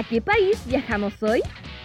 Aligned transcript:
¿A 0.00 0.02
qué 0.02 0.22
país 0.22 0.58
viajamos 0.64 1.22
hoy? 1.22 1.42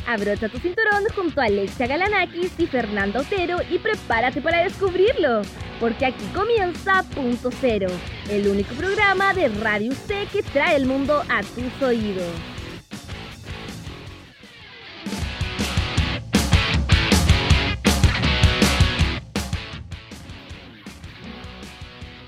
Abrocha 0.07 0.47
tu 0.47 0.57
cinturón 0.57 1.03
junto 1.13 1.41
a 1.41 1.47
Alexia 1.47 1.85
Galanakis 1.85 2.57
y 2.57 2.65
Fernanda 2.65 3.19
Otero 3.19 3.57
y 3.69 3.77
prepárate 3.77 4.41
para 4.41 4.63
descubrirlo, 4.63 5.41
porque 5.81 6.05
aquí 6.05 6.23
comienza 6.33 7.03
Punto 7.13 7.49
Cero, 7.59 7.89
el 8.29 8.47
único 8.47 8.73
programa 8.75 9.33
de 9.33 9.49
Radio 9.49 9.91
C 9.91 10.29
que 10.31 10.43
trae 10.43 10.77
el 10.77 10.85
mundo 10.85 11.23
a 11.27 11.41
tus 11.41 11.81
oídos. 11.81 12.54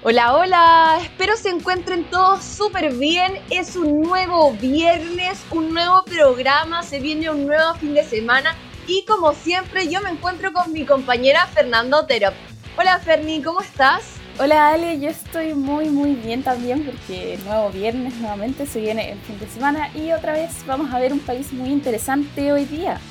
Hola, 0.10 0.38
hola, 0.38 1.00
espero 1.02 1.36
se 1.36 1.50
encuentren 1.50 2.06
todos 2.06 2.42
súper 2.42 2.94
bien. 2.94 3.42
Es 3.50 3.76
un 3.76 4.04
nuevo 4.04 4.54
viernes, 4.54 5.38
un 5.52 5.74
nuevo 5.74 6.02
programa, 6.06 6.82
se 6.82 7.02
viene 7.02 7.30
un 7.30 7.46
nuevo 7.46 7.74
fin 7.74 7.94
de 7.94 8.06
semana 8.06 8.56
y 8.88 9.04
como 9.04 9.34
siempre 9.34 9.90
yo 9.90 10.00
me 10.00 10.10
encuentro 10.10 10.54
con 10.54 10.72
mi 10.72 10.86
compañera 10.86 11.46
Fernanda 11.48 11.98
Otero. 11.98 12.30
Hola 12.78 13.00
Ferni, 13.00 13.42
¿cómo 13.42 13.60
estás? 13.60 14.06
Hola 14.40 14.70
Ale, 14.70 14.98
yo 14.98 15.10
estoy 15.10 15.54
muy 15.54 15.90
muy 15.90 16.16
bien 16.16 16.42
también 16.42 16.86
porque 16.86 17.38
nuevo 17.44 17.70
viernes 17.72 18.16
nuevamente 18.16 18.66
se 18.66 18.80
viene 18.80 19.12
el 19.12 19.20
fin 19.20 19.38
de 19.40 19.50
semana 19.50 19.92
y 19.94 20.14
otra 20.14 20.32
vez 20.32 20.66
vamos 20.66 20.94
a 20.94 21.00
ver 21.00 21.12
un 21.12 21.20
país 21.20 21.52
muy 21.52 21.68
interesante 21.68 22.54
hoy 22.54 22.64
día. 22.64 23.02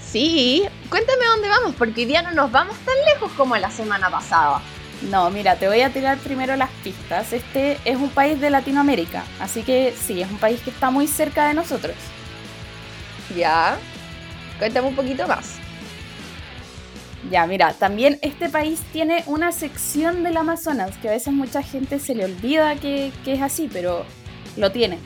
Sí, 0.00 0.66
cuéntame 0.88 1.26
dónde 1.26 1.48
vamos 1.50 1.74
porque 1.76 2.00
hoy 2.00 2.06
día 2.06 2.22
no 2.22 2.30
nos 2.30 2.50
vamos 2.50 2.74
tan 2.86 2.96
lejos 3.12 3.30
como 3.32 3.54
la 3.58 3.70
semana 3.70 4.08
pasada. 4.08 4.62
No, 5.02 5.30
mira, 5.30 5.56
te 5.56 5.68
voy 5.68 5.80
a 5.82 5.90
tirar 5.90 6.18
primero 6.18 6.56
las 6.56 6.70
pistas. 6.82 7.32
Este 7.32 7.78
es 7.84 7.96
un 7.96 8.10
país 8.10 8.40
de 8.40 8.50
Latinoamérica, 8.50 9.24
así 9.40 9.62
que 9.62 9.94
sí, 9.96 10.20
es 10.20 10.30
un 10.30 10.38
país 10.38 10.60
que 10.60 10.70
está 10.70 10.90
muy 10.90 11.06
cerca 11.06 11.46
de 11.46 11.54
nosotros. 11.54 11.94
Ya, 13.36 13.78
cuéntame 14.58 14.88
un 14.88 14.96
poquito 14.96 15.26
más. 15.28 15.56
Ya, 17.30 17.46
mira, 17.46 17.74
también 17.74 18.18
este 18.22 18.48
país 18.48 18.80
tiene 18.92 19.22
una 19.26 19.52
sección 19.52 20.24
del 20.24 20.36
Amazonas, 20.36 20.96
que 20.98 21.08
a 21.08 21.12
veces 21.12 21.32
mucha 21.32 21.62
gente 21.62 22.00
se 22.00 22.14
le 22.14 22.24
olvida 22.24 22.74
que, 22.76 23.12
que 23.24 23.34
es 23.34 23.42
así, 23.42 23.68
pero 23.72 24.04
lo 24.56 24.72
tiene. 24.72 24.98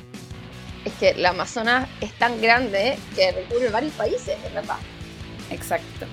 Es 0.84 0.92
que 0.94 1.10
el 1.10 1.26
Amazonas 1.26 1.88
es 2.00 2.12
tan 2.14 2.40
grande 2.40 2.98
que 3.14 3.32
recubre 3.32 3.68
varios 3.68 3.92
países, 3.92 4.36
¿verdad? 4.54 4.76
Exacto. 5.50 6.06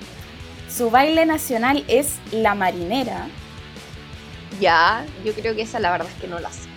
Su 0.70 0.90
baile 0.90 1.26
nacional 1.26 1.84
es 1.88 2.16
la 2.32 2.56
marinera, 2.56 3.28
ya, 4.60 5.06
yo 5.24 5.34
creo 5.34 5.56
que 5.56 5.64
esa 5.64 5.80
la 5.80 5.92
verdad 5.92 6.08
es 6.14 6.22
que 6.22 6.28
no 6.28 6.40
la 6.40 6.52
sé. 6.52 6.70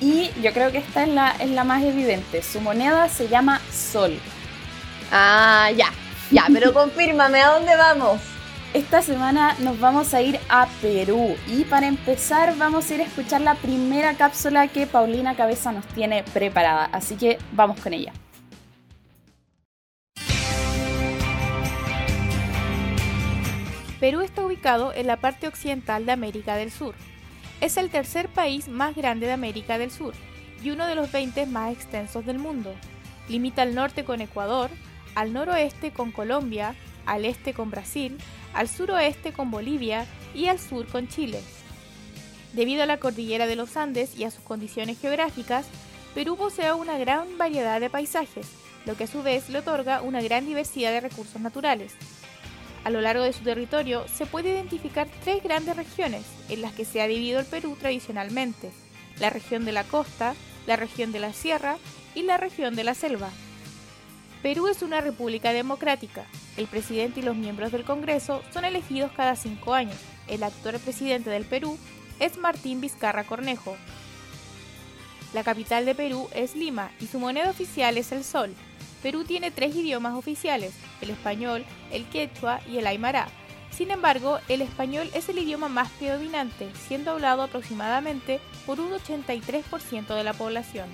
Y 0.00 0.30
yo 0.42 0.52
creo 0.52 0.70
que 0.70 0.78
esta 0.78 1.02
es 1.02 1.08
la, 1.08 1.30
es 1.38 1.50
la 1.50 1.64
más 1.64 1.82
evidente. 1.82 2.42
Su 2.42 2.60
moneda 2.60 3.08
se 3.08 3.28
llama 3.28 3.60
Sol. 3.72 4.18
Ah, 5.10 5.70
ya, 5.76 5.90
ya, 6.30 6.46
pero 6.52 6.72
confírmame, 6.74 7.40
¿a 7.40 7.50
dónde 7.50 7.76
vamos? 7.76 8.20
Esta 8.74 9.02
semana 9.02 9.54
nos 9.60 9.78
vamos 9.78 10.14
a 10.14 10.20
ir 10.20 10.40
a 10.48 10.66
Perú 10.82 11.36
y 11.46 11.62
para 11.64 11.86
empezar 11.86 12.56
vamos 12.58 12.90
a 12.90 12.94
ir 12.94 13.02
a 13.02 13.04
escuchar 13.04 13.40
la 13.40 13.54
primera 13.54 14.14
cápsula 14.14 14.66
que 14.66 14.88
Paulina 14.88 15.36
Cabeza 15.36 15.70
nos 15.70 15.86
tiene 15.86 16.24
preparada, 16.24 16.86
así 16.90 17.14
que 17.14 17.38
vamos 17.52 17.78
con 17.80 17.94
ella. 17.94 18.12
Perú 24.04 24.20
está 24.20 24.44
ubicado 24.44 24.92
en 24.92 25.06
la 25.06 25.16
parte 25.16 25.48
occidental 25.48 26.04
de 26.04 26.12
América 26.12 26.56
del 26.56 26.70
Sur. 26.70 26.94
Es 27.62 27.78
el 27.78 27.88
tercer 27.88 28.28
país 28.28 28.68
más 28.68 28.94
grande 28.94 29.24
de 29.24 29.32
América 29.32 29.78
del 29.78 29.90
Sur 29.90 30.12
y 30.62 30.68
uno 30.68 30.86
de 30.86 30.94
los 30.94 31.10
20 31.10 31.46
más 31.46 31.72
extensos 31.72 32.26
del 32.26 32.38
mundo. 32.38 32.74
Limita 33.30 33.62
al 33.62 33.74
norte 33.74 34.04
con 34.04 34.20
Ecuador, 34.20 34.68
al 35.14 35.32
noroeste 35.32 35.90
con 35.90 36.12
Colombia, 36.12 36.74
al 37.06 37.24
este 37.24 37.54
con 37.54 37.70
Brasil, 37.70 38.18
al 38.52 38.68
suroeste 38.68 39.32
con 39.32 39.50
Bolivia 39.50 40.04
y 40.34 40.48
al 40.48 40.58
sur 40.58 40.86
con 40.86 41.08
Chile. 41.08 41.40
Debido 42.52 42.82
a 42.82 42.86
la 42.86 42.98
cordillera 42.98 43.46
de 43.46 43.56
los 43.56 43.74
Andes 43.78 44.18
y 44.18 44.24
a 44.24 44.30
sus 44.30 44.44
condiciones 44.44 45.00
geográficas, 45.00 45.64
Perú 46.14 46.36
posee 46.36 46.74
una 46.74 46.98
gran 46.98 47.38
variedad 47.38 47.80
de 47.80 47.88
paisajes, 47.88 48.48
lo 48.84 48.98
que 48.98 49.04
a 49.04 49.06
su 49.06 49.22
vez 49.22 49.48
le 49.48 49.60
otorga 49.60 50.02
una 50.02 50.20
gran 50.20 50.44
diversidad 50.44 50.90
de 50.90 51.00
recursos 51.00 51.40
naturales. 51.40 51.94
A 52.84 52.90
lo 52.90 53.00
largo 53.00 53.24
de 53.24 53.32
su 53.32 53.42
territorio 53.42 54.04
se 54.14 54.26
puede 54.26 54.50
identificar 54.50 55.08
tres 55.24 55.42
grandes 55.42 55.74
regiones 55.76 56.22
en 56.50 56.60
las 56.60 56.72
que 56.74 56.84
se 56.84 57.00
ha 57.00 57.08
dividido 57.08 57.40
el 57.40 57.46
Perú 57.46 57.76
tradicionalmente, 57.80 58.70
la 59.18 59.30
región 59.30 59.64
de 59.64 59.72
la 59.72 59.84
costa, 59.84 60.34
la 60.66 60.76
región 60.76 61.10
de 61.10 61.20
la 61.20 61.32
sierra 61.32 61.78
y 62.14 62.22
la 62.22 62.36
región 62.36 62.76
de 62.76 62.84
la 62.84 62.94
selva. 62.94 63.30
Perú 64.42 64.68
es 64.68 64.82
una 64.82 65.00
república 65.00 65.54
democrática. 65.54 66.26
El 66.58 66.66
presidente 66.66 67.20
y 67.20 67.22
los 67.22 67.34
miembros 67.34 67.72
del 67.72 67.84
Congreso 67.84 68.42
son 68.52 68.66
elegidos 68.66 69.10
cada 69.12 69.34
cinco 69.34 69.72
años. 69.72 69.96
El 70.28 70.42
actual 70.42 70.78
presidente 70.78 71.30
del 71.30 71.46
Perú 71.46 71.78
es 72.20 72.36
Martín 72.36 72.82
Vizcarra 72.82 73.24
Cornejo. 73.24 73.78
La 75.32 75.42
capital 75.42 75.86
de 75.86 75.94
Perú 75.94 76.28
es 76.34 76.54
Lima 76.54 76.92
y 77.00 77.06
su 77.06 77.18
moneda 77.18 77.50
oficial 77.50 77.96
es 77.96 78.12
el 78.12 78.22
sol, 78.22 78.54
Perú 79.04 79.22
tiene 79.22 79.50
tres 79.50 79.76
idiomas 79.76 80.14
oficiales, 80.14 80.72
el 81.02 81.10
español, 81.10 81.62
el 81.92 82.06
quechua 82.06 82.60
y 82.66 82.78
el 82.78 82.86
aymara. 82.86 83.28
Sin 83.70 83.90
embargo, 83.90 84.38
el 84.48 84.62
español 84.62 85.10
es 85.12 85.28
el 85.28 85.36
idioma 85.36 85.68
más 85.68 85.90
predominante, 85.98 86.70
siendo 86.88 87.10
hablado 87.10 87.42
aproximadamente 87.42 88.40
por 88.64 88.80
un 88.80 88.92
83% 88.92 90.14
de 90.14 90.24
la 90.24 90.32
población. 90.32 90.88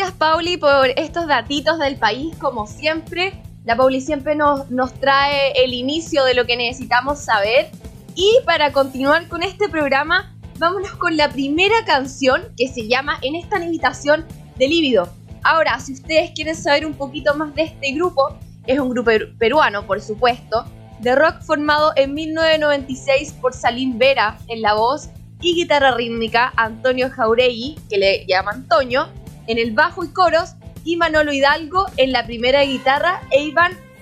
Gracias, 0.00 0.18
Pauli, 0.18 0.56
por 0.56 0.88
estos 0.96 1.26
datitos 1.26 1.78
del 1.78 1.96
país, 1.96 2.34
como 2.38 2.66
siempre. 2.66 3.34
La 3.66 3.76
Pauli 3.76 4.00
siempre 4.00 4.34
nos, 4.34 4.70
nos 4.70 4.94
trae 4.94 5.52
el 5.62 5.74
inicio 5.74 6.24
de 6.24 6.32
lo 6.32 6.46
que 6.46 6.56
necesitamos 6.56 7.18
saber. 7.18 7.68
Y 8.14 8.38
para 8.46 8.72
continuar 8.72 9.28
con 9.28 9.42
este 9.42 9.68
programa, 9.68 10.34
vámonos 10.58 10.92
con 10.92 11.18
la 11.18 11.28
primera 11.28 11.84
canción 11.84 12.44
que 12.56 12.68
se 12.68 12.88
llama 12.88 13.18
En 13.20 13.34
esta 13.34 13.62
invitación 13.62 14.24
de 14.56 14.68
Líbido. 14.68 15.06
Ahora, 15.42 15.78
si 15.80 15.92
ustedes 15.92 16.30
quieren 16.30 16.56
saber 16.56 16.86
un 16.86 16.94
poquito 16.94 17.34
más 17.34 17.54
de 17.54 17.64
este 17.64 17.92
grupo, 17.92 18.38
es 18.66 18.78
un 18.78 18.88
grupo 18.88 19.10
peruano, 19.38 19.86
por 19.86 20.00
supuesto, 20.00 20.64
de 21.00 21.14
rock 21.14 21.42
formado 21.42 21.92
en 21.96 22.14
1996 22.14 23.34
por 23.38 23.52
Salim 23.52 23.98
Vera 23.98 24.38
en 24.48 24.62
la 24.62 24.72
voz 24.72 25.10
y 25.42 25.54
guitarra 25.54 25.94
rítmica, 25.94 26.54
Antonio 26.56 27.10
Jauregui, 27.10 27.76
que 27.90 27.98
le 27.98 28.24
llaman 28.26 28.66
Toño, 28.66 29.10
en 29.46 29.58
el 29.58 29.72
bajo 29.72 30.04
y 30.04 30.08
coros, 30.08 30.54
y 30.84 30.96
Manolo 30.96 31.32
Hidalgo 31.32 31.86
en 31.96 32.12
la 32.12 32.24
primera 32.24 32.62
guitarra 32.62 33.20
e 33.30 33.52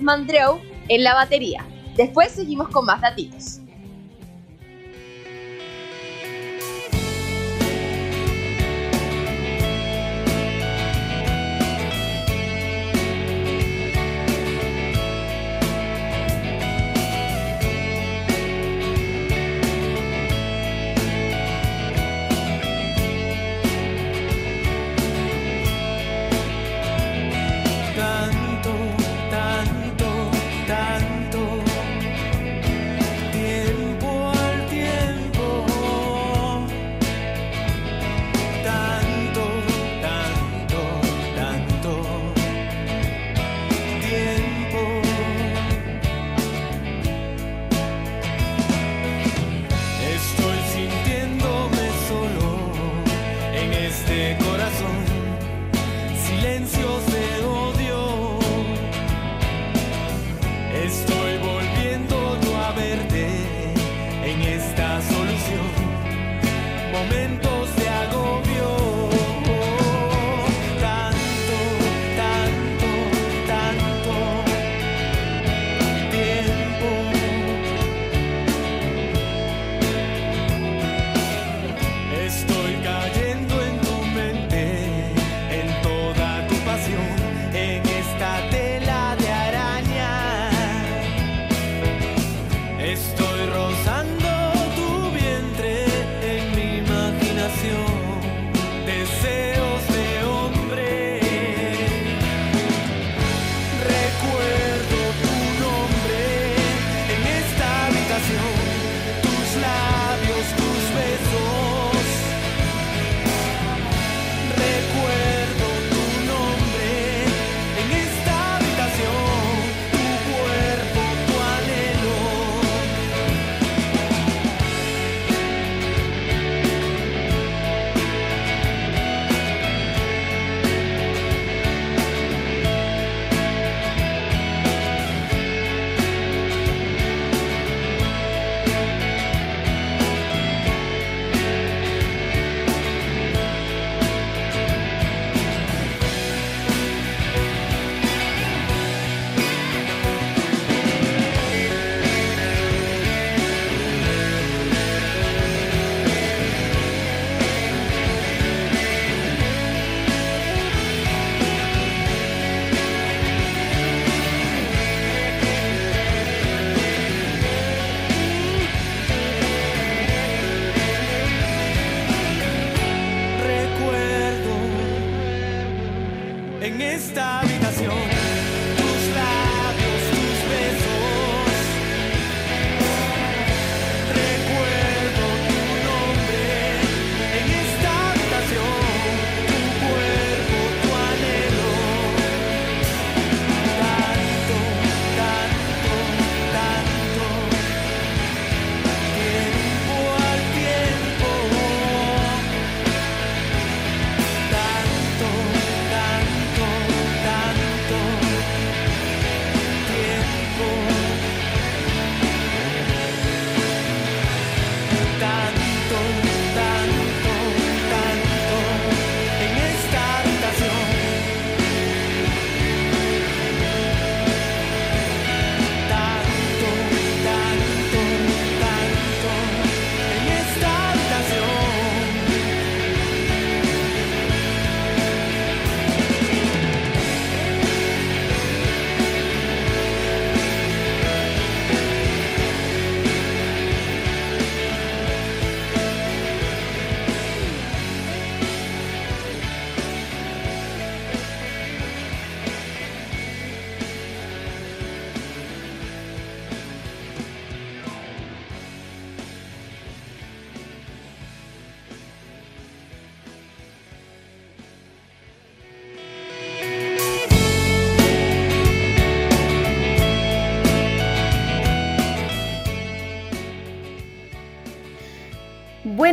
Mandreu 0.00 0.60
en 0.88 1.02
la 1.02 1.14
batería. 1.14 1.66
Después 1.96 2.30
seguimos 2.30 2.68
con 2.68 2.86
más 2.86 3.00
datitos. 3.00 3.60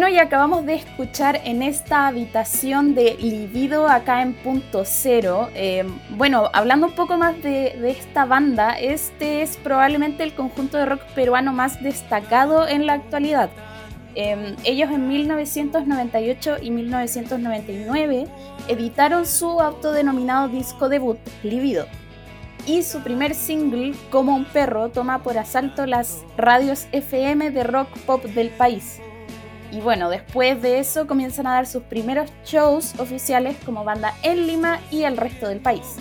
Bueno, 0.05 0.17
y 0.17 0.19
acabamos 0.19 0.67
de 0.67 0.75
escuchar 0.75 1.41
en 1.45 1.63
esta 1.63 2.05
habitación 2.05 2.93
de 2.93 3.17
Libido 3.19 3.87
acá 3.87 4.21
en 4.21 4.35
Punto 4.35 4.83
Cero. 4.85 5.49
Eh, 5.55 5.83
bueno, 6.11 6.47
hablando 6.53 6.85
un 6.85 6.93
poco 6.93 7.17
más 7.17 7.41
de, 7.41 7.75
esta 7.89 8.25
banda, 8.25 8.77
este 8.77 9.41
es 9.41 9.57
probablemente 9.57 10.21
el 10.21 10.35
conjunto 10.35 10.77
de 10.77 10.85
rock 10.85 11.01
peruano 11.15 11.53
más 11.53 11.81
destacado 11.81 12.67
en 12.67 12.85
la 12.85 12.93
actualidad. 12.93 13.49
Eh, 14.13 14.55
ellos 14.63 14.91
en 14.91 15.07
1998 15.07 16.57
y 16.61 16.69
1999 16.69 18.27
editaron 18.67 19.25
su 19.25 19.59
autodenominado 19.59 20.49
disco 20.49 20.87
debut, 20.87 21.17
Libido. 21.41 21.87
Y 22.67 22.83
su 22.83 23.01
primer 23.01 23.33
single, 23.33 23.95
Como 24.11 24.35
un 24.35 24.45
perro, 24.45 24.89
toma 24.89 25.23
por 25.23 25.39
asalto 25.39 25.87
las 25.87 26.23
radios 26.37 26.85
FM 26.91 27.49
de 27.49 27.63
rock 27.63 27.89
pop 28.05 28.23
del 28.23 28.51
país. 28.51 29.01
Y 29.71 29.81
bueno, 29.81 30.09
después 30.09 30.61
de 30.61 30.79
eso 30.79 31.07
comienzan 31.07 31.47
a 31.47 31.53
dar 31.53 31.67
sus 31.67 31.83
primeros 31.83 32.31
shows 32.45 32.97
oficiales 32.99 33.57
como 33.65 33.83
banda 33.83 34.13
en 34.23 34.47
Lima 34.47 34.79
y 34.91 35.03
el 35.03 35.17
resto 35.17 35.47
del 35.47 35.59
país. 35.59 35.97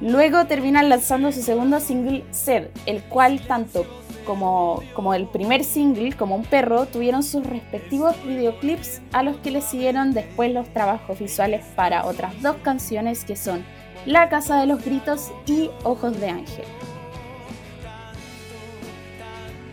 Luego 0.00 0.46
terminan 0.46 0.88
lanzando 0.88 1.30
su 1.30 1.42
segundo 1.42 1.78
single, 1.78 2.24
Sed, 2.32 2.68
el 2.86 3.02
cual 3.04 3.40
tanto 3.46 3.86
como, 4.26 4.82
como 4.94 5.14
el 5.14 5.26
primer 5.26 5.62
single, 5.62 6.12
como 6.14 6.34
un 6.34 6.44
perro, 6.44 6.86
tuvieron 6.86 7.22
sus 7.22 7.46
respectivos 7.46 8.16
videoclips 8.24 9.00
a 9.12 9.22
los 9.22 9.36
que 9.36 9.52
le 9.52 9.60
siguieron 9.60 10.12
después 10.12 10.52
los 10.52 10.68
trabajos 10.72 11.18
visuales 11.18 11.64
para 11.76 12.04
otras 12.04 12.40
dos 12.42 12.56
canciones 12.64 13.24
que 13.24 13.36
son 13.36 13.64
La 14.04 14.28
Casa 14.28 14.60
de 14.60 14.66
los 14.66 14.84
Gritos 14.84 15.30
y 15.46 15.70
Ojos 15.84 16.18
de 16.18 16.30
Ángel. 16.30 16.64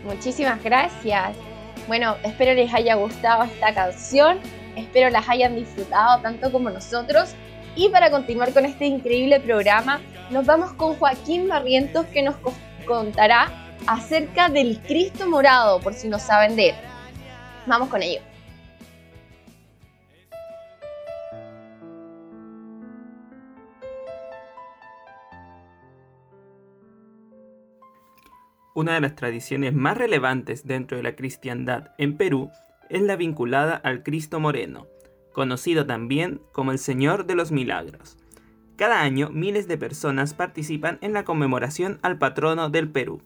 Muchísimas 0.04 0.62
gracias. 0.62 1.49
Bueno, 1.90 2.14
espero 2.22 2.54
les 2.54 2.72
haya 2.72 2.94
gustado 2.94 3.42
esta 3.42 3.74
canción, 3.74 4.38
espero 4.76 5.10
las 5.10 5.28
hayan 5.28 5.56
disfrutado 5.56 6.22
tanto 6.22 6.52
como 6.52 6.70
nosotros. 6.70 7.30
Y 7.74 7.88
para 7.88 8.12
continuar 8.12 8.52
con 8.52 8.64
este 8.64 8.86
increíble 8.86 9.40
programa, 9.40 10.00
nos 10.30 10.46
vamos 10.46 10.72
con 10.74 10.94
Joaquín 10.94 11.48
Barrientos 11.48 12.06
que 12.06 12.22
nos 12.22 12.36
co- 12.36 12.54
contará 12.86 13.50
acerca 13.88 14.48
del 14.48 14.78
Cristo 14.82 15.28
morado, 15.28 15.80
por 15.80 15.92
si 15.94 16.06
no 16.06 16.20
saben 16.20 16.54
de 16.54 16.68
él. 16.68 16.74
Vamos 17.66 17.88
con 17.88 18.02
ello. 18.04 18.20
Una 28.72 28.94
de 28.94 29.00
las 29.00 29.16
tradiciones 29.16 29.74
más 29.74 29.98
relevantes 29.98 30.64
dentro 30.64 30.96
de 30.96 31.02
la 31.02 31.16
cristiandad 31.16 31.90
en 31.98 32.16
Perú 32.16 32.50
es 32.88 33.02
la 33.02 33.16
vinculada 33.16 33.74
al 33.74 34.04
Cristo 34.04 34.38
Moreno, 34.38 34.86
conocido 35.32 35.86
también 35.86 36.40
como 36.52 36.70
el 36.70 36.78
Señor 36.78 37.26
de 37.26 37.34
los 37.34 37.50
Milagros. 37.50 38.16
Cada 38.76 39.00
año 39.00 39.28
miles 39.30 39.66
de 39.66 39.76
personas 39.76 40.34
participan 40.34 40.98
en 41.00 41.12
la 41.12 41.24
conmemoración 41.24 41.98
al 42.02 42.18
patrono 42.18 42.70
del 42.70 42.88
Perú. 42.88 43.22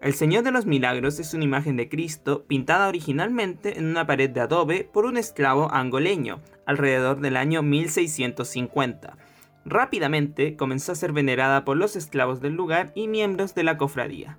El 0.00 0.14
Señor 0.14 0.42
de 0.42 0.50
los 0.50 0.66
Milagros 0.66 1.20
es 1.20 1.34
una 1.34 1.44
imagen 1.44 1.76
de 1.76 1.88
Cristo 1.88 2.44
pintada 2.46 2.88
originalmente 2.88 3.78
en 3.78 3.86
una 3.86 4.06
pared 4.06 4.28
de 4.28 4.40
adobe 4.40 4.84
por 4.84 5.06
un 5.06 5.16
esclavo 5.16 5.72
angoleño 5.72 6.40
alrededor 6.66 7.20
del 7.20 7.36
año 7.36 7.62
1650. 7.62 9.16
Rápidamente 9.64 10.56
comenzó 10.56 10.92
a 10.92 10.96
ser 10.96 11.12
venerada 11.12 11.64
por 11.64 11.76
los 11.76 11.94
esclavos 11.94 12.40
del 12.40 12.54
lugar 12.54 12.90
y 12.94 13.06
miembros 13.06 13.54
de 13.54 13.64
la 13.64 13.78
cofradía. 13.78 14.38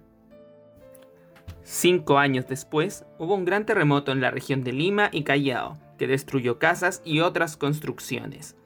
Cinco 1.71 2.17
años 2.17 2.47
después, 2.47 3.05
hubo 3.19 3.35
un 3.35 3.45
gran 3.45 3.63
terremoto 3.63 4.11
en 4.11 4.21
la 4.21 4.31
región 4.31 4.63
de 4.63 4.73
Lima 4.73 5.09
y 5.11 5.21
Callao, 5.23 5.77
que 5.99 6.07
destruyó 6.07 6.57
casas 6.57 6.99
y 7.05 7.19
otras 7.19 7.57
construcciones. 7.57 8.57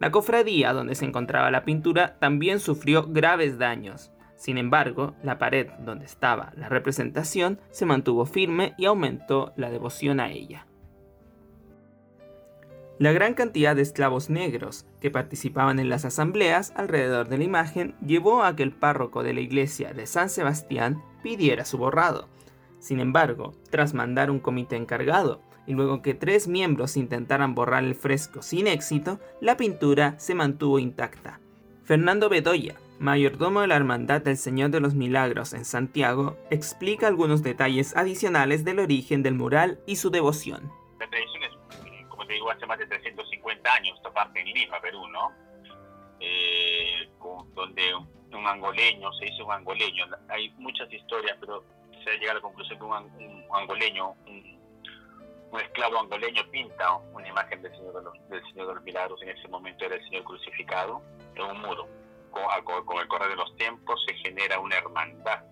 La 0.00 0.10
cofradía 0.10 0.72
donde 0.72 0.96
se 0.96 1.04
encontraba 1.04 1.52
la 1.52 1.64
pintura 1.64 2.18
también 2.18 2.58
sufrió 2.58 3.06
graves 3.06 3.58
daños. 3.58 4.10
Sin 4.34 4.58
embargo, 4.58 5.14
la 5.22 5.38
pared 5.38 5.68
donde 5.78 6.06
estaba 6.06 6.52
la 6.56 6.68
representación 6.68 7.60
se 7.70 7.86
mantuvo 7.86 8.26
firme 8.26 8.74
y 8.76 8.86
aumentó 8.86 9.52
la 9.54 9.70
devoción 9.70 10.18
a 10.18 10.32
ella. 10.32 10.66
La 12.98 13.12
gran 13.12 13.34
cantidad 13.34 13.76
de 13.76 13.82
esclavos 13.82 14.30
negros 14.30 14.84
que 15.00 15.12
participaban 15.12 15.78
en 15.78 15.88
las 15.88 16.04
asambleas 16.04 16.72
alrededor 16.74 17.28
de 17.28 17.38
la 17.38 17.44
imagen 17.44 17.94
llevó 18.04 18.42
a 18.42 18.56
que 18.56 18.64
el 18.64 18.72
párroco 18.72 19.22
de 19.22 19.32
la 19.32 19.40
iglesia 19.40 19.92
de 19.92 20.08
San 20.08 20.28
Sebastián 20.28 21.00
pidiera 21.22 21.64
su 21.64 21.78
borrado. 21.78 22.26
Sin 22.78 23.00
embargo, 23.00 23.54
tras 23.70 23.94
mandar 23.94 24.30
un 24.30 24.40
comité 24.40 24.76
encargado 24.76 25.40
y 25.66 25.74
luego 25.74 26.00
que 26.00 26.14
tres 26.14 26.48
miembros 26.48 26.96
intentaran 26.96 27.54
borrar 27.54 27.84
el 27.84 27.94
fresco 27.94 28.42
sin 28.42 28.66
éxito, 28.66 29.20
la 29.40 29.56
pintura 29.56 30.18
se 30.18 30.34
mantuvo 30.34 30.78
intacta. 30.78 31.40
Fernando 31.84 32.28
Bedoya, 32.28 32.76
mayordomo 32.98 33.60
de 33.60 33.66
la 33.66 33.76
Hermandad 33.76 34.22
del 34.22 34.36
Señor 34.36 34.70
de 34.70 34.80
los 34.80 34.94
Milagros 34.94 35.52
en 35.52 35.64
Santiago, 35.64 36.36
explica 36.50 37.06
algunos 37.06 37.42
detalles 37.42 37.96
adicionales 37.96 38.64
del 38.64 38.78
origen 38.78 39.22
del 39.22 39.34
mural 39.34 39.80
y 39.86 39.96
su 39.96 40.10
devoción. 40.10 40.70
La 40.98 41.08
tradición 41.08 41.42
es, 41.44 41.86
eh, 41.86 42.04
como 42.08 42.26
te 42.26 42.34
digo, 42.34 42.50
hace 42.50 42.66
más 42.66 42.78
de 42.78 42.86
350 42.86 43.72
años, 43.72 43.96
esta 43.96 44.12
parte 44.12 44.40
en 44.40 44.46
Lima, 44.48 44.80
Perú, 44.80 45.06
¿no? 45.08 45.32
Eh, 46.20 47.08
donde 47.54 47.94
un, 47.94 48.46
angoleño, 48.46 49.12
se 49.14 49.26
dice 49.26 49.42
un 49.42 49.52
angoleño, 49.52 50.06
hay 50.28 50.50
muchas 50.58 50.92
historias, 50.92 51.36
pero 51.40 51.64
se 52.10 52.16
ha 52.16 52.18
llegado 52.18 52.32
a 52.32 52.34
la 52.34 52.40
conclusión 52.40 52.78
que 52.78 52.84
un, 52.84 52.92
un 53.48 53.56
angoleño, 53.56 54.10
un, 54.26 54.58
un 55.52 55.60
esclavo 55.60 55.98
angoleño 56.00 56.42
pinta 56.50 56.94
una 57.12 57.28
imagen 57.28 57.62
del 57.62 57.72
Señor 57.72 57.94
de, 57.94 58.02
los, 58.02 58.28
del 58.28 58.42
Señor 58.52 58.68
de 58.68 58.74
los 58.74 58.82
Milagros, 58.84 59.22
en 59.22 59.28
ese 59.30 59.48
momento 59.48 59.84
era 59.84 59.94
el 59.96 60.04
Señor 60.04 60.24
crucificado, 60.24 61.02
en 61.34 61.42
un 61.42 61.60
muro. 61.60 61.86
Con- 62.30 62.84
con 62.84 62.98
el 62.98 63.08
correr 63.08 63.30
de 63.30 63.36
los 63.36 63.54
tiempos 63.56 64.02
se 64.06 64.14
genera 64.14 64.60
una 64.60 64.76
hermandad. 64.76 65.42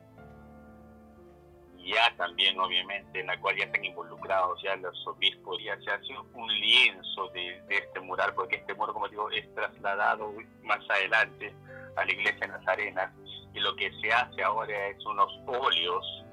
ya 1.79 2.15
también 2.17 2.59
obviamente 2.59 3.21
en 3.21 3.29
la 3.29 3.41
cual 3.41 3.57
ya 3.57 3.65
están 3.65 3.85
involucrados 3.85 4.61
ya 4.63 4.75
los 4.77 5.07
obispos, 5.07 5.57
ya 5.63 5.79
se 5.81 5.91
hace 5.91 6.19
un 6.35 6.49
lienzo 6.53 7.29
de, 7.29 7.63
de 7.69 7.77
este 7.79 8.01
mural, 8.01 8.35
porque 8.35 8.57
este 8.57 8.75
muro, 8.75 8.93
como 8.93 9.09
digo, 9.09 9.31
es 9.31 9.53
trasladado 9.55 10.33
más 10.65 10.81
adelante 10.91 11.55
a 11.97 12.05
la 12.05 12.13
iglesia 12.13 12.47
Nazarena 12.49 13.15
y 13.55 13.61
lo 13.61 13.75
que 13.77 13.91
se 14.01 14.13
hace 14.13 14.43
ahora 14.43 14.89
es 14.89 15.05
unos 15.07 15.33
óleos 15.47 16.25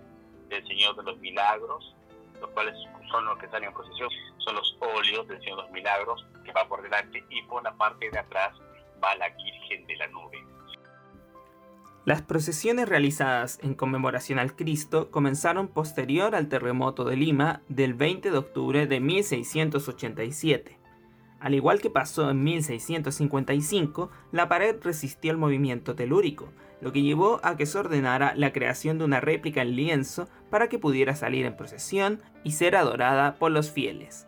del 0.54 0.68
Señor 0.68 0.96
de 0.96 1.04
los 1.04 1.18
Milagros, 1.20 1.96
los 2.40 2.50
cuales 2.52 2.76
son 3.10 3.26
los 3.26 3.38
que 3.38 3.48
salen 3.48 3.70
en 3.70 3.74
procesión, 3.74 4.10
son 4.38 4.56
los 4.56 4.78
óleos 4.80 5.28
del 5.28 5.40
Señor 5.40 5.58
de 5.58 5.64
los 5.64 5.72
Milagros 5.72 6.26
que 6.44 6.52
va 6.52 6.68
por 6.68 6.82
delante 6.82 7.24
y 7.30 7.42
por 7.44 7.64
la 7.64 7.74
parte 7.74 8.10
de 8.10 8.20
atrás 8.20 8.54
va 9.04 9.16
la 9.16 9.30
Virgen 9.30 9.86
de 9.88 9.96
la 9.98 10.08
Nube. 10.08 10.44
Las 12.06 12.22
procesiones 12.22 12.90
realizadas 12.90 13.60
en 13.64 13.76
conmemoración 13.76 14.38
al 14.38 14.58
Cristo 14.58 15.10
comenzaron 15.10 15.70
posterior 15.70 16.36
al 16.36 16.50
terremoto 16.50 17.06
de 17.06 17.16
Lima 17.16 17.62
del 17.70 17.94
20 17.94 18.30
de 18.30 18.38
octubre 18.38 18.88
de 18.88 19.00
1687. 19.00 20.78
Al 21.40 21.54
igual 21.54 21.80
que 21.80 21.90
pasó 21.90 22.30
en 22.30 22.44
1655, 22.44 24.10
la 24.34 24.50
pared 24.50 24.76
resistió 24.82 25.32
el 25.32 25.38
movimiento 25.38 25.96
telúrico, 25.96 26.50
lo 26.82 26.92
que 26.92 27.02
llevó 27.02 27.40
a 27.44 27.56
que 27.56 27.66
se 27.66 27.78
ordenara 27.78 28.34
la 28.36 28.52
creación 28.52 28.98
de 28.98 29.06
una 29.06 29.22
réplica 29.22 29.62
en 29.62 29.78
lienzo 29.78 30.28
para 30.54 30.70
que 30.70 30.78
pudiera 30.78 31.16
salir 31.16 31.48
en 31.48 31.58
procesión 31.58 32.22
y 32.44 32.52
ser 32.52 32.76
adorada 32.76 33.38
por 33.40 33.50
los 33.50 33.72
fieles. 33.72 34.28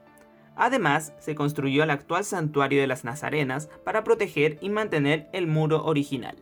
Además, 0.55 1.13
se 1.19 1.35
construyó 1.35 1.83
el 1.83 1.91
actual 1.91 2.25
santuario 2.25 2.81
de 2.81 2.87
las 2.87 3.03
Nazarenas 3.03 3.69
para 3.83 4.03
proteger 4.03 4.57
y 4.59 4.69
mantener 4.69 5.29
el 5.33 5.45
muro 5.45 5.85
original. 5.85 6.35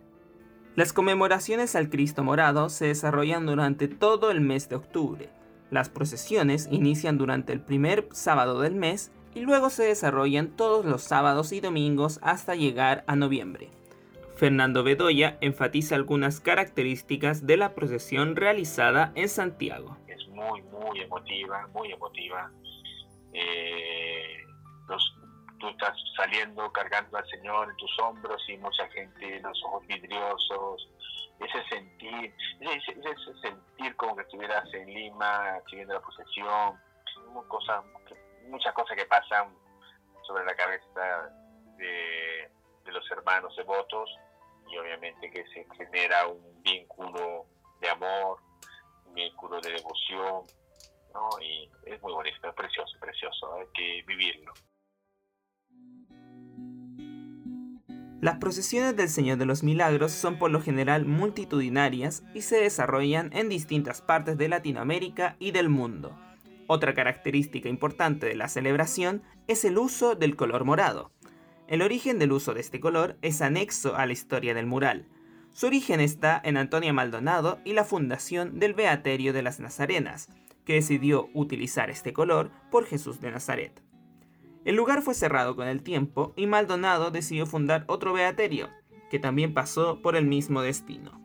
Las 0.77 0.93
conmemoraciones 0.93 1.75
al 1.75 1.89
Cristo 1.89 2.23
morado 2.23 2.69
se 2.69 2.85
desarrollan 2.85 3.45
durante 3.45 3.89
todo 3.89 4.31
el 4.31 4.39
mes 4.39 4.69
de 4.69 4.77
octubre. 4.77 5.29
Las 5.69 5.89
procesiones 5.89 6.69
inician 6.71 7.17
durante 7.17 7.51
el 7.51 7.59
primer 7.59 8.07
sábado 8.13 8.61
del 8.61 8.75
mes 8.75 9.11
y 9.35 9.41
luego 9.41 9.69
se 9.69 9.83
desarrollan 9.83 10.55
todos 10.55 10.85
los 10.85 11.01
sábados 11.03 11.51
y 11.51 11.59
domingos 11.59 12.21
hasta 12.21 12.55
llegar 12.55 13.03
a 13.05 13.17
noviembre. 13.17 13.69
Fernando 14.43 14.83
Bedoya 14.83 15.37
enfatiza 15.39 15.95
algunas 15.95 16.41
características 16.41 17.47
de 17.47 17.55
la 17.55 17.73
procesión 17.73 18.35
realizada 18.35 19.13
en 19.15 19.29
Santiago. 19.29 19.95
Es 20.05 20.27
muy, 20.27 20.61
muy 20.63 20.99
emotiva, 20.99 21.65
muy 21.67 21.93
emotiva. 21.93 22.51
Eh, 23.31 24.43
los, 24.89 25.17
tú 25.59 25.69
estás 25.69 25.97
saliendo 26.17 26.69
cargando 26.73 27.17
al 27.17 27.25
Señor 27.29 27.69
en 27.69 27.77
tus 27.77 27.97
hombros 27.99 28.43
y 28.49 28.57
mucha 28.57 28.85
gente, 28.89 29.39
los 29.39 29.63
ojos 29.63 29.87
vidriosos, 29.87 30.89
ese 31.39 31.63
sentir, 31.69 32.35
ese, 32.59 32.99
ese 32.99 33.39
sentir 33.41 33.95
como 33.95 34.17
que 34.17 34.23
estuvieras 34.23 34.65
en 34.73 34.93
Lima 34.93 35.57
siguiendo 35.69 35.93
la 35.93 36.01
procesión, 36.01 36.77
muchas 38.49 38.73
cosas 38.73 38.97
que 38.97 39.05
pasan 39.05 39.55
sobre 40.27 40.43
la 40.43 40.53
cabeza 40.53 41.31
de, 41.77 42.51
de 42.83 42.91
los 42.91 43.09
hermanos 43.09 43.55
devotos 43.55 44.09
y 44.69 44.77
obviamente 44.77 45.29
que 45.29 45.43
se 45.53 45.65
genera 45.77 46.27
un 46.27 46.61
vínculo 46.63 47.45
de 47.81 47.89
amor, 47.89 48.39
un 49.05 49.13
vínculo 49.13 49.59
de 49.61 49.71
devoción, 49.71 50.43
¿no? 51.13 51.29
Y 51.41 51.69
es 51.85 52.01
muy 52.01 52.13
bonito, 52.13 52.47
es 52.47 52.55
precioso, 52.55 52.97
precioso, 52.99 53.53
hay 53.55 53.65
que 53.73 54.03
vivirlo. 54.07 54.53
Las 58.23 58.37
procesiones 58.37 58.95
del 58.95 59.09
Señor 59.09 59.37
de 59.37 59.45
los 59.45 59.63
Milagros 59.63 60.13
son 60.13 60.39
por 60.39 60.49
lo 60.49 60.61
general 60.61 61.05
multitudinarias 61.05 62.23
y 62.33 62.41
se 62.41 62.55
desarrollan 62.55 63.31
en 63.33 63.49
distintas 63.49 64.01
partes 64.01 64.37
de 64.37 64.47
Latinoamérica 64.47 65.35
y 65.39 65.51
del 65.51 65.67
mundo. 65.67 66.17
Otra 66.67 66.93
característica 66.93 67.67
importante 67.67 68.25
de 68.25 68.35
la 68.35 68.47
celebración 68.47 69.23
es 69.47 69.65
el 69.65 69.77
uso 69.77 70.15
del 70.15 70.37
color 70.37 70.63
morado. 70.63 71.11
El 71.67 71.81
origen 71.81 72.19
del 72.19 72.33
uso 72.33 72.53
de 72.53 72.59
este 72.59 72.79
color 72.79 73.17
es 73.21 73.41
anexo 73.41 73.95
a 73.95 74.05
la 74.05 74.13
historia 74.13 74.53
del 74.53 74.65
mural. 74.65 75.07
Su 75.51 75.67
origen 75.67 76.01
está 76.01 76.41
en 76.43 76.57
Antonia 76.57 76.91
Maldonado 76.91 77.59
y 77.63 77.73
la 77.73 77.85
fundación 77.85 78.59
del 78.59 78.73
Beaterio 78.73 79.31
de 79.31 79.43
las 79.43 79.59
Nazarenas, 79.59 80.27
que 80.65 80.73
decidió 80.73 81.29
utilizar 81.33 81.89
este 81.89 82.11
color 82.11 82.51
por 82.69 82.85
Jesús 82.85 83.21
de 83.21 83.31
Nazaret. 83.31 83.81
El 84.65 84.75
lugar 84.75 85.01
fue 85.01 85.13
cerrado 85.13 85.55
con 85.55 85.67
el 85.67 85.83
tiempo 85.83 86.33
y 86.35 86.47
Maldonado 86.47 87.11
decidió 87.11 87.45
fundar 87.45 87.85
otro 87.87 88.13
beaterio, 88.13 88.69
que 89.09 89.19
también 89.19 89.53
pasó 89.53 90.01
por 90.01 90.15
el 90.15 90.25
mismo 90.25 90.61
destino. 90.61 91.21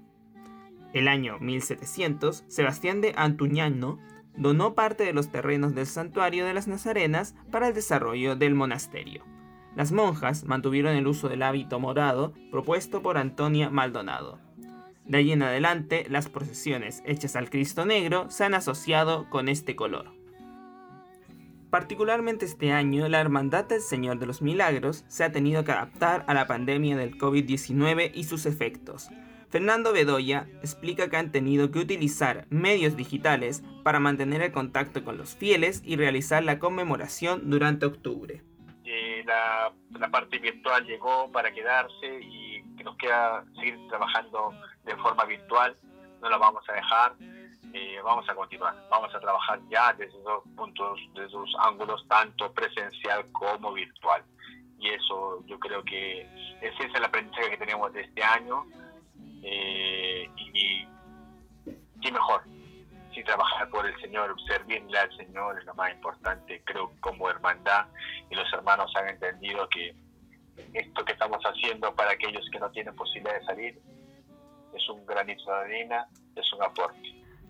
El 0.93 1.09
año 1.09 1.39
1700, 1.39 2.45
Sebastián 2.49 3.01
de 3.01 3.13
Antuñano 3.17 3.99
donó 4.37 4.75
parte 4.75 5.05
de 5.05 5.13
los 5.13 5.31
terrenos 5.31 5.75
del 5.75 5.87
santuario 5.87 6.47
de 6.47 6.55
las 6.55 6.69
Nazarenas 6.69 7.35
para 7.51 7.69
el 7.69 7.75
desarrollo 7.75 8.37
del 8.37 8.55
monasterio. 8.55 9.25
Las 9.77 9.93
monjas 9.93 10.45
mantuvieron 10.45 10.97
el 10.97 11.07
uso 11.07 11.29
del 11.29 11.43
hábito 11.43 11.79
morado 11.79 12.33
propuesto 12.51 13.03
por 13.03 13.19
Antonia 13.19 13.71
Maldonado. 13.71 14.39
De 15.05 15.19
allí 15.19 15.33
en 15.33 15.43
adelante, 15.43 16.07
las 16.11 16.29
procesiones 16.29 17.03
hechas 17.07 17.37
al 17.37 17.49
Cristo 17.49 17.87
Negro 17.87 18.31
se 18.31 18.45
han 18.45 18.55
asociado 18.55 19.29
con 19.31 19.49
este 19.49 19.75
color. 19.77 20.13
Particularmente 21.71 22.47
este 22.47 22.73
año, 22.73 23.09
la 23.09 23.21
Hermandad 23.21 23.67
del 23.67 23.83
Señor 23.83 24.19
de 24.19 24.27
los 24.27 24.41
Milagros 24.41 25.05
se 25.09 25.25
ha 25.25 25.33
tenido 25.33 25.65
que 25.65 25.73
adaptar 25.73 26.25
a 26.27 26.35
la 26.35 26.47
pandemia 26.47 26.97
del 26.97 27.19
COVID-19 27.19 28.11
y 28.15 28.25
sus 28.25 28.47
efectos. 28.47 29.09
Fernando 29.51 29.93
Bedoya 29.93 30.47
explica 30.63 31.09
que 31.09 31.17
han 31.17 31.33
tenido 31.33 31.71
que 31.71 31.79
utilizar 31.79 32.47
medios 32.51 32.97
digitales 32.97 33.63
para 33.83 34.01
mantener 34.01 34.43
el 34.43 34.53
contacto 34.53 35.05
con 35.05 35.17
los 35.17 35.37
fieles 35.37 35.83
y 35.85 35.97
realizar 35.97 36.43
la 36.43 36.59
conmemoración 36.59 37.49
durante 37.49 37.87
octubre. 37.87 38.43
La, 39.29 39.73
la 39.91 40.09
parte 40.11 40.39
virtual 40.39 40.85
llegó 40.85 41.31
para 41.31 41.53
quedarse 41.53 42.21
y 42.21 42.63
que 42.77 42.85
nos 42.85 42.97
queda 42.97 43.45
seguir 43.57 43.79
trabajando 43.89 44.53
de 44.85 44.97
forma 44.97 45.25
virtual, 45.25 45.77
no 46.21 46.29
la 46.29 46.39
vamos 46.39 46.63
a 46.69 46.73
dejar 46.73 47.15
eh, 47.75 48.01
vamos 48.03 48.27
a 48.29 48.35
continuar, 48.35 48.75
vamos 48.91 49.15
a 49.15 49.21
trabajar 49.21 49.61
ya 49.69 49.93
desde 49.93 50.19
dos 50.23 50.43
puntos, 50.57 50.99
desde 51.15 51.29
dos 51.29 51.51
ángulos, 51.59 52.05
tanto 52.09 52.51
presencial 52.53 53.31
como 53.33 53.73
virtual. 53.73 54.23
Y 54.79 54.89
eso 54.89 55.45
yo 55.47 55.59
creo 55.59 55.85
que 55.85 56.23
ese 56.63 56.87
es 56.87 56.95
el 56.95 57.05
aprendizaje 57.05 57.51
que 57.51 57.57
tenemos 57.59 57.93
de 57.93 58.03
este 58.03 58.23
año. 58.23 58.65
Eh, 59.43 60.29
y, 60.55 60.89
y 62.01 62.13
mejor, 62.13 62.43
si 63.19 63.25
trabajar 63.25 63.69
por 63.69 63.85
el 63.85 64.01
Señor, 64.01 64.33
servirle 64.47 64.97
al 64.97 65.17
Señor 65.17 65.59
es 65.59 65.65
lo 65.65 65.75
más 65.75 65.93
importante, 65.93 66.63
creo, 66.65 66.93
como 67.01 67.29
hermandad. 67.29 67.87
Y 68.31 68.37
los 68.37 68.47
hermanos 68.53 68.93
han 68.95 69.09
entendido 69.09 69.69
que 69.69 69.97
esto 70.73 71.05
que 71.05 71.13
estamos 71.13 71.43
haciendo 71.43 71.93
para 71.97 72.13
aquellos 72.13 72.49
que 72.53 72.61
no 72.61 72.71
tienen 72.71 72.95
posibilidad 72.95 73.41
de 73.41 73.45
salir 73.45 73.81
es 74.73 74.89
un 74.89 75.05
granito 75.05 75.51
de 75.51 75.57
arena, 75.57 76.07
es 76.37 76.53
un 76.53 76.63
aporte. 76.63 77.01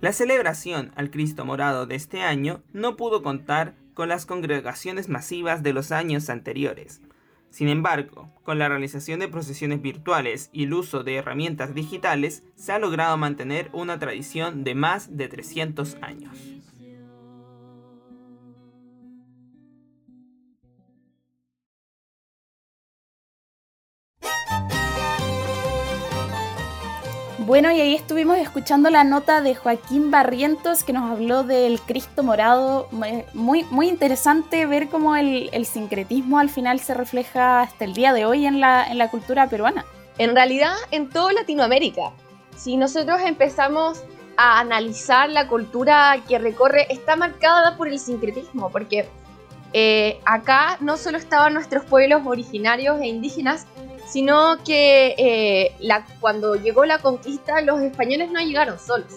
La 0.01 0.13
celebración 0.13 0.93
al 0.97 1.11
Cristo 1.11 1.45
morado 1.45 1.85
de 1.85 1.97
este 1.97 2.23
año 2.23 2.63
no 2.73 2.97
pudo 2.97 3.23
contar 3.23 3.75
con 3.93 4.09
las 4.09 4.25
congregaciones 4.25 5.11
masivas 5.11 5.63
de 5.63 5.75
los 5.75 5.93
años 5.93 6.31
anteriores. 6.31 7.03
Sin 7.51 7.69
embargo, 7.69 8.29
con 8.43 8.59
la 8.59 8.69
realización 8.69 9.21
de 9.21 9.29
procesiones 9.29 9.83
virtuales 9.83 10.51
y 10.53 10.65
el 10.65 10.75
uso 10.75 11.03
de 11.03 11.17
herramientas 11.17 11.75
digitales, 11.75 12.45
se 12.55 12.73
ha 12.73 12.79
logrado 12.79 13.17
mantener 13.17 13.71
una 13.73 13.99
tradición 13.99 14.65
de 14.65 14.75
más 14.75 15.17
de 15.17 15.29
300 15.29 15.97
años. 16.03 16.58
Bueno, 27.49 27.73
y 27.73 27.81
ahí 27.81 27.95
estuvimos 27.95 28.37
escuchando 28.37 28.91
la 28.91 29.05
nota 29.05 29.41
de 29.41 29.55
Joaquín 29.55 30.11
Barrientos 30.11 30.85
que 30.85 30.93
nos 30.93 31.11
habló 31.11 31.45
del 31.45 31.81
Cristo 31.81 32.23
morado. 32.23 32.89
Muy, 33.33 33.65
muy 33.71 33.89
interesante 33.89 34.67
ver 34.67 34.91
cómo 34.91 35.17
el, 35.17 35.65
sincretismo 35.65 36.39
al 36.41 36.51
final 36.51 36.79
se 36.79 36.93
refleja 36.93 37.63
hasta 37.63 37.87
el 37.87 37.95
día 37.95 38.13
de 38.13 38.27
hoy 38.27 38.45
en 38.45 38.61
la, 38.61 38.87
en 38.87 38.99
la 38.99 39.11
cultura 39.11 39.49
peruana. 39.49 39.87
En 40.19 40.35
realidad, 40.35 40.75
en 40.91 41.09
toda 41.09 41.33
Latinoamérica. 41.33 42.13
Si 42.55 42.77
nosotros 42.77 43.19
empezamos 43.25 44.05
a 44.37 44.61
analizar 44.61 45.31
la 45.31 45.49
cultura 45.49 46.23
que 46.29 46.39
recorre, 46.39 46.87
está 46.91 47.17
marcada 47.17 47.79
por 47.79 47.89
el 47.89 47.99
sincretismo, 47.99 48.69
porque 48.69 49.09
eh, 49.73 50.21
acá 50.27 50.77
no 50.81 50.99
solo 50.99 51.17
estaban 51.17 51.55
nuestros 51.55 51.87
pueblos 51.87 52.27
originarios 52.27 53.01
e 53.01 53.07
indígenas, 53.07 53.67
sino 54.09 54.63
que 54.65 55.15
eh, 55.19 55.77
la, 55.81 56.07
cuando 56.21 56.55
llegó 56.55 56.85
la 56.85 56.99
conquista 56.99 57.61
los 57.61 57.81
españoles 57.81 58.31
no 58.31 58.41
llegaron 58.41 58.79
solos. 58.79 59.15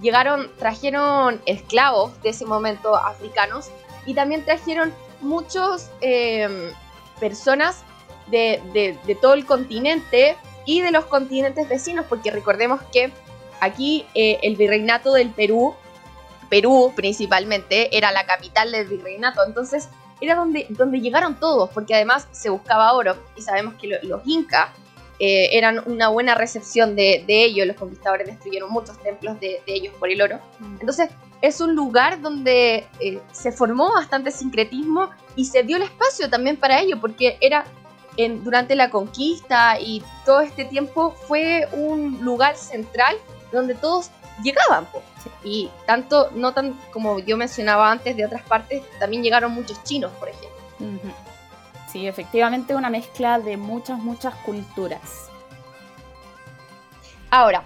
Llegaron, 0.00 0.50
trajeron 0.58 1.42
esclavos 1.44 2.20
de 2.22 2.30
ese 2.30 2.46
momento 2.46 2.96
africanos 2.96 3.70
y 4.06 4.14
también 4.14 4.44
trajeron 4.44 4.94
muchas 5.20 5.90
em, 6.00 6.72
personas 7.20 7.84
de, 8.30 8.98
todo 9.20 9.34
el 9.34 9.44
continente 9.44 10.36
y 10.64 10.80
de 10.80 10.90
los 10.90 11.04
continentes 11.04 11.68
vecinos, 11.68 12.06
porque 12.08 12.30
recordemos 12.30 12.80
que 12.92 13.12
aquí 13.60 14.06
eh, 14.14 14.38
el 14.42 14.56
virreinato 14.56 15.12
del 15.12 15.30
Perú 15.30 15.74
Perú 16.50 16.92
principalmente, 16.94 17.96
era 17.96 18.12
la 18.12 18.26
capital 18.26 18.72
del 18.72 18.88
virreinato, 18.88 19.42
entonces 19.46 19.88
era 20.20 20.34
donde, 20.34 20.66
donde 20.70 21.00
llegaron 21.00 21.38
todos, 21.38 21.70
porque 21.70 21.94
además 21.94 22.28
se 22.32 22.48
buscaba 22.50 22.92
oro, 22.92 23.16
y 23.36 23.42
sabemos 23.42 23.74
que 23.74 23.86
lo- 23.88 23.96
los 24.02 24.22
incas 24.26 24.68
eh, 25.18 25.50
eran 25.58 25.82
una 25.86 26.08
buena 26.08 26.34
recepción 26.34 26.96
de, 26.96 27.24
de 27.26 27.44
ellos, 27.44 27.66
los 27.66 27.76
conquistadores 27.76 28.26
destruyeron 28.26 28.70
muchos 28.70 28.96
templos 29.02 29.38
de, 29.38 29.60
de 29.66 29.74
ellos 29.74 29.94
por 29.98 30.08
el 30.10 30.22
oro. 30.22 30.38
Entonces 30.80 31.10
es 31.42 31.60
un 31.60 31.74
lugar 31.74 32.20
donde 32.22 32.86
eh, 33.00 33.18
se 33.32 33.52
formó 33.52 33.92
bastante 33.92 34.30
sincretismo 34.30 35.10
y 35.36 35.44
se 35.44 35.62
dio 35.62 35.76
el 35.76 35.82
espacio 35.82 36.28
también 36.30 36.56
para 36.56 36.80
ello, 36.80 36.98
porque 37.00 37.36
era 37.40 37.64
en, 38.16 38.42
durante 38.44 38.74
la 38.76 38.88
conquista 38.90 39.78
y 39.78 40.02
todo 40.24 40.40
este 40.40 40.64
tiempo 40.64 41.12
fue 41.28 41.68
un 41.72 42.18
lugar 42.22 42.56
central 42.56 43.16
donde 43.52 43.74
todos 43.74 44.10
llegaban. 44.42 44.86
po. 44.86 45.02
Y 45.44 45.70
tanto, 45.86 46.30
no 46.34 46.52
tan 46.52 46.74
como 46.92 47.18
yo 47.18 47.36
mencionaba 47.36 47.90
antes 47.90 48.16
de 48.16 48.24
otras 48.24 48.42
partes, 48.42 48.82
también 48.98 49.22
llegaron 49.22 49.52
muchos 49.52 49.82
chinos, 49.84 50.10
por 50.18 50.28
ejemplo. 50.28 50.50
Sí, 51.92 52.06
efectivamente 52.06 52.74
una 52.74 52.90
mezcla 52.90 53.38
de 53.38 53.56
muchas, 53.56 53.98
muchas 53.98 54.34
culturas. 54.36 55.28
Ahora, 57.30 57.64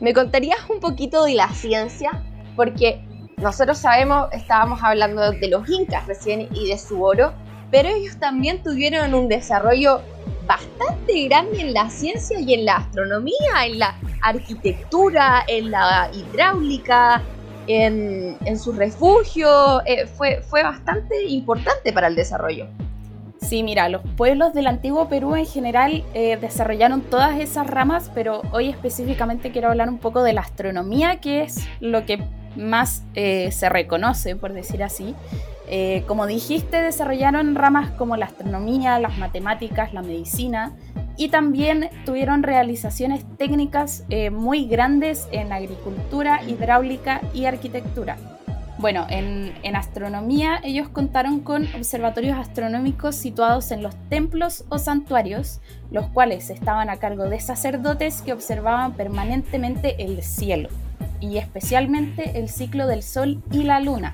¿me 0.00 0.12
contarías 0.12 0.58
un 0.68 0.80
poquito 0.80 1.24
de 1.24 1.34
la 1.34 1.48
ciencia? 1.50 2.22
Porque 2.54 3.02
nosotros 3.36 3.78
sabemos, 3.78 4.28
estábamos 4.32 4.82
hablando 4.82 5.30
de 5.30 5.48
los 5.48 5.68
incas 5.68 6.06
recién 6.06 6.48
y 6.52 6.68
de 6.68 6.78
su 6.78 7.02
oro, 7.02 7.32
pero 7.70 7.88
ellos 7.88 8.18
también 8.18 8.62
tuvieron 8.62 9.14
un 9.14 9.28
desarrollo 9.28 10.00
bastante 10.46 11.28
grande 11.28 11.60
en 11.60 11.74
la 11.74 11.90
ciencia 11.90 12.40
y 12.40 12.54
en 12.54 12.64
la 12.64 12.76
astronomía, 12.76 13.66
en 13.66 13.78
la 13.78 13.94
arquitectura, 14.22 15.44
en 15.46 15.70
la 15.70 16.10
hidráulica, 16.12 17.22
en, 17.66 18.36
en 18.44 18.58
su 18.58 18.72
refugio. 18.72 19.84
eh, 19.86 20.06
fue, 20.06 20.42
fue 20.42 20.62
bastante 20.62 21.24
importante 21.24 21.92
para 21.92 22.06
el 22.08 22.14
desarrollo. 22.14 22.66
Sí, 23.46 23.62
mira, 23.62 23.88
los 23.88 24.02
pueblos 24.16 24.54
del 24.54 24.66
antiguo 24.66 25.08
Perú 25.08 25.36
en 25.36 25.46
general 25.46 26.02
eh, 26.14 26.36
desarrollaron 26.36 27.00
todas 27.02 27.38
esas 27.38 27.68
ramas, 27.68 28.10
pero 28.12 28.42
hoy 28.50 28.68
específicamente 28.68 29.52
quiero 29.52 29.68
hablar 29.68 29.88
un 29.88 29.98
poco 29.98 30.24
de 30.24 30.32
la 30.32 30.40
astronomía, 30.40 31.20
que 31.20 31.42
es 31.42 31.68
lo 31.78 32.04
que 32.04 32.24
más 32.56 33.04
eh, 33.14 33.52
se 33.52 33.68
reconoce, 33.68 34.34
por 34.34 34.52
decir 34.52 34.82
así. 34.82 35.14
Eh, 35.68 36.02
como 36.08 36.26
dijiste, 36.26 36.82
desarrollaron 36.82 37.54
ramas 37.54 37.92
como 37.92 38.16
la 38.16 38.26
astronomía, 38.26 38.98
las 38.98 39.16
matemáticas, 39.16 39.94
la 39.94 40.02
medicina 40.02 40.74
y 41.16 41.28
también 41.28 41.88
tuvieron 42.04 42.42
realizaciones 42.42 43.24
técnicas 43.38 44.02
muy 44.32 44.66
grandes 44.66 45.28
en 45.30 45.52
agricultura, 45.52 46.42
hidráulica 46.42 47.20
y 47.32 47.44
arquitectura. 47.44 48.16
Bueno, 48.78 49.06
en, 49.08 49.54
en 49.62 49.74
astronomía 49.74 50.60
ellos 50.62 50.88
contaron 50.90 51.40
con 51.40 51.66
observatorios 51.74 52.36
astronómicos 52.36 53.16
situados 53.16 53.70
en 53.70 53.82
los 53.82 53.94
templos 54.10 54.64
o 54.68 54.78
santuarios, 54.78 55.60
los 55.90 56.06
cuales 56.08 56.50
estaban 56.50 56.90
a 56.90 56.98
cargo 56.98 57.24
de 57.24 57.40
sacerdotes 57.40 58.20
que 58.20 58.34
observaban 58.34 58.92
permanentemente 58.92 60.04
el 60.04 60.22
cielo, 60.22 60.68
y 61.20 61.38
especialmente 61.38 62.38
el 62.38 62.50
ciclo 62.50 62.86
del 62.86 63.02
Sol 63.02 63.42
y 63.50 63.62
la 63.62 63.80
Luna. 63.80 64.12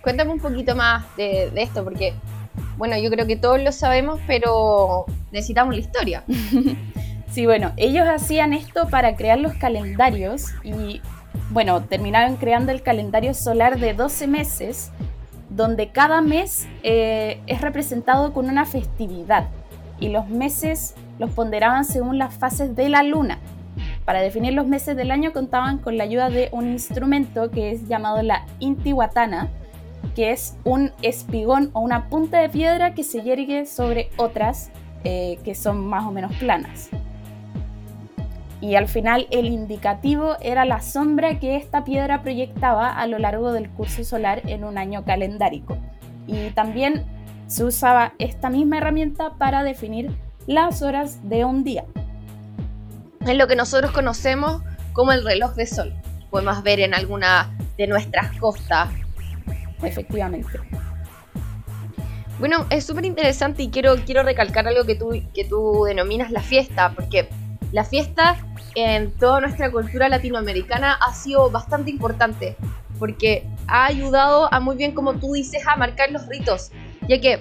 Cuéntame 0.00 0.32
un 0.32 0.40
poquito 0.40 0.74
más 0.74 1.04
de, 1.16 1.50
de 1.50 1.62
esto, 1.62 1.84
porque, 1.84 2.14
bueno, 2.78 2.96
yo 2.96 3.10
creo 3.10 3.26
que 3.26 3.36
todos 3.36 3.60
lo 3.62 3.72
sabemos, 3.72 4.20
pero 4.26 5.04
necesitamos 5.32 5.74
la 5.74 5.80
historia. 5.80 6.24
Sí, 7.34 7.46
bueno, 7.46 7.72
ellos 7.76 8.06
hacían 8.06 8.52
esto 8.52 8.86
para 8.88 9.16
crear 9.16 9.40
los 9.40 9.54
calendarios 9.54 10.54
y, 10.62 11.00
bueno, 11.50 11.82
terminaron 11.84 12.36
creando 12.36 12.72
el 12.72 12.82
calendario 12.82 13.34
solar 13.34 13.78
de 13.78 13.94
12 13.94 14.26
meses, 14.26 14.90
donde 15.50 15.90
cada 15.90 16.20
mes 16.20 16.66
eh, 16.82 17.40
es 17.46 17.60
representado 17.60 18.32
con 18.32 18.48
una 18.48 18.64
festividad 18.64 19.48
y 20.00 20.08
los 20.08 20.28
meses 20.28 20.94
los 21.18 21.30
ponderaban 21.30 21.84
según 21.84 22.18
las 22.18 22.34
fases 22.34 22.74
de 22.74 22.88
la 22.88 23.02
luna. 23.02 23.38
Para 24.04 24.20
definir 24.20 24.52
los 24.52 24.66
meses 24.66 24.96
del 24.96 25.10
año 25.10 25.32
contaban 25.32 25.78
con 25.78 25.96
la 25.96 26.04
ayuda 26.04 26.28
de 26.28 26.48
un 26.52 26.68
instrumento 26.68 27.50
que 27.50 27.70
es 27.70 27.88
llamado 27.88 28.22
la 28.22 28.46
intihuatana, 28.58 29.48
que 30.14 30.32
es 30.32 30.56
un 30.64 30.92
espigón 31.02 31.70
o 31.72 31.80
una 31.80 32.08
punta 32.08 32.38
de 32.38 32.48
piedra 32.48 32.94
que 32.94 33.04
se 33.04 33.22
yergue 33.22 33.66
sobre 33.66 34.10
otras 34.16 34.70
eh, 35.04 35.38
que 35.44 35.54
son 35.54 35.86
más 35.86 36.04
o 36.04 36.10
menos 36.10 36.32
planas. 36.34 36.90
Y 38.60 38.76
al 38.76 38.88
final 38.88 39.26
el 39.30 39.46
indicativo 39.46 40.36
era 40.40 40.64
la 40.64 40.80
sombra 40.80 41.38
que 41.38 41.56
esta 41.56 41.84
piedra 41.84 42.22
proyectaba 42.22 42.90
a 42.90 43.06
lo 43.06 43.18
largo 43.18 43.52
del 43.52 43.68
curso 43.70 44.04
solar 44.04 44.42
en 44.48 44.64
un 44.64 44.78
año 44.78 45.04
calendárico. 45.04 45.76
Y 46.26 46.50
también 46.50 47.04
se 47.46 47.64
usaba 47.64 48.14
esta 48.18 48.50
misma 48.50 48.78
herramienta 48.78 49.34
para 49.34 49.62
definir 49.62 50.16
las 50.46 50.82
horas 50.82 51.28
de 51.28 51.44
un 51.44 51.64
día. 51.64 51.84
Es 53.26 53.36
lo 53.36 53.46
que 53.46 53.56
nosotros 53.56 53.92
conocemos 53.92 54.62
como 54.92 55.12
el 55.12 55.24
reloj 55.24 55.54
de 55.54 55.66
sol. 55.66 55.94
Podemos 56.30 56.62
ver 56.62 56.80
en 56.80 56.94
alguna 56.94 57.56
de 57.76 57.86
nuestras 57.86 58.36
costas. 58.38 58.88
Efectivamente. 59.82 60.58
Bueno, 62.38 62.66
es 62.70 62.84
súper 62.84 63.04
interesante 63.04 63.62
y 63.62 63.70
quiero, 63.70 63.94
quiero 64.04 64.22
recalcar 64.22 64.66
algo 64.66 64.84
que 64.84 64.96
tú, 64.96 65.10
que 65.32 65.44
tú 65.44 65.84
denominas 65.86 66.30
la 66.30 66.40
fiesta, 66.40 66.92
porque 66.94 67.28
la 67.74 67.82
fiesta 67.82 68.36
en 68.76 69.10
toda 69.18 69.40
nuestra 69.40 69.68
cultura 69.68 70.08
latinoamericana 70.08 70.92
ha 70.92 71.12
sido 71.12 71.50
bastante 71.50 71.90
importante, 71.90 72.56
porque 73.00 73.48
ha 73.66 73.86
ayudado 73.86 74.48
a 74.54 74.60
muy 74.60 74.76
bien, 74.76 74.92
como 74.92 75.14
tú 75.14 75.32
dices, 75.32 75.66
a 75.66 75.74
marcar 75.74 76.12
los 76.12 76.24
ritos, 76.28 76.70
ya 77.08 77.20
que 77.20 77.40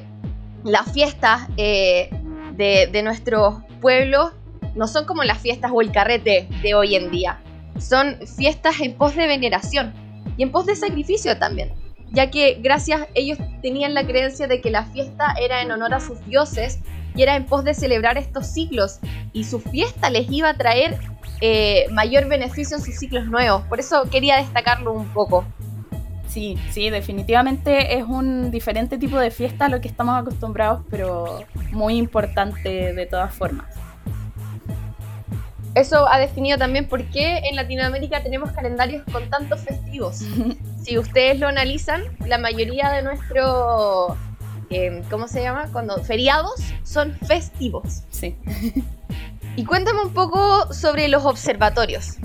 las 0.63 0.91
fiestas 0.91 1.43
eh, 1.57 2.09
de, 2.57 2.89
de 2.91 3.03
nuestros 3.03 3.61
pueblos 3.79 4.31
no 4.73 4.87
son 4.87 5.05
como 5.05 5.23
las 5.23 5.37
fiestas 5.37 5.69
o 5.71 5.81
el 5.81 5.91
carrete 5.91 6.49
de 6.63 6.73
hoy 6.73 6.95
en 6.95 7.11
día, 7.11 7.39
son 7.77 8.17
fiestas 8.35 8.81
en 8.81 8.95
pos 8.95 9.15
de 9.15 9.27
veneración 9.27 9.93
y 10.35 10.41
en 10.41 10.51
pos 10.51 10.65
de 10.65 10.75
sacrificio 10.75 11.37
también 11.37 11.71
ya 12.13 12.29
que 12.29 12.59
gracias 12.61 13.07
ellos 13.15 13.39
tenían 13.63 13.95
la 13.95 14.05
creencia 14.05 14.47
de 14.47 14.61
que 14.61 14.69
la 14.69 14.85
fiesta 14.85 15.33
era 15.41 15.63
en 15.63 15.71
honor 15.71 15.95
a 15.95 15.99
sus 15.99 16.23
dioses 16.27 16.79
y 17.15 17.23
era 17.23 17.35
en 17.35 17.45
pos 17.45 17.63
de 17.63 17.73
celebrar 17.73 18.17
estos 18.17 18.47
ciclos 18.47 18.99
y 19.33 19.43
su 19.43 19.59
fiesta 19.59 20.09
les 20.09 20.29
iba 20.31 20.49
a 20.49 20.53
traer 20.55 20.97
eh, 21.41 21.87
mayor 21.91 22.27
beneficio 22.27 22.77
en 22.77 22.83
sus 22.83 22.95
ciclos 22.95 23.25
nuevos. 23.25 23.63
Por 23.63 23.79
eso 23.79 24.09
quería 24.09 24.37
destacarlo 24.37 24.93
un 24.93 25.07
poco. 25.09 25.45
Sí, 26.27 26.57
sí, 26.71 26.89
definitivamente 26.89 27.95
es 27.95 28.05
un 28.05 28.49
diferente 28.49 28.97
tipo 28.97 29.19
de 29.19 29.29
fiesta 29.29 29.65
a 29.65 29.69
lo 29.69 29.81
que 29.81 29.87
estamos 29.87 30.19
acostumbrados, 30.19 30.81
pero 30.89 31.41
muy 31.71 31.97
importante 31.97 32.93
de 32.93 33.05
todas 33.05 33.33
formas. 33.35 33.67
Eso 35.75 36.07
ha 36.07 36.19
definido 36.19 36.57
también 36.57 36.87
por 36.87 37.03
qué 37.05 37.39
en 37.49 37.55
Latinoamérica 37.55 38.21
tenemos 38.21 38.51
calendarios 38.51 39.03
con 39.11 39.27
tantos 39.29 39.61
festivos. 39.61 40.23
si 40.83 40.97
ustedes 40.97 41.39
lo 41.39 41.47
analizan, 41.47 42.03
la 42.25 42.37
mayoría 42.37 42.89
de 42.89 43.01
nuestros, 43.01 44.17
eh, 44.73 45.03
¿cómo 45.09 45.27
se 45.27 45.41
llama? 45.41 45.69
Cuando 45.71 46.03
feriados 46.03 46.61
son 46.83 47.13
festivos. 47.27 48.03
Sí. 48.09 48.35
Y 49.55 49.65
cuéntame 49.65 50.01
un 50.01 50.13
poco 50.13 50.73
sobre 50.73 51.07
los 51.07 51.25
observatorios. 51.25 52.17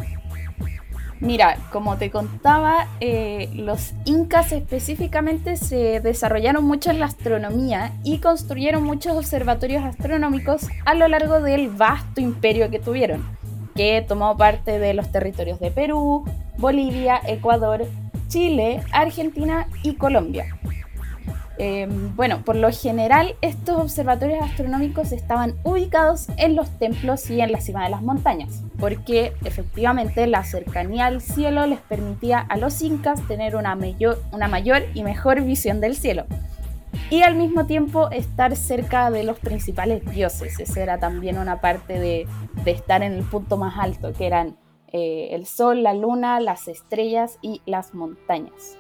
Mira, 1.20 1.58
como 1.72 1.98
te 1.98 2.10
contaba, 2.10 2.86
eh, 3.00 3.50
los 3.54 3.92
incas 4.04 4.52
específicamente 4.52 5.56
se 5.56 6.00
desarrollaron 6.00 6.64
mucho 6.64 6.90
en 6.90 7.00
la 7.00 7.06
astronomía 7.06 7.92
y 8.04 8.18
construyeron 8.18 8.84
muchos 8.84 9.16
observatorios 9.16 9.84
astronómicos 9.84 10.68
a 10.84 10.94
lo 10.94 11.08
largo 11.08 11.40
del 11.40 11.70
vasto 11.70 12.20
imperio 12.20 12.70
que 12.70 12.78
tuvieron, 12.78 13.26
que 13.74 14.02
tomó 14.06 14.36
parte 14.36 14.78
de 14.78 14.94
los 14.94 15.10
territorios 15.10 15.58
de 15.58 15.72
Perú, 15.72 16.24
Bolivia, 16.56 17.20
Ecuador, 17.26 17.84
Chile, 18.28 18.80
Argentina 18.92 19.68
y 19.82 19.96
Colombia. 19.96 20.56
Eh, 21.60 21.88
bueno, 22.14 22.44
por 22.44 22.54
lo 22.54 22.70
general 22.70 23.34
estos 23.40 23.78
observatorios 23.78 24.40
astronómicos 24.42 25.10
estaban 25.10 25.56
ubicados 25.64 26.28
en 26.36 26.54
los 26.54 26.70
templos 26.78 27.28
y 27.30 27.40
en 27.40 27.50
la 27.50 27.60
cima 27.60 27.82
de 27.82 27.90
las 27.90 28.00
montañas, 28.00 28.62
porque 28.78 29.32
efectivamente 29.44 30.28
la 30.28 30.44
cercanía 30.44 31.06
al 31.06 31.20
cielo 31.20 31.66
les 31.66 31.80
permitía 31.80 32.38
a 32.38 32.56
los 32.58 32.80
incas 32.80 33.26
tener 33.26 33.56
una 33.56 33.74
mayor, 33.74 34.18
y 34.94 35.02
mejor 35.02 35.42
visión 35.42 35.80
del 35.80 35.96
cielo. 35.96 36.26
Y 37.10 37.22
al 37.22 37.34
mismo 37.34 37.66
tiempo 37.66 38.08
estar 38.10 38.54
cerca 38.54 39.10
de 39.10 39.24
los 39.24 39.38
principales 39.38 40.04
dioses. 40.08 40.60
Esa 40.60 40.80
era 40.80 40.98
también 40.98 41.38
una 41.38 41.60
parte 41.60 41.98
de, 41.98 42.26
de 42.64 42.70
estar 42.70 43.02
en 43.02 43.14
el 43.14 43.24
punto 43.24 43.56
más 43.56 43.78
alto, 43.78 44.12
que 44.12 44.26
eran 44.26 44.56
eh, 44.92 45.30
el 45.32 45.46
sol, 45.46 45.82
la 45.82 45.94
luna, 45.94 46.38
las 46.38 46.68
estrellas 46.68 47.38
y 47.42 47.62
las 47.66 47.94
montañas. 47.94 48.76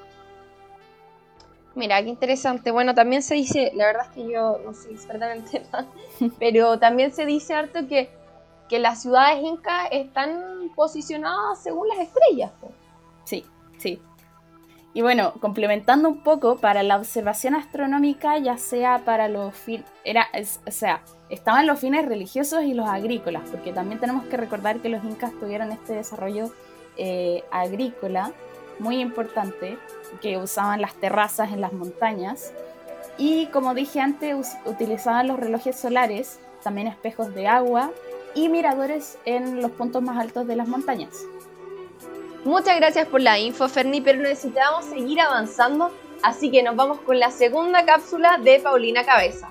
Mira, 1.78 2.02
qué 2.02 2.08
interesante. 2.08 2.72
Bueno, 2.72 2.92
también 2.92 3.22
se 3.22 3.36
dice, 3.36 3.70
la 3.76 3.86
verdad 3.86 4.06
es 4.06 4.12
que 4.12 4.32
yo 4.32 4.58
no 4.64 4.74
soy 4.74 4.94
experta 4.94 5.32
en 5.32 5.44
pero 6.40 6.80
también 6.80 7.12
se 7.12 7.24
dice 7.24 7.54
harto 7.54 7.86
que, 7.86 8.10
que 8.68 8.80
las 8.80 9.02
ciudades 9.02 9.38
incas 9.44 9.86
están 9.92 10.72
posicionadas 10.74 11.62
según 11.62 11.86
las 11.86 12.00
estrellas. 12.00 12.50
Sí, 13.22 13.44
sí. 13.78 14.02
Y 14.92 15.02
bueno, 15.02 15.34
complementando 15.40 16.08
un 16.08 16.24
poco, 16.24 16.56
para 16.56 16.82
la 16.82 16.96
observación 16.96 17.54
astronómica, 17.54 18.38
ya 18.38 18.56
sea 18.56 19.04
para 19.04 19.28
los 19.28 19.54
fines, 19.54 19.86
o 20.66 20.72
sea, 20.72 21.02
estaban 21.30 21.68
los 21.68 21.78
fines 21.78 22.06
religiosos 22.06 22.64
y 22.64 22.74
los 22.74 22.88
agrícolas, 22.88 23.44
porque 23.52 23.72
también 23.72 24.00
tenemos 24.00 24.24
que 24.24 24.36
recordar 24.36 24.80
que 24.80 24.88
los 24.88 25.04
incas 25.04 25.30
tuvieron 25.38 25.70
este 25.70 25.92
desarrollo 25.92 26.50
eh, 26.96 27.44
agrícola 27.52 28.32
muy 28.78 29.00
importante, 29.00 29.78
que 30.20 30.38
usaban 30.38 30.80
las 30.80 30.94
terrazas 30.94 31.52
en 31.52 31.60
las 31.60 31.72
montañas. 31.72 32.52
Y 33.16 33.46
como 33.46 33.74
dije 33.74 34.00
antes, 34.00 34.56
utilizaban 34.64 35.28
los 35.28 35.38
relojes 35.38 35.78
solares, 35.78 36.38
también 36.62 36.86
espejos 36.86 37.34
de 37.34 37.48
agua 37.48 37.90
y 38.34 38.48
miradores 38.48 39.18
en 39.24 39.60
los 39.60 39.70
puntos 39.72 40.02
más 40.02 40.18
altos 40.18 40.46
de 40.46 40.56
las 40.56 40.68
montañas. 40.68 41.24
Muchas 42.44 42.76
gracias 42.76 43.06
por 43.08 43.20
la 43.20 43.38
info, 43.38 43.68
Ferni, 43.68 44.00
pero 44.00 44.20
necesitamos 44.20 44.84
seguir 44.84 45.20
avanzando, 45.20 45.92
así 46.22 46.50
que 46.50 46.62
nos 46.62 46.76
vamos 46.76 47.00
con 47.00 47.18
la 47.18 47.30
segunda 47.30 47.84
cápsula 47.84 48.38
de 48.38 48.60
Paulina 48.60 49.04
Cabeza. 49.04 49.50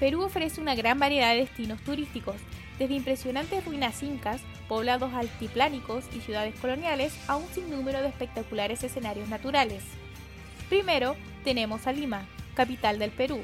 Perú 0.00 0.22
ofrece 0.22 0.60
una 0.60 0.74
gran 0.74 0.98
variedad 0.98 1.32
de 1.32 1.40
destinos 1.40 1.80
turísticos, 1.82 2.36
desde 2.78 2.94
impresionantes 2.94 3.64
ruinas 3.64 4.02
incas, 4.02 4.40
poblados 4.68 5.12
altiplánicos 5.14 6.04
y 6.14 6.20
ciudades 6.20 6.54
coloniales, 6.60 7.12
a 7.26 7.36
un 7.36 7.48
sinnúmero 7.48 8.00
de 8.00 8.08
espectaculares 8.08 8.84
escenarios 8.84 9.28
naturales. 9.28 9.82
Primero, 10.68 11.16
tenemos 11.44 11.86
a 11.86 11.92
Lima, 11.92 12.26
capital 12.54 12.98
del 12.98 13.10
Perú, 13.10 13.40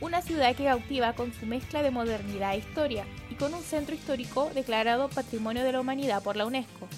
una 0.00 0.22
ciudad 0.22 0.54
que 0.54 0.64
cautiva 0.64 1.12
con 1.14 1.32
su 1.32 1.46
mezcla 1.46 1.82
de 1.82 1.90
modernidad 1.90 2.54
e 2.54 2.58
historia, 2.58 3.04
y 3.30 3.34
con 3.34 3.52
un 3.52 3.62
centro 3.62 3.94
histórico 3.94 4.50
declarado 4.54 5.08
Patrimonio 5.08 5.64
de 5.64 5.72
la 5.72 5.80
Humanidad 5.80 6.22
por 6.22 6.36
la 6.36 6.46
UNESCO. 6.46 6.88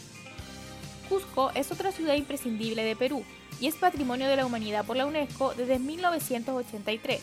Cusco 1.08 1.50
es 1.54 1.72
otra 1.72 1.92
ciudad 1.92 2.14
imprescindible 2.14 2.84
de 2.84 2.94
Perú, 2.94 3.24
y 3.60 3.66
es 3.66 3.74
Patrimonio 3.74 4.28
de 4.28 4.36
la 4.36 4.46
Humanidad 4.46 4.84
por 4.84 4.96
la 4.96 5.06
UNESCO 5.06 5.54
desde 5.54 5.78
1983. 5.78 7.20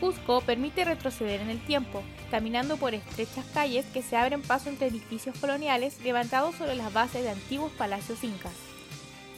Cusco 0.00 0.40
permite 0.40 0.84
retroceder 0.84 1.40
en 1.40 1.50
el 1.50 1.60
tiempo, 1.64 2.02
caminando 2.30 2.76
por 2.76 2.94
estrechas 2.94 3.46
calles 3.54 3.86
que 3.86 4.02
se 4.02 4.16
abren 4.16 4.42
paso 4.42 4.68
entre 4.68 4.88
edificios 4.88 5.38
coloniales 5.38 5.98
levantados 6.02 6.54
sobre 6.56 6.74
las 6.74 6.92
bases 6.92 7.22
de 7.22 7.30
antiguos 7.30 7.72
palacios 7.72 8.22
incas. 8.22 8.52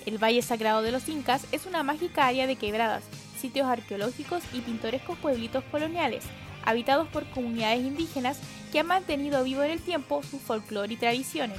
El 0.07 0.19
Valle 0.19 0.43
Sagrado 0.43 0.83
de 0.83 0.91
los 0.91 1.09
Incas 1.09 1.47
es 1.53 1.67
una 1.67 1.83
mágica 1.83 2.27
área 2.27 2.47
de 2.47 2.57
quebradas, 2.57 3.05
sitios 3.39 3.67
arqueológicos 3.67 4.43
y 4.53 4.61
pintorescos 4.61 5.19
pueblitos 5.19 5.63
coloniales, 5.71 6.25
habitados 6.65 7.09
por 7.09 7.29
comunidades 7.31 7.81
indígenas 7.81 8.41
que 8.73 8.81
han 8.81 8.87
mantenido 8.87 9.45
vivo 9.45 9.63
en 9.63 9.73
el 9.73 9.81
tiempo 9.81 10.23
su 10.23 10.39
folclore 10.39 10.95
y 10.95 10.97
tradiciones. 10.97 11.59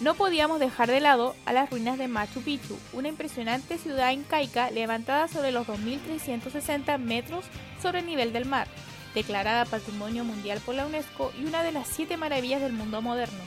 No 0.00 0.14
podíamos 0.14 0.58
dejar 0.58 0.90
de 0.90 1.00
lado 1.00 1.36
a 1.44 1.52
las 1.52 1.70
ruinas 1.70 1.96
de 1.98 2.08
Machu 2.08 2.42
Picchu, 2.42 2.76
una 2.92 3.08
impresionante 3.08 3.78
ciudad 3.78 4.10
incaica 4.10 4.70
levantada 4.70 5.28
sobre 5.28 5.52
los 5.52 5.66
2.360 5.66 6.98
metros 6.98 7.44
sobre 7.80 8.00
el 8.00 8.06
nivel 8.06 8.32
del 8.32 8.46
mar, 8.46 8.66
declarada 9.14 9.64
Patrimonio 9.64 10.24
Mundial 10.24 10.60
por 10.64 10.74
la 10.74 10.86
UNESCO 10.86 11.32
y 11.38 11.44
una 11.44 11.62
de 11.62 11.72
las 11.72 11.86
siete 11.86 12.16
maravillas 12.16 12.60
del 12.60 12.72
mundo 12.72 13.00
moderno. 13.00 13.38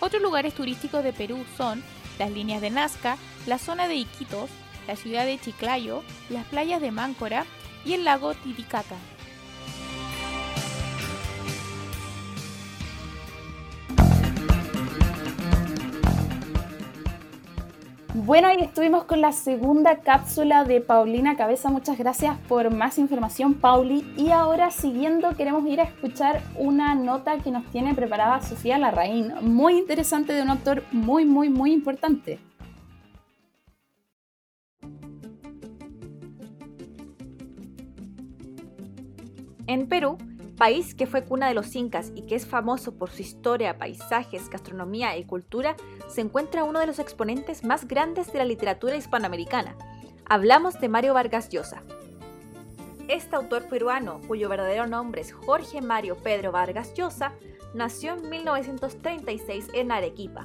Otros 0.00 0.22
lugares 0.22 0.54
turísticos 0.54 1.04
de 1.04 1.12
Perú 1.12 1.44
son 1.56 1.84
las 2.18 2.30
líneas 2.30 2.60
de 2.62 2.70
Nazca, 2.70 3.16
la 3.46 3.58
zona 3.58 3.86
de 3.86 3.96
Iquitos, 3.96 4.50
la 4.88 4.96
ciudad 4.96 5.24
de 5.24 5.38
Chiclayo, 5.38 6.02
las 6.30 6.46
playas 6.46 6.80
de 6.80 6.90
Máncora 6.90 7.44
y 7.84 7.92
el 7.92 8.04
lago 8.04 8.34
Titicaca. 8.34 8.96
Bueno, 18.22 18.48
ahí 18.48 18.58
estuvimos 18.60 19.04
con 19.04 19.22
la 19.22 19.32
segunda 19.32 20.00
cápsula 20.00 20.64
de 20.64 20.82
Paulina 20.82 21.36
Cabeza. 21.36 21.70
Muchas 21.70 21.96
gracias 21.96 22.36
por 22.48 22.70
más 22.70 22.98
información, 22.98 23.54
Pauli. 23.54 24.06
Y 24.18 24.28
ahora, 24.28 24.70
siguiendo, 24.70 25.34
queremos 25.36 25.64
ir 25.66 25.80
a 25.80 25.84
escuchar 25.84 26.42
una 26.56 26.94
nota 26.94 27.38
que 27.38 27.50
nos 27.50 27.64
tiene 27.70 27.94
preparada 27.94 28.42
Sofía 28.42 28.76
Larraín, 28.76 29.32
muy 29.40 29.78
interesante 29.78 30.34
de 30.34 30.42
un 30.42 30.50
autor 30.50 30.84
muy, 30.92 31.24
muy, 31.24 31.48
muy 31.48 31.72
importante. 31.72 32.38
En 39.66 39.88
Perú, 39.88 40.18
país 40.60 40.94
que 40.94 41.06
fue 41.06 41.24
cuna 41.24 41.48
de 41.48 41.54
los 41.54 41.74
incas 41.74 42.12
y 42.14 42.26
que 42.26 42.34
es 42.34 42.46
famoso 42.46 42.92
por 42.92 43.08
su 43.08 43.22
historia, 43.22 43.78
paisajes, 43.78 44.50
gastronomía 44.50 45.16
y 45.16 45.24
cultura, 45.24 45.74
se 46.06 46.20
encuentra 46.20 46.64
uno 46.64 46.80
de 46.80 46.86
los 46.86 46.98
exponentes 46.98 47.64
más 47.64 47.88
grandes 47.88 48.30
de 48.30 48.40
la 48.40 48.44
literatura 48.44 48.94
hispanoamericana. 48.94 49.74
Hablamos 50.26 50.78
de 50.78 50.90
Mario 50.90 51.14
Vargas 51.14 51.48
Llosa. 51.48 51.82
Este 53.08 53.36
autor 53.36 53.70
peruano, 53.70 54.20
cuyo 54.28 54.50
verdadero 54.50 54.86
nombre 54.86 55.22
es 55.22 55.32
Jorge 55.32 55.80
Mario 55.80 56.18
Pedro 56.18 56.52
Vargas 56.52 56.92
Llosa, 56.92 57.32
nació 57.72 58.12
en 58.12 58.28
1936 58.28 59.68
en 59.72 59.90
Arequipa, 59.90 60.44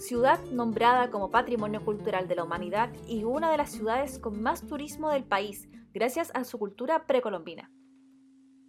ciudad 0.00 0.40
nombrada 0.50 1.12
como 1.12 1.30
Patrimonio 1.30 1.80
Cultural 1.84 2.26
de 2.26 2.34
la 2.34 2.42
Humanidad 2.42 2.90
y 3.06 3.22
una 3.22 3.52
de 3.52 3.58
las 3.58 3.70
ciudades 3.70 4.18
con 4.18 4.42
más 4.42 4.66
turismo 4.66 5.10
del 5.10 5.22
país, 5.22 5.68
gracias 5.92 6.32
a 6.34 6.42
su 6.42 6.58
cultura 6.58 7.06
precolombina. 7.06 7.70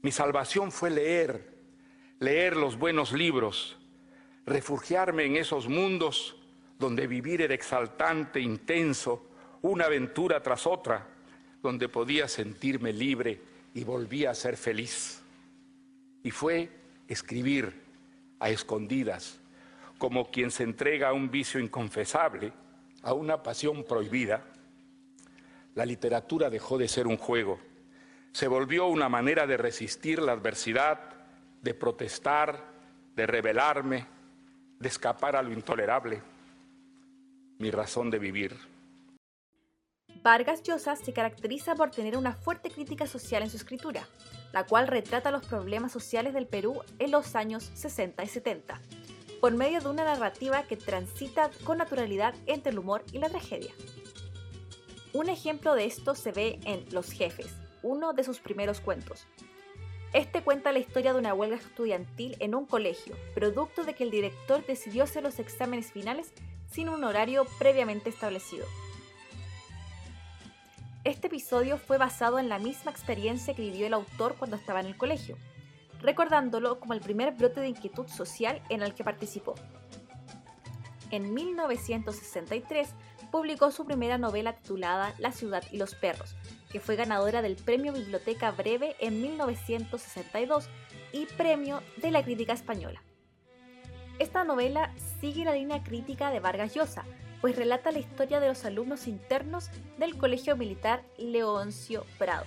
Mi 0.05 0.11
salvación 0.11 0.71
fue 0.71 0.91
leer, 0.91 1.51
leer 2.19 2.55
los 2.55 2.77
buenos 2.77 3.11
libros, 3.11 3.75
refugiarme 4.45 5.25
en 5.25 5.35
esos 5.35 5.67
mundos 5.67 6.35
donde 6.77 7.07
vivir 7.07 7.41
era 7.41 7.55
exaltante, 7.55 8.39
intenso, 8.39 9.25
una 9.63 9.85
aventura 9.85 10.43
tras 10.43 10.67
otra, 10.67 11.07
donde 11.63 11.89
podía 11.89 12.27
sentirme 12.27 12.93
libre 12.93 13.41
y 13.73 13.83
volvía 13.83 14.29
a 14.29 14.35
ser 14.35 14.57
feliz. 14.57 15.23
Y 16.21 16.29
fue 16.29 16.69
escribir 17.07 17.73
a 18.39 18.51
escondidas, 18.51 19.39
como 19.97 20.29
quien 20.29 20.51
se 20.51 20.61
entrega 20.61 21.09
a 21.09 21.13
un 21.13 21.31
vicio 21.31 21.59
inconfesable, 21.59 22.53
a 23.01 23.13
una 23.13 23.41
pasión 23.41 23.83
prohibida. 23.83 24.45
La 25.73 25.83
literatura 25.83 26.51
dejó 26.51 26.77
de 26.77 26.89
ser 26.89 27.07
un 27.07 27.17
juego 27.17 27.59
se 28.35 28.49
volvió 28.49 28.87
una 28.87 29.07
manera 29.07 29.47
de 29.47 29.55
resistir 29.55 30.21
la 30.21 30.33
adversidad, 30.33 30.99
de 31.61 31.73
protestar, 31.73 32.65
de 33.15 33.25
rebelarme, 33.25 34.05
de 34.77 34.89
escapar 34.89 35.37
a 35.37 35.41
lo 35.41 35.53
intolerable, 35.53 36.21
mi 37.59 37.71
razón 37.71 38.11
de 38.11 38.19
vivir. 38.19 38.57
Vargas 40.21 40.63
Llosa 40.63 40.97
se 40.97 41.13
caracteriza 41.13 41.75
por 41.75 41.91
tener 41.91 42.17
una 42.17 42.33
fuerte 42.33 42.69
crítica 42.69 43.07
social 43.07 43.41
en 43.41 43.49
su 43.49 43.55
escritura, 43.55 44.05
la 44.51 44.65
cual 44.65 44.89
retrata 44.89 45.31
los 45.31 45.45
problemas 45.45 45.93
sociales 45.93 46.33
del 46.33 46.45
Perú 46.45 46.81
en 46.99 47.11
los 47.11 47.37
años 47.37 47.71
60 47.75 48.21
y 48.21 48.27
70, 48.27 48.81
por 49.39 49.53
medio 49.53 49.79
de 49.79 49.87
una 49.87 50.03
narrativa 50.03 50.63
que 50.63 50.75
transita 50.75 51.51
con 51.63 51.77
naturalidad 51.77 52.35
entre 52.47 52.73
el 52.73 52.79
humor 52.79 53.05
y 53.13 53.19
la 53.19 53.29
tragedia. 53.29 53.71
Un 55.13 55.29
ejemplo 55.29 55.73
de 55.73 55.85
esto 55.85 56.15
se 56.15 56.33
ve 56.33 56.59
en 56.65 56.83
Los 56.91 57.13
Jefes, 57.13 57.55
uno 57.85 58.13
de 58.13 58.23
sus 58.23 58.39
primeros 58.39 58.81
cuentos. 58.81 59.27
Este 60.11 60.41
cuenta 60.41 60.71
la 60.71 60.79
historia 60.79 61.13
de 61.13 61.19
una 61.19 61.33
huelga 61.33 61.57
estudiantil 61.57 62.35
en 62.39 62.55
un 62.55 62.65
colegio, 62.65 63.15
producto 63.33 63.83
de 63.83 63.93
que 63.93 64.03
el 64.03 64.11
director 64.11 64.65
decidió 64.65 65.03
hacer 65.03 65.23
los 65.23 65.39
exámenes 65.39 65.91
finales 65.91 66.31
sin 66.71 66.89
un 66.89 67.03
horario 67.03 67.45
previamente 67.59 68.09
establecido. 68.09 68.65
Este 71.03 71.27
episodio 71.27 71.77
fue 71.77 71.99
basado 71.99 72.39
en 72.39 72.49
la 72.49 72.57
misma 72.57 72.89
experiencia 72.89 73.53
que 73.53 73.61
vivió 73.61 73.85
el 73.85 73.93
autor 73.93 74.35
cuando 74.39 74.55
estaba 74.55 74.79
en 74.79 74.87
el 74.87 74.97
colegio, 74.97 75.37
recordándolo 76.01 76.79
como 76.79 76.93
el 76.93 77.01
primer 77.01 77.33
brote 77.33 77.59
de 77.59 77.67
inquietud 77.67 78.07
social 78.07 78.61
en 78.69 78.81
el 78.81 78.95
que 78.95 79.03
participó. 79.03 79.53
En 81.11 81.33
1963 81.35 82.89
publicó 83.31 83.69
su 83.69 83.85
primera 83.85 84.17
novela 84.17 84.53
titulada 84.53 85.13
La 85.19 85.31
ciudad 85.31 85.63
y 85.71 85.77
los 85.77 85.93
perros, 85.93 86.35
fue 86.79 86.95
ganadora 86.95 87.41
del 87.41 87.55
Premio 87.55 87.93
Biblioteca 87.93 88.51
Breve 88.51 88.95
en 88.99 89.21
1962 89.21 90.69
y 91.11 91.25
Premio 91.25 91.81
de 91.97 92.11
la 92.11 92.23
Crítica 92.23 92.53
Española. 92.53 93.01
Esta 94.19 94.43
novela 94.43 94.93
sigue 95.19 95.45
la 95.45 95.53
línea 95.53 95.83
crítica 95.83 96.31
de 96.31 96.39
Vargas 96.39 96.73
Llosa, 96.73 97.03
pues 97.41 97.55
relata 97.55 97.91
la 97.91 97.99
historia 97.99 98.39
de 98.39 98.47
los 98.47 98.63
alumnos 98.65 99.07
internos 99.07 99.69
del 99.97 100.17
Colegio 100.17 100.55
Militar 100.55 101.03
Leoncio 101.17 102.05
Prado. 102.17 102.45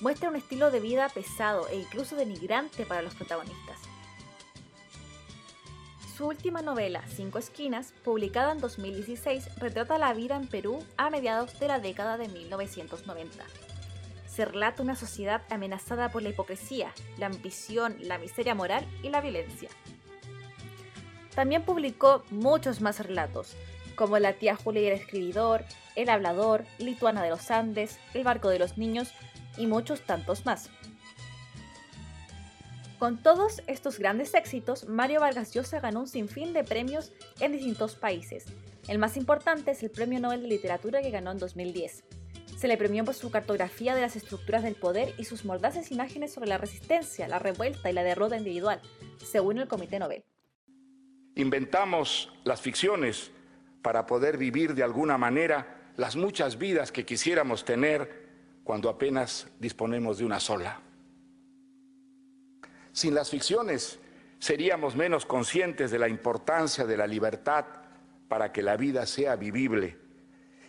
Muestra 0.00 0.28
un 0.28 0.36
estilo 0.36 0.70
de 0.70 0.80
vida 0.80 1.08
pesado 1.08 1.68
e 1.68 1.76
incluso 1.76 2.16
denigrante 2.16 2.84
para 2.84 3.02
los 3.02 3.14
protagonistas. 3.14 3.78
Su 6.16 6.26
última 6.26 6.60
novela, 6.60 7.02
Cinco 7.08 7.38
Esquinas, 7.38 7.94
publicada 8.04 8.52
en 8.52 8.58
2016, 8.58 9.56
retrata 9.56 9.96
la 9.96 10.12
vida 10.12 10.36
en 10.36 10.46
Perú 10.46 10.84
a 10.98 11.08
mediados 11.08 11.58
de 11.58 11.68
la 11.68 11.78
década 11.78 12.18
de 12.18 12.28
1990. 12.28 13.42
Se 14.26 14.44
relata 14.44 14.82
una 14.82 14.94
sociedad 14.94 15.40
amenazada 15.48 16.10
por 16.10 16.22
la 16.22 16.28
hipocresía, 16.28 16.92
la 17.16 17.26
ambición, 17.26 17.96
la 18.00 18.18
miseria 18.18 18.54
moral 18.54 18.86
y 19.02 19.08
la 19.08 19.22
violencia. 19.22 19.70
también 21.34 21.62
publicó 21.62 22.24
muchos 22.30 22.82
más 22.82 23.00
relatos, 23.00 23.56
como 23.96 24.18
La 24.18 24.34
tía 24.34 24.54
Julia 24.54 24.82
y 24.82 24.86
el 24.88 25.00
escribidor, 25.00 25.64
El 25.96 26.10
hablador, 26.10 26.66
Lituana 26.78 27.22
de 27.22 27.30
los 27.30 27.50
Andes, 27.50 27.98
El 28.12 28.24
barco 28.24 28.50
de 28.50 28.58
los 28.58 28.76
niños 28.76 29.14
y 29.56 29.66
muchos 29.66 30.02
tantos 30.02 30.44
más. 30.44 30.68
Con 33.02 33.20
todos 33.20 33.64
estos 33.66 33.98
grandes 33.98 34.32
éxitos, 34.32 34.88
Mario 34.88 35.18
Vargas 35.18 35.52
Llosa 35.52 35.80
ganó 35.80 35.98
un 35.98 36.06
sinfín 36.06 36.52
de 36.52 36.62
premios 36.62 37.10
en 37.40 37.50
distintos 37.50 37.96
países. 37.96 38.44
El 38.86 39.00
más 39.00 39.16
importante 39.16 39.72
es 39.72 39.82
el 39.82 39.90
Premio 39.90 40.20
Nobel 40.20 40.42
de 40.42 40.46
Literatura 40.46 41.02
que 41.02 41.10
ganó 41.10 41.32
en 41.32 41.38
2010. 41.38 42.04
Se 42.56 42.68
le 42.68 42.76
premió 42.76 43.04
por 43.04 43.14
su 43.14 43.32
cartografía 43.32 43.96
de 43.96 44.02
las 44.02 44.14
estructuras 44.14 44.62
del 44.62 44.76
poder 44.76 45.14
y 45.18 45.24
sus 45.24 45.44
mordaces 45.44 45.90
imágenes 45.90 46.32
sobre 46.32 46.48
la 46.48 46.58
resistencia, 46.58 47.26
la 47.26 47.40
revuelta 47.40 47.90
y 47.90 47.92
la 47.92 48.04
derrota 48.04 48.36
individual, 48.36 48.80
según 49.18 49.58
el 49.58 49.66
Comité 49.66 49.98
Nobel. 49.98 50.22
Inventamos 51.34 52.32
las 52.44 52.60
ficciones 52.60 53.32
para 53.82 54.06
poder 54.06 54.38
vivir 54.38 54.76
de 54.76 54.84
alguna 54.84 55.18
manera 55.18 55.90
las 55.96 56.14
muchas 56.14 56.56
vidas 56.56 56.92
que 56.92 57.04
quisiéramos 57.04 57.64
tener 57.64 58.28
cuando 58.62 58.88
apenas 58.88 59.48
disponemos 59.58 60.18
de 60.18 60.24
una 60.24 60.38
sola. 60.38 60.80
Sin 62.92 63.14
las 63.14 63.30
ficciones 63.30 63.98
seríamos 64.38 64.96
menos 64.96 65.24
conscientes 65.24 65.90
de 65.90 65.98
la 65.98 66.08
importancia 66.08 66.84
de 66.84 66.96
la 66.96 67.06
libertad 67.06 67.64
para 68.28 68.52
que 68.52 68.62
la 68.62 68.76
vida 68.76 69.06
sea 69.06 69.36
vivible 69.36 69.98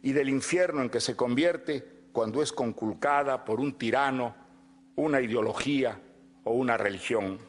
y 0.02 0.14
del 0.14 0.30
infierno 0.30 0.82
en 0.82 0.90
que 0.90 1.02
se 1.02 1.16
convierte 1.16 1.86
cuando 2.12 2.42
es 2.42 2.54
conculcada 2.54 3.44
por 3.44 3.60
un 3.60 3.78
tirano, 3.78 4.36
una 4.96 5.22
ideología 5.22 6.00
o 6.44 6.52
una 6.52 6.78
religión. 6.78 7.40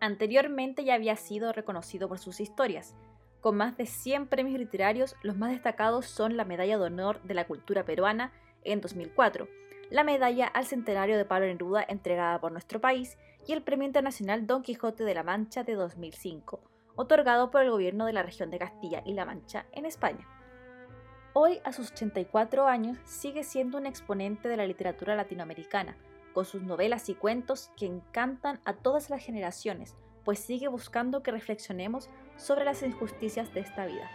Anteriormente 0.00 0.84
ya 0.84 0.94
había 0.94 1.14
sido 1.14 1.52
reconocido 1.52 2.08
por 2.08 2.18
sus 2.18 2.40
historias. 2.40 2.96
Con 3.40 3.56
más 3.56 3.76
de 3.76 3.86
100 3.86 4.26
premios 4.26 4.58
literarios, 4.58 5.14
los 5.22 5.36
más 5.36 5.52
destacados 5.52 6.06
son 6.06 6.36
la 6.36 6.44
Medalla 6.44 6.76
de 6.76 6.84
Honor 6.84 7.22
de 7.22 7.34
la 7.34 7.46
Cultura 7.46 7.84
Peruana 7.84 8.32
en 8.64 8.80
2004, 8.80 9.48
la 9.92 10.04
Medalla 10.04 10.46
al 10.46 10.64
Centenario 10.64 11.18
de 11.18 11.26
Pablo 11.26 11.46
Neruda 11.46 11.84
entregada 11.86 12.40
por 12.40 12.50
nuestro 12.50 12.80
país 12.80 13.18
y 13.46 13.52
el 13.52 13.60
Premio 13.60 13.86
Internacional 13.86 14.46
Don 14.46 14.62
Quijote 14.62 15.04
de 15.04 15.12
la 15.12 15.22
Mancha 15.22 15.64
de 15.64 15.74
2005, 15.74 16.60
otorgado 16.96 17.50
por 17.50 17.62
el 17.62 17.70
gobierno 17.70 18.06
de 18.06 18.14
la 18.14 18.22
región 18.22 18.50
de 18.50 18.58
Castilla 18.58 19.02
y 19.04 19.12
La 19.12 19.26
Mancha 19.26 19.66
en 19.72 19.84
España. 19.84 20.26
Hoy, 21.34 21.60
a 21.64 21.74
sus 21.74 21.92
84 21.92 22.66
años, 22.66 22.96
sigue 23.04 23.44
siendo 23.44 23.76
un 23.76 23.84
exponente 23.84 24.48
de 24.48 24.56
la 24.56 24.66
literatura 24.66 25.14
latinoamericana, 25.14 25.98
con 26.32 26.46
sus 26.46 26.62
novelas 26.62 27.10
y 27.10 27.14
cuentos 27.14 27.70
que 27.76 27.84
encantan 27.84 28.62
a 28.64 28.72
todas 28.72 29.10
las 29.10 29.22
generaciones, 29.22 29.94
pues 30.24 30.38
sigue 30.38 30.68
buscando 30.68 31.22
que 31.22 31.32
reflexionemos 31.32 32.08
sobre 32.36 32.64
las 32.64 32.82
injusticias 32.82 33.52
de 33.52 33.60
esta 33.60 33.84
vida. 33.84 34.10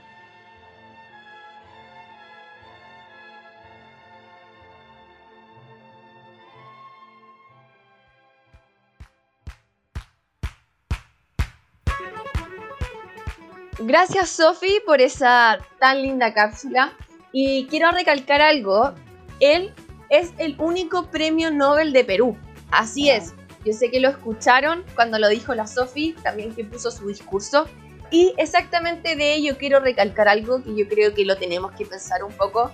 Gracias 13.79 14.29
Sofi 14.29 14.79
por 14.85 15.01
esa 15.01 15.59
tan 15.79 16.01
linda 16.01 16.33
cápsula. 16.33 16.93
Y 17.31 17.67
quiero 17.67 17.91
recalcar 17.91 18.41
algo. 18.41 18.93
Él 19.39 19.73
es 20.09 20.31
el 20.37 20.55
único 20.59 21.11
premio 21.11 21.51
Nobel 21.51 21.93
de 21.93 22.03
Perú. 22.03 22.37
Así 22.71 23.09
es. 23.09 23.33
Yo 23.65 23.73
sé 23.73 23.91
que 23.91 23.99
lo 23.99 24.09
escucharon 24.09 24.83
cuando 24.95 25.19
lo 25.19 25.27
dijo 25.29 25.53
la 25.53 25.67
Sofi, 25.67 26.15
también 26.23 26.55
que 26.55 26.63
puso 26.63 26.89
su 26.89 27.07
discurso. 27.07 27.67
Y 28.09 28.33
exactamente 28.37 29.15
de 29.15 29.35
ello 29.35 29.57
quiero 29.57 29.79
recalcar 29.79 30.27
algo 30.27 30.63
que 30.63 30.75
yo 30.75 30.87
creo 30.87 31.13
que 31.13 31.25
lo 31.25 31.37
tenemos 31.37 31.73
que 31.73 31.85
pensar 31.85 32.23
un 32.23 32.31
poco. 32.31 32.71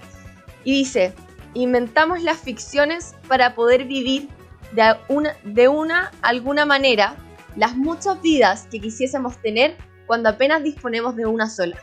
Y 0.63 0.71
dice, 0.71 1.13
inventamos 1.53 2.21
las 2.21 2.37
ficciones 2.37 3.15
para 3.27 3.55
poder 3.55 3.85
vivir 3.85 4.29
de 4.71 4.95
una, 5.09 5.35
de 5.43 5.67
una 5.67 6.11
alguna 6.21 6.65
manera 6.65 7.15
las 7.55 7.75
muchas 7.75 8.21
vidas 8.21 8.67
que 8.71 8.79
quisiésemos 8.79 9.37
tener 9.41 9.75
cuando 10.05 10.29
apenas 10.29 10.63
disponemos 10.63 11.15
de 11.15 11.25
una 11.25 11.49
sola. 11.49 11.77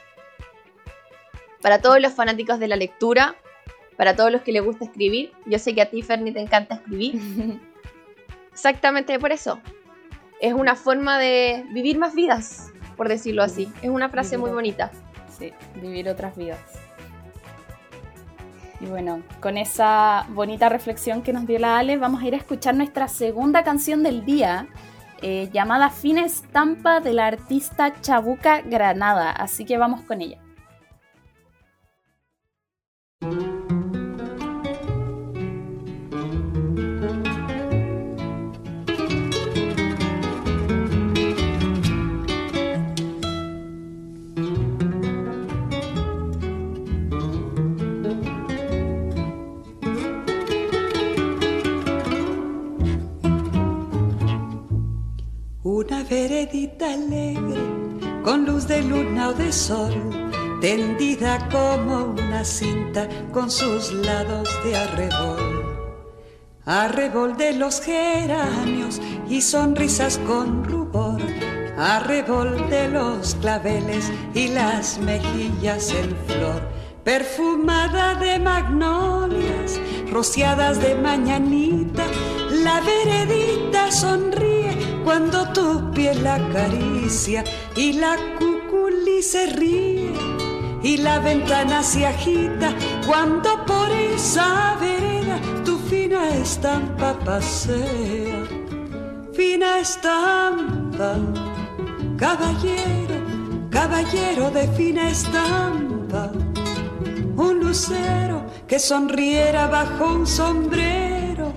Para 1.61 1.81
todos 1.81 2.01
los 2.01 2.13
fanáticos 2.13 2.59
de 2.59 2.69
la 2.69 2.77
lectura, 2.77 3.37
para 3.97 4.17
todos 4.17 4.33
los 4.33 4.43
que 4.43 4.53
les 4.53 4.65
gusta 4.65 4.85
escribir, 4.85 5.33
yo 5.47 5.59
sé 5.59 5.75
que 5.75 5.83
a 5.83 5.91
ti, 5.91 6.03
Ferni, 6.03 6.33
te 6.33 6.41
encanta 6.41 6.77
escribir. 6.77 7.21
Exactamente 8.53 9.19
por 9.19 9.33
eso. 9.33 9.61
Es 10.41 10.55
una 10.55 10.75
forma 10.75 11.19
de 11.19 11.65
vivir 11.71 11.99
más 11.99 12.15
vidas, 12.15 12.73
por 12.97 13.09
decirlo 13.09 13.43
así. 13.43 13.71
Es 13.83 13.91
una 13.91 14.09
frase 14.09 14.39
muy 14.39 14.51
bonita. 14.51 14.91
Sí, 15.39 15.53
vivir 15.77 16.09
otras 16.09 16.37
vidas. 16.37 16.61
Y 18.81 18.87
bueno, 18.87 19.23
con 19.41 19.59
esa 19.59 20.27
bonita 20.31 20.71
reflexión 20.71 21.23
que 21.23 21.35
nos 21.35 21.47
dio 21.47 21.59
la 21.59 21.79
Ale, 21.79 21.99
vamos 21.99 22.23
a 22.23 22.27
ir 22.27 22.35
a 22.35 22.39
escuchar 22.39 22.75
nuestra 22.75 23.09
segunda 23.09 23.63
canción 23.63 24.03
del 24.03 24.25
día, 24.25 24.69
eh, 25.23 25.51
llamada 25.53 25.91
Fina 25.91 26.25
Estampa 26.25 27.01
de 27.01 27.13
la 27.13 27.27
artista 27.27 28.01
Chabuca 28.01 28.61
Granada. 28.63 29.31
Así 29.31 29.65
que 29.65 29.79
vamos 29.79 30.03
con 30.03 30.21
ella. 30.21 30.39
Una 55.73 56.03
veredita 56.03 56.95
alegre, 56.95 57.63
con 58.25 58.45
luz 58.45 58.67
de 58.67 58.83
luna 58.83 59.29
o 59.29 59.33
de 59.33 59.53
sol, 59.53 59.95
tendida 60.61 61.49
como 61.49 62.07
una 62.07 62.45
cinta 62.45 63.09
con 63.31 63.53
sus 63.53 63.93
lados 63.93 64.49
de 64.65 64.77
arrebol. 64.77 65.79
Arrebol 66.65 67.37
de 67.37 67.53
los 67.53 67.81
geranios 67.81 69.01
y 69.29 69.43
sonrisas 69.43 70.19
con 70.27 70.65
rubor, 70.65 71.23
arrebol 71.79 72.69
de 72.69 72.89
los 72.89 73.37
claveles 73.37 74.11
y 74.35 74.49
las 74.49 74.99
mejillas 74.99 75.93
en 75.93 76.17
flor, 76.27 76.63
perfumada 77.05 78.17
de 78.17 78.41
magnolias, 78.41 79.81
rociadas 80.11 80.83
de 80.83 80.97
mañanita, 80.97 82.07
la 82.65 82.81
veredita 82.81 83.93
sonríe 83.93 84.50
cuando 85.11 85.45
tu 85.49 85.91
piel 85.91 86.23
la 86.23 86.37
acaricia 86.37 87.43
y 87.75 87.95
la 87.95 88.17
cuculi 88.39 89.21
se 89.25 89.47
ríe 89.47 90.13
y 90.85 90.99
la 90.99 91.19
ventana 91.19 91.83
se 91.83 92.07
agita 92.07 92.73
cuando 93.09 93.67
por 93.67 93.91
esa 93.91 94.77
vereda 94.81 95.41
tu 95.65 95.79
fina 95.79 96.29
estampa 96.37 97.19
pasea. 97.25 98.47
Fina 99.33 99.81
estampa, 99.81 101.17
caballero, 102.17 103.17
caballero 103.69 104.49
de 104.53 104.69
fina 104.77 105.11
estampa, 105.11 106.31
un 107.37 107.59
lucero 107.59 108.45
que 108.69 108.79
sonriera 108.79 109.67
bajo 109.67 110.05
un 110.15 110.25
sombrero, 110.25 111.53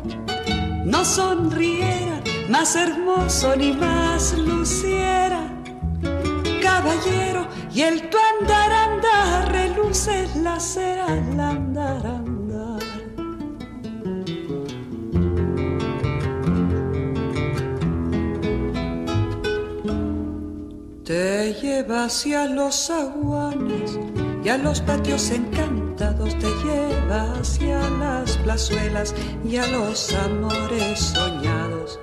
no 0.86 1.06
sonriera 1.06 2.03
más 2.54 2.76
hermoso 2.76 3.56
ni 3.56 3.74
más 3.74 4.38
luciera. 4.38 5.42
Caballero, 6.62 7.48
y 7.74 7.82
el 7.82 8.08
tu 8.12 8.18
andar 8.34 8.72
andar 8.72 9.52
reluce 9.52 10.28
la 10.44 10.60
cera 10.60 11.06
al 11.06 11.39
andar 11.39 12.06
andar. 12.06 12.84
Te 21.04 21.56
lleva 21.60 22.06
hacia 22.06 22.46
los 22.46 22.92
aguanes 22.92 24.00
y 24.44 24.50
a 24.50 24.60
los 24.60 24.80
patios 24.82 25.32
encantados 25.32 26.38
te 26.38 26.52
lleva 26.63 27.34
hacia 27.34 27.89
las 27.89 28.38
plazuelas 28.38 29.16
y 29.44 29.58
a 29.58 29.66
los 29.66 30.13
amores 30.13 31.00
soñados 31.00 32.03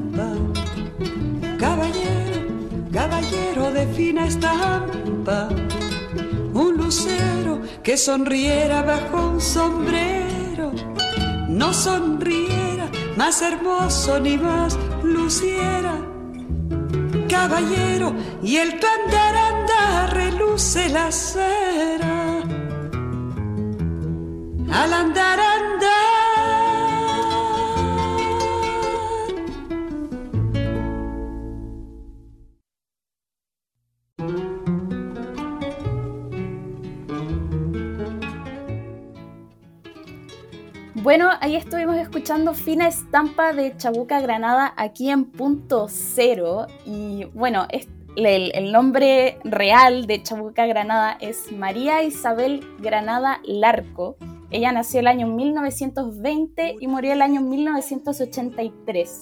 caballero, 1.61 2.41
caballero 2.91 3.71
de 3.71 3.85
fina 3.93 4.25
estampa, 4.25 5.47
un 6.53 6.75
lucero 6.75 7.61
que 7.83 7.97
sonriera 7.97 8.81
bajo 8.81 9.29
un 9.33 9.39
sombrero, 9.39 10.71
no 11.47 11.71
sonriera 11.71 12.89
más 13.15 13.43
hermoso 13.43 14.19
ni 14.19 14.37
más 14.37 14.77
luciera. 15.03 15.93
Caballero, 17.29 18.13
y 18.43 18.57
el 18.57 18.79
tu 18.79 18.87
andar 18.87 19.35
anda 19.35 20.07
reluce 20.07 20.89
la 20.89 21.11
cera. 21.11 22.41
Al 24.79 24.93
andar 24.93 25.39
andar 25.39 26.00
Bueno, 41.03 41.31
ahí 41.39 41.55
estuvimos 41.55 41.97
escuchando 41.97 42.53
Fina 42.53 42.87
Estampa 42.87 43.53
de 43.53 43.75
Chabuca 43.75 44.21
Granada 44.21 44.71
aquí 44.77 45.09
en 45.09 45.25
punto 45.25 45.87
cero. 45.89 46.67
Y 46.85 47.25
bueno, 47.33 47.65
el, 48.15 48.71
nombre 48.71 49.39
real 49.43 50.05
de 50.05 50.21
Chabuca 50.21 50.67
Granada 50.67 51.17
es 51.19 51.51
María 51.51 52.03
Isabel 52.03 52.63
Granada 52.77 53.41
Larco. 53.45 54.15
Ella 54.51 54.73
nació 54.73 54.99
el 54.99 55.07
año 55.07 55.27
1920 55.27 56.75
y 56.81 56.87
murió 56.87 57.13
el 57.13 57.21
año 57.21 57.39
1983. 57.39 59.21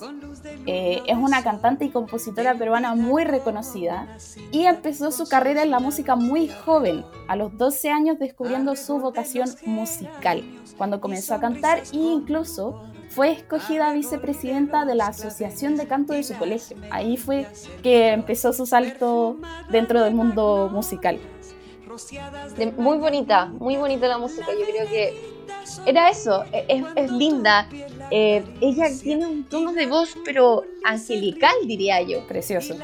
Eh, 0.65 1.03
es 1.05 1.17
una 1.17 1.43
cantante 1.43 1.85
y 1.85 1.89
compositora 1.89 2.55
peruana 2.55 2.95
muy 2.95 3.23
reconocida 3.25 4.07
y 4.51 4.65
empezó 4.65 5.11
su 5.11 5.27
carrera 5.27 5.61
en 5.61 5.69
la 5.69 5.79
música 5.79 6.15
muy 6.15 6.47
joven, 6.47 7.05
a 7.27 7.35
los 7.35 7.55
12 7.55 7.89
años 7.91 8.17
descubriendo 8.17 8.75
su 8.75 8.97
vocación 8.97 9.47
musical, 9.65 10.43
cuando 10.77 10.99
comenzó 10.99 11.35
a 11.35 11.39
cantar 11.39 11.83
e 11.93 11.97
incluso 11.97 12.81
fue 13.09 13.31
escogida 13.31 13.93
vicepresidenta 13.93 14.85
de 14.85 14.95
la 14.95 15.07
Asociación 15.07 15.77
de 15.77 15.87
Canto 15.87 16.13
de 16.13 16.23
su 16.23 16.35
colegio. 16.37 16.75
Ahí 16.89 17.17
fue 17.17 17.47
que 17.83 18.09
empezó 18.09 18.51
su 18.51 18.65
salto 18.65 19.37
dentro 19.69 20.03
del 20.03 20.15
mundo 20.15 20.69
musical 20.71 21.19
muy 22.77 22.97
bonita, 22.97 23.45
muy 23.45 23.77
bonita 23.77 24.07
la 24.07 24.17
música. 24.17 24.47
Yo 24.51 24.65
creo 24.65 24.87
que 24.87 25.39
era 25.85 26.09
eso, 26.09 26.43
e, 26.51 26.83
es, 26.95 27.11
linda. 27.11 27.67
Eh, 28.11 28.43
ella 28.61 28.87
tiene 29.01 29.27
un 29.27 29.43
tono 29.43 29.73
de 29.73 29.85
voz, 29.85 30.17
pero 30.25 30.63
angelical, 30.83 31.55
diría 31.65 32.01
yo. 32.01 32.25
Precioso. 32.27 32.75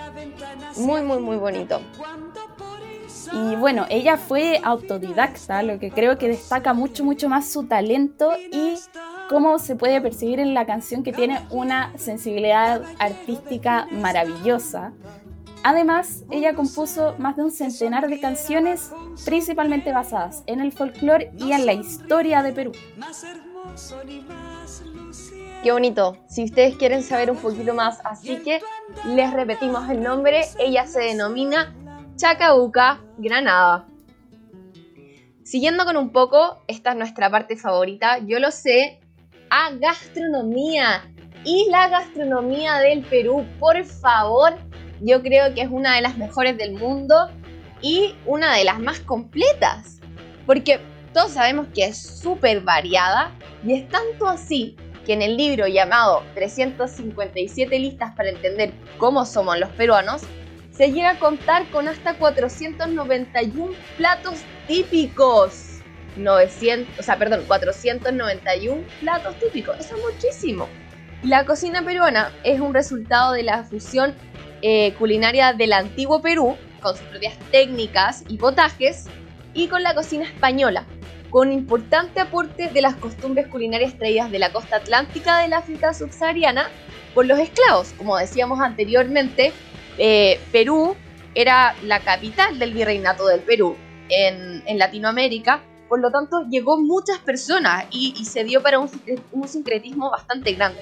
Muy, 0.78 1.02
muy, 1.02 1.20
muy 1.20 1.38
bonito. 1.38 1.82
Y 3.34 3.56
bueno, 3.56 3.86
ella 3.90 4.18
fue 4.18 4.62
autodidacta, 4.64 5.64
lo 5.64 5.80
que 5.80 5.92
creo 5.92 6.18
que 6.18 6.28
destaca 6.28 6.74
mucho, 6.74 7.04
mucho 7.04 7.28
más 7.28 7.50
su 7.50 7.66
talento 7.66 8.32
y 8.52 8.76
cómo 9.30 9.58
se 9.60 9.76
puede 9.76 10.00
percibir 10.02 10.40
en 10.40 10.54
la 10.54 10.66
canción 10.66 11.04
que 11.04 11.12
tiene 11.12 11.40
una 11.50 11.92
sensibilidad 11.98 12.84
artística 13.00 13.88
maravillosa. 13.92 14.94
Además, 15.68 16.24
ella 16.30 16.54
compuso 16.54 17.16
más 17.18 17.38
de 17.38 17.42
un 17.42 17.50
centenar 17.50 18.08
de 18.08 18.20
canciones, 18.20 18.92
principalmente 19.26 19.92
basadas 19.92 20.44
en 20.46 20.60
el 20.60 20.72
folclore 20.72 21.32
y 21.40 21.54
en 21.54 21.66
la 21.66 21.74
historia 21.74 22.44
de 22.44 22.54
Perú. 22.54 22.72
Qué 25.64 25.72
bonito. 25.72 26.18
Si 26.28 26.44
ustedes 26.44 26.76
quieren 26.76 27.02
saber 27.02 27.32
un 27.32 27.38
poquito 27.38 27.74
más, 27.74 28.00
así 28.04 28.44
que 28.44 28.62
les 29.08 29.34
repetimos 29.34 29.90
el 29.90 30.04
nombre. 30.04 30.42
Ella 30.60 30.86
se 30.86 31.00
denomina 31.00 31.74
Chacabuca 32.16 33.00
Granada. 33.18 33.88
Siguiendo 35.44 35.84
con 35.84 35.98
un 35.98 36.12
poco, 36.12 36.62
esta 36.68 36.92
es 36.92 36.98
nuestra 36.98 37.32
parte 37.32 37.58
favorita, 37.58 38.20
yo 38.20 38.38
lo 38.38 38.52
sé, 38.52 39.00
a 39.50 39.72
gastronomía. 39.72 41.12
Y 41.44 41.68
la 41.72 41.90
gastronomía 41.90 42.78
del 42.78 43.04
Perú, 43.04 43.48
por 43.60 43.84
favor, 43.84 44.54
yo 45.02 45.22
creo 45.22 45.54
que 45.54 45.62
es 45.62 45.70
una 45.70 45.96
de 45.96 46.02
las 46.02 46.18
mejores 46.18 46.58
del 46.58 46.74
mundo 46.74 47.30
y 47.82 48.16
una 48.26 48.56
de 48.56 48.64
las 48.64 48.80
más 48.80 49.00
completas. 49.00 50.00
Porque 50.46 50.80
todos 51.14 51.32
sabemos 51.32 51.68
que 51.74 51.86
es 51.86 51.98
súper 51.98 52.62
variada 52.62 53.32
y 53.66 53.74
es 53.74 53.90
tanto 53.90 54.28
así 54.28 54.76
que 55.06 55.14
en 55.14 55.22
el 55.22 55.38
libro 55.38 55.68
llamado 55.68 56.24
357 56.34 57.80
listas 57.80 58.14
para 58.16 58.30
entender 58.30 58.74
cómo 58.98 59.26
somos 59.26 59.58
los 59.60 59.70
peruanos, 59.72 60.24
se 60.72 60.92
llega 60.92 61.12
a 61.12 61.20
contar 61.20 61.70
con 61.70 61.88
hasta 61.88 62.16
491 62.16 63.74
platos 63.98 64.40
típicos. 64.68 65.72
900, 66.18 67.00
o 67.00 67.04
sea, 67.04 67.18
perdón, 67.18 67.44
491 67.48 68.84
platos 69.00 69.36
típicos. 69.36 69.78
Eso 69.80 69.96
es 69.96 70.02
muchísimo. 70.02 70.68
La 71.24 71.46
cocina 71.46 71.82
peruana 71.82 72.32
es 72.44 72.60
un 72.60 72.74
resultado 72.74 73.34
de 73.34 73.44
la 73.44 73.64
fusión 73.64 74.16
eh, 74.68 74.96
culinaria 74.98 75.54
del 75.54 75.74
antiguo 75.74 76.24
Perú, 76.24 76.58
con 76.82 76.98
sus 76.98 77.06
propias 77.06 77.38
técnicas 77.52 78.24
y 78.28 78.38
potajes, 78.38 79.06
y 79.54 79.68
con 79.68 79.84
la 79.84 79.94
cocina 79.94 80.26
española, 80.26 80.88
con 81.30 81.52
importante 81.52 82.20
aporte 82.20 82.70
de 82.70 82.82
las 82.82 82.96
costumbres 82.96 83.48
culinarias 83.48 83.96
traídas 83.96 84.32
de 84.32 84.40
la 84.40 84.52
costa 84.52 84.78
atlántica 84.78 85.38
del 85.38 85.54
África 85.54 85.94
subsahariana 85.94 86.68
por 87.14 87.28
los 87.28 87.38
esclavos. 87.38 87.94
Como 87.96 88.18
decíamos 88.18 88.60
anteriormente, 88.60 89.54
eh, 90.00 90.40
Perú 90.52 90.96
era 91.36 91.76
la 91.84 92.00
capital 92.00 92.58
del 92.58 92.74
virreinato 92.74 93.28
del 93.28 93.42
Perú 93.42 93.76
en, 94.10 94.80
Latinoamérica, 94.80 95.62
por 95.88 96.00
lo 96.00 96.10
tanto 96.10 96.38
llegó 96.50 96.82
muchas 96.82 97.20
personas 97.20 97.86
y, 97.92 98.26
se 98.26 98.44
dio 98.44 98.64
para 98.64 98.80
un, 98.80 98.90
un 99.32 99.48
sincretismo 99.48 100.10
bastante 100.10 100.54
grande. 100.54 100.82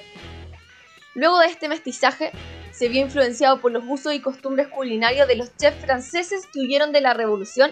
Luego 1.14 1.38
de 1.40 1.48
este 1.48 1.68
mestizaje, 1.68 2.32
se 2.74 2.88
vio 2.88 3.02
influenciado 3.02 3.60
por 3.60 3.70
los 3.70 3.84
usos 3.86 4.12
y 4.14 4.20
costumbres 4.20 4.68
culinarios 4.68 5.28
de 5.28 5.36
los 5.36 5.56
chefs 5.56 5.84
franceses 5.84 6.46
que 6.52 6.60
huyeron 6.60 6.92
de 6.92 7.00
la 7.00 7.14
revolución 7.14 7.70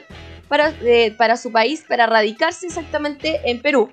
para, 0.49 0.73
para 1.17 1.37
su 1.37 1.51
país 1.51 1.85
para 1.89 2.07
radicarse 2.07 2.67
exactamente 2.67 3.41
en 3.45 3.61
Perú, 3.61 3.91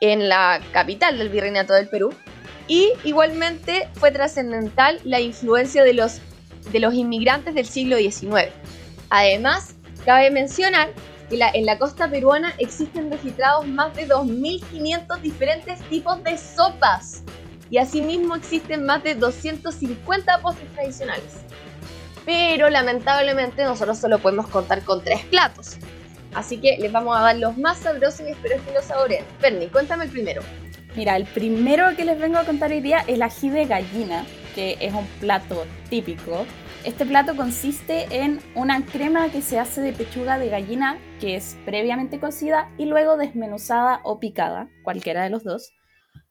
en 0.00 0.28
la 0.28 0.60
capital 0.72 1.18
del 1.18 1.30
virreinato 1.30 1.72
del 1.72 1.88
Perú. 1.88 2.14
Y 2.68 2.92
igualmente 3.02 3.88
fue 3.94 4.10
trascendental 4.10 5.00
la 5.04 5.20
influencia 5.20 5.82
de 5.82 5.94
los, 5.94 6.20
de 6.70 6.78
los 6.78 6.94
inmigrantes 6.94 7.54
del 7.54 7.66
siglo 7.66 7.96
XIX. 7.96 8.52
Además, 9.10 9.74
cabe 10.04 10.30
mencionar 10.30 10.90
que 11.28 11.40
en 11.54 11.66
la 11.66 11.78
costa 11.78 12.08
peruana 12.08 12.54
existen 12.58 13.10
registrados 13.10 13.66
más 13.66 13.94
de 13.96 14.08
2.500 14.08 15.20
diferentes 15.20 15.80
tipos 15.90 16.22
de 16.22 16.38
sopas 16.38 17.24
y 17.74 17.78
asimismo 17.78 18.36
existen 18.36 18.86
más 18.86 19.02
de 19.02 19.16
250 19.16 20.38
postres 20.42 20.72
tradicionales. 20.74 21.40
Pero 22.24 22.70
lamentablemente 22.70 23.64
nosotros 23.64 23.98
solo 23.98 24.20
podemos 24.20 24.46
contar 24.46 24.84
con 24.84 25.02
tres 25.02 25.24
platos. 25.24 25.78
Así 26.34 26.58
que 26.58 26.76
les 26.78 26.92
vamos 26.92 27.16
a 27.18 27.22
dar 27.22 27.36
los 27.36 27.58
más 27.58 27.78
sabrosos 27.78 28.28
y 28.28 28.30
espero 28.30 28.64
que 28.64 28.72
los 28.72 28.84
saboreen. 28.84 29.24
Bernie, 29.42 29.70
cuéntame 29.70 30.04
el 30.04 30.10
primero. 30.12 30.40
Mira, 30.94 31.16
el 31.16 31.24
primero 31.24 31.96
que 31.96 32.04
les 32.04 32.16
vengo 32.16 32.38
a 32.38 32.44
contar 32.44 32.70
hoy 32.70 32.80
día 32.80 33.00
es 33.00 33.16
el 33.16 33.22
ají 33.22 33.50
de 33.50 33.64
gallina, 33.64 34.24
que 34.54 34.76
es 34.78 34.94
un 34.94 35.08
plato 35.18 35.66
típico. 35.90 36.46
Este 36.84 37.04
plato 37.04 37.34
consiste 37.34 38.06
en 38.10 38.38
una 38.54 38.86
crema 38.86 39.30
que 39.30 39.42
se 39.42 39.58
hace 39.58 39.80
de 39.80 39.92
pechuga 39.92 40.38
de 40.38 40.48
gallina 40.48 40.96
que 41.18 41.34
es 41.34 41.56
previamente 41.64 42.20
cocida 42.20 42.70
y 42.78 42.84
luego 42.84 43.16
desmenuzada 43.16 43.98
o 44.04 44.20
picada, 44.20 44.68
cualquiera 44.84 45.24
de 45.24 45.30
los 45.30 45.42
dos 45.42 45.72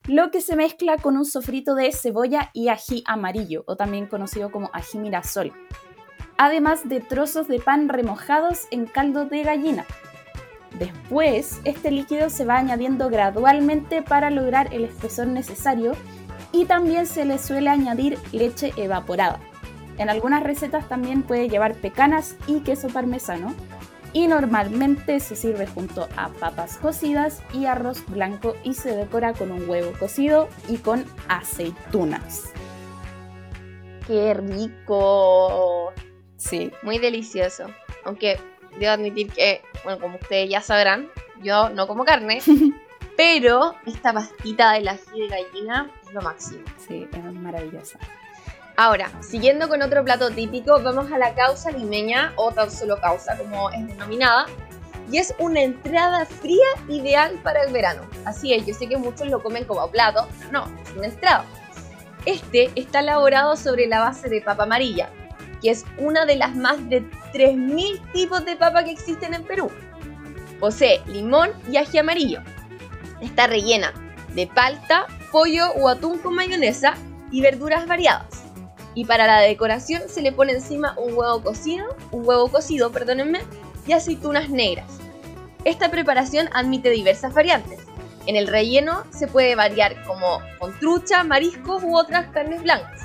lo 0.07 0.31
que 0.31 0.41
se 0.41 0.55
mezcla 0.55 0.97
con 0.97 1.17
un 1.17 1.25
sofrito 1.25 1.75
de 1.75 1.91
cebolla 1.91 2.49
y 2.53 2.67
ají 2.67 3.03
amarillo, 3.05 3.63
o 3.67 3.75
también 3.75 4.07
conocido 4.07 4.51
como 4.51 4.69
ají 4.73 4.97
mirasol, 4.97 5.53
además 6.37 6.87
de 6.89 6.99
trozos 6.99 7.47
de 7.47 7.59
pan 7.59 7.87
remojados 7.87 8.67
en 8.71 8.85
caldo 8.85 9.25
de 9.25 9.43
gallina. 9.43 9.85
Después, 10.77 11.61
este 11.63 11.91
líquido 11.91 12.29
se 12.29 12.45
va 12.45 12.57
añadiendo 12.57 13.09
gradualmente 13.09 14.01
para 14.01 14.29
lograr 14.29 14.73
el 14.73 14.83
espesor 14.83 15.27
necesario 15.27 15.93
y 16.51 16.65
también 16.65 17.05
se 17.05 17.25
le 17.25 17.37
suele 17.37 17.69
añadir 17.69 18.17
leche 18.31 18.73
evaporada. 18.75 19.39
En 19.97 20.09
algunas 20.09 20.43
recetas 20.43 20.89
también 20.89 21.21
puede 21.21 21.47
llevar 21.47 21.75
pecanas 21.75 22.35
y 22.47 22.61
queso 22.61 22.87
parmesano. 22.87 23.53
Y 24.14 24.28
normalmente 24.28 25.20
se 25.20 25.36
sirve 25.36 25.66
junto 25.66 26.07
a 26.16 26.30
papas 26.30 26.78
cocidas 26.78 27.41
y 27.51 27.66
arroz 27.66 28.03
blanco 28.07 28.55
y 28.64 28.76
se 28.76 28.95
decora 28.95 29.34
con 29.34 29.51
un 29.51 29.68
huevo 29.68 29.91
cocido 29.99 30.49
y 30.70 30.78
con 30.78 31.03
aceitunas. 31.28 32.53
¡Qué 34.05 34.34
rico! 34.36 35.93
Sí, 36.38 36.72
Muy 36.84 36.99
delicioso. 36.99 37.66
Aunque 38.05 38.39
debo 38.78 38.91
admitir 38.91 39.32
que, 39.32 39.61
bueno, 39.84 39.99
como 39.99 40.18
ustedes 40.18 40.49
ya 40.49 40.61
sabrán, 40.61 41.09
yo 41.41 41.70
no 41.70 41.88
como 41.88 42.03
carne, 42.03 42.41
pero 43.18 43.76
esta 43.86 44.14
pastita 44.14 44.74
del 44.74 44.89
ají 44.89 45.22
de 45.22 45.28
gallina 45.28 45.91
es 46.03 46.14
lo 46.14 46.22
máximo. 46.22 46.64
sí, 46.78 47.07
es 47.11 47.24
maravillosa. 47.34 47.97
Ahora, 48.76 49.11
siguiendo 49.21 49.69
con 49.69 49.84
otro 49.84 50.03
plato 50.03 50.32
típico, 50.32 50.82
vamos 50.82 51.11
a 51.11 51.19
la 51.19 51.36
causa 51.36 51.69
limeña 51.69 52.34
o 52.38 52.51
tan 52.51 52.71
solo 52.71 52.99
causa, 52.99 53.38
como 53.38 53.69
es 53.69 53.86
denominada. 53.88 54.47
Y 55.11 55.17
es 55.17 55.36
una 55.38 55.61
entrada 55.61 56.26
fría 56.26 56.65
ideal 56.89 57.39
para 57.43 57.63
el 57.63 57.71
verano. 57.71 58.01
Así 58.26 58.51
es, 58.53 58.65
yo 58.65 58.74
sé 58.74 58.88
que 58.88 58.97
muchos 58.97 59.28
lo 59.28 59.43
comen 59.43 59.65
como 59.65 59.88
plato, 59.91 60.28
pero 60.39 60.51
no, 60.51 60.82
es 60.84 60.91
una 60.95 61.05
entrada. 61.05 61.45
Este 62.26 62.71
está 62.76 63.01
elaborado 63.01 63.55
sobre 63.57 63.86
la 63.86 63.99
base 63.99 64.28
de 64.28 64.41
papa 64.41 64.63
amarilla, 64.63 65.09
que 65.61 65.69
es 65.69 65.86
una 65.99 66.26
de 66.26 66.38
las 66.38 66.55
más 66.55 66.89
de 66.89 67.03
3.000 67.34 68.11
tipos 68.11 68.43
de 68.43 68.55
papa 68.55 68.84
que 68.84 68.91
existen 68.91 69.36
en 69.36 69.43
Perú. 69.43 69.69
Posee 70.59 71.01
limón 71.05 71.51
y 71.69 71.78
ají 71.78 71.99
amarillo. 71.99 72.41
Está 73.21 73.45
rellena 73.45 73.93
de 74.30 74.47
palta, 74.47 75.05
pollo 75.32 75.71
o 75.74 75.89
atún 75.89 76.17
con 76.19 76.34
mayonesa 76.34 76.95
y 77.30 77.41
verduras 77.41 77.86
variadas. 77.86 78.42
Y 78.95 79.05
para 79.05 79.27
la 79.27 79.39
decoración 79.39 80.03
se 80.07 80.21
le 80.21 80.31
pone 80.31 80.53
encima 80.53 80.95
un 80.97 81.13
huevo 81.13 81.41
cocido, 81.41 81.95
un 82.11 82.27
huevo 82.27 82.47
cocido, 82.49 82.91
perdónenme, 82.91 83.41
y 83.87 83.93
aceitunas 83.93 84.49
negras. 84.49 84.87
Esta 85.65 85.89
preparación 85.89 86.49
admite 86.53 86.89
diversas 86.89 87.33
variantes. 87.33 87.79
En 88.25 88.35
el 88.35 88.47
relleno 88.47 89.03
se 89.11 89.27
puede 89.27 89.55
variar 89.55 90.03
como 90.05 90.41
con 90.59 90.77
trucha, 90.79 91.23
mariscos 91.23 91.83
u 91.83 91.97
otras 91.97 92.27
carnes 92.27 92.61
blancas. 92.63 93.01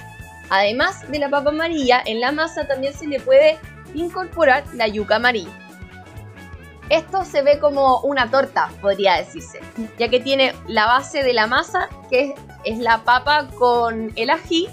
Además 0.51 1.09
de 1.11 1.18
la 1.18 1.28
papa 1.28 1.51
amarilla, 1.51 2.03
en 2.05 2.20
la 2.20 2.32
masa 2.32 2.66
también 2.66 2.95
se 2.95 3.07
le 3.07 3.20
puede 3.20 3.59
incorporar 3.95 4.64
la 4.74 4.86
yuca 4.89 5.16
amarilla. 5.16 5.53
Esto 6.89 7.24
se 7.24 7.43
ve 7.43 7.59
como 7.59 8.01
una 8.01 8.30
torta, 8.30 8.70
podría 8.80 9.16
decirse, 9.16 9.61
ya 9.99 10.09
que 10.09 10.20
tiene 10.20 10.55
la 10.66 10.86
base 10.86 11.22
de 11.22 11.34
la 11.34 11.47
masa, 11.47 11.89
que 12.09 12.34
es, 12.64 12.78
la 12.78 13.05
papa 13.05 13.49
con 13.59 14.12
el 14.16 14.30
ají, 14.30 14.68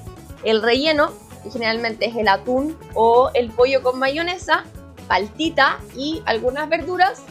el 0.46 0.62
relleno, 0.62 1.12
que 1.43 1.52
generalmente 1.52 2.06
es 2.08 2.16
el 2.16 2.28
atún 2.28 2.78
o 2.93 3.30
el 3.34 3.50
pollo 3.52 3.84
con 3.84 4.00
mayonesa, 4.00 4.64
paltita 5.08 5.78
y 5.96 6.22
algunas 6.26 6.68
verduras, 6.70 7.22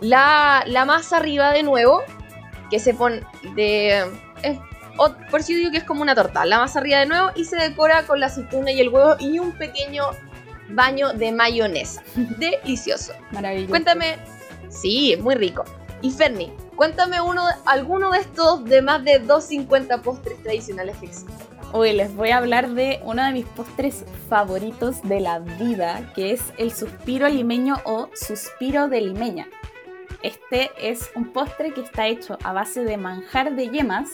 la, 0.00 0.62
la 0.66 0.84
masa 0.84 1.16
arriba 1.18 1.52
de 1.52 1.62
nuevo, 1.62 2.02
que 2.70 2.78
se 2.78 2.94
pone 2.94 3.22
de... 3.54 4.04
es- 4.42 4.58
o- 4.96 5.14
por 5.30 5.42
si 5.42 5.54
digo 5.54 5.70
que 5.70 5.78
es 5.78 5.84
como 5.84 6.02
una 6.02 6.14
torta, 6.14 6.44
la 6.44 6.58
masa 6.58 6.78
arriba 6.80 6.98
de 6.98 7.06
nuevo 7.06 7.30
y 7.34 7.44
se 7.44 7.56
decora 7.56 8.06
con 8.06 8.20
la 8.20 8.26
aceituna 8.26 8.70
y 8.70 8.80
el 8.80 8.88
huevo 8.90 9.16
y 9.18 9.38
un 9.38 9.52
pequeño 9.52 10.04
baño 10.70 11.12
de 11.12 11.32
mayonesa. 11.32 12.02
Delicioso. 12.14 13.12
Maravilloso. 13.32 13.70
Cuéntame, 13.70 14.16
sí, 14.68 15.16
muy 15.20 15.34
rico. 15.34 15.64
Y 16.02 16.10
Ferni, 16.12 16.52
cuéntame 16.80 17.20
uno, 17.20 17.42
alguno 17.66 18.10
de 18.10 18.20
estos 18.20 18.64
de 18.64 18.80
más 18.80 19.04
de 19.04 19.18
250 19.18 20.00
postres 20.00 20.42
tradicionales 20.42 20.96
que 20.96 21.04
existen. 21.08 21.36
Hoy 21.72 21.92
les 21.92 22.16
voy 22.16 22.30
a 22.30 22.38
hablar 22.38 22.70
de 22.70 23.00
uno 23.04 23.22
de 23.22 23.32
mis 23.32 23.44
postres 23.44 24.06
favoritos 24.30 25.02
de 25.02 25.20
la 25.20 25.40
vida, 25.40 26.10
que 26.14 26.32
es 26.32 26.40
el 26.56 26.72
suspiro 26.72 27.28
limeño 27.28 27.76
o 27.84 28.08
suspiro 28.14 28.88
de 28.88 29.02
limeña. 29.02 29.46
Este 30.22 30.70
es 30.80 31.10
un 31.14 31.34
postre 31.34 31.74
que 31.74 31.82
está 31.82 32.06
hecho 32.06 32.38
a 32.44 32.54
base 32.54 32.82
de 32.82 32.96
manjar 32.96 33.54
de 33.56 33.68
yemas, 33.68 34.08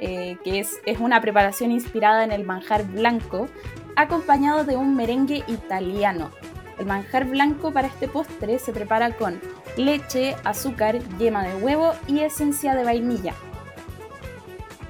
eh, 0.00 0.38
que 0.42 0.60
es, 0.60 0.80
es 0.86 0.98
una 0.98 1.20
preparación 1.20 1.70
inspirada 1.70 2.24
en 2.24 2.32
el 2.32 2.46
manjar 2.46 2.86
blanco, 2.86 3.46
acompañado 3.94 4.64
de 4.64 4.78
un 4.78 4.96
merengue 4.96 5.44
italiano. 5.48 6.30
El 6.78 6.86
manjar 6.86 7.26
blanco 7.26 7.72
para 7.72 7.88
este 7.88 8.08
postre 8.08 8.58
se 8.58 8.72
prepara 8.72 9.14
con 9.16 9.38
leche, 9.76 10.36
azúcar, 10.44 10.98
yema 11.18 11.46
de 11.46 11.54
huevo 11.56 11.92
y 12.06 12.20
esencia 12.20 12.74
de 12.74 12.84
vainilla. 12.84 13.34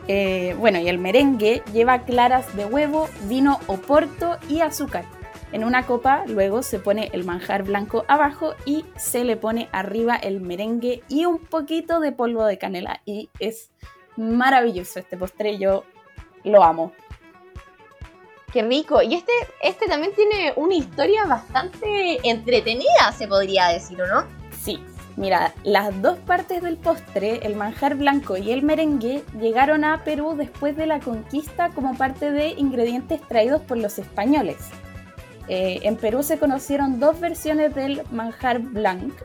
Eh, 0.08 0.54
bueno, 0.58 0.78
y 0.78 0.88
el 0.88 0.98
merengue 0.98 1.62
lleva 1.72 2.04
claras 2.04 2.54
de 2.56 2.64
huevo, 2.64 3.08
vino 3.24 3.58
oporto 3.66 4.38
y 4.48 4.60
azúcar. 4.60 5.04
En 5.52 5.64
una 5.64 5.86
copa 5.86 6.24
luego 6.26 6.62
se 6.62 6.78
pone 6.78 7.10
el 7.12 7.24
manjar 7.24 7.62
blanco 7.62 8.04
abajo 8.08 8.54
y 8.64 8.84
se 8.96 9.24
le 9.24 9.36
pone 9.36 9.68
arriba 9.72 10.16
el 10.16 10.40
merengue 10.40 11.02
y 11.08 11.24
un 11.24 11.38
poquito 11.38 12.00
de 12.00 12.12
polvo 12.12 12.44
de 12.44 12.58
canela. 12.58 13.00
Y 13.04 13.30
es 13.38 13.70
maravilloso 14.16 14.98
este 14.98 15.16
postre, 15.16 15.58
yo 15.58 15.84
lo 16.44 16.62
amo. 16.62 16.92
Qué 18.52 18.62
rico. 18.62 19.02
Y 19.02 19.14
este, 19.14 19.32
este 19.62 19.86
también 19.86 20.14
tiene 20.14 20.52
una 20.56 20.74
historia 20.74 21.24
bastante 21.26 22.18
entretenida, 22.28 23.12
se 23.16 23.28
podría 23.28 23.68
decir, 23.68 24.00
¿o 24.00 24.06
no? 24.06 24.35
Mira, 25.16 25.54
las 25.64 26.02
dos 26.02 26.18
partes 26.18 26.62
del 26.62 26.76
postre, 26.76 27.40
el 27.46 27.56
manjar 27.56 27.96
blanco 27.96 28.36
y 28.36 28.50
el 28.50 28.62
merengue, 28.62 29.24
llegaron 29.40 29.82
a 29.82 30.04
Perú 30.04 30.34
después 30.36 30.76
de 30.76 30.86
la 30.86 31.00
conquista 31.00 31.70
como 31.70 31.96
parte 31.96 32.30
de 32.30 32.50
ingredientes 32.50 33.22
traídos 33.22 33.62
por 33.62 33.78
los 33.78 33.98
españoles. 33.98 34.58
Eh, 35.48 35.80
en 35.84 35.96
Perú 35.96 36.22
se 36.22 36.38
conocieron 36.38 37.00
dos 37.00 37.18
versiones 37.18 37.74
del 37.74 38.02
manjar 38.10 38.58
blanco, 38.58 39.24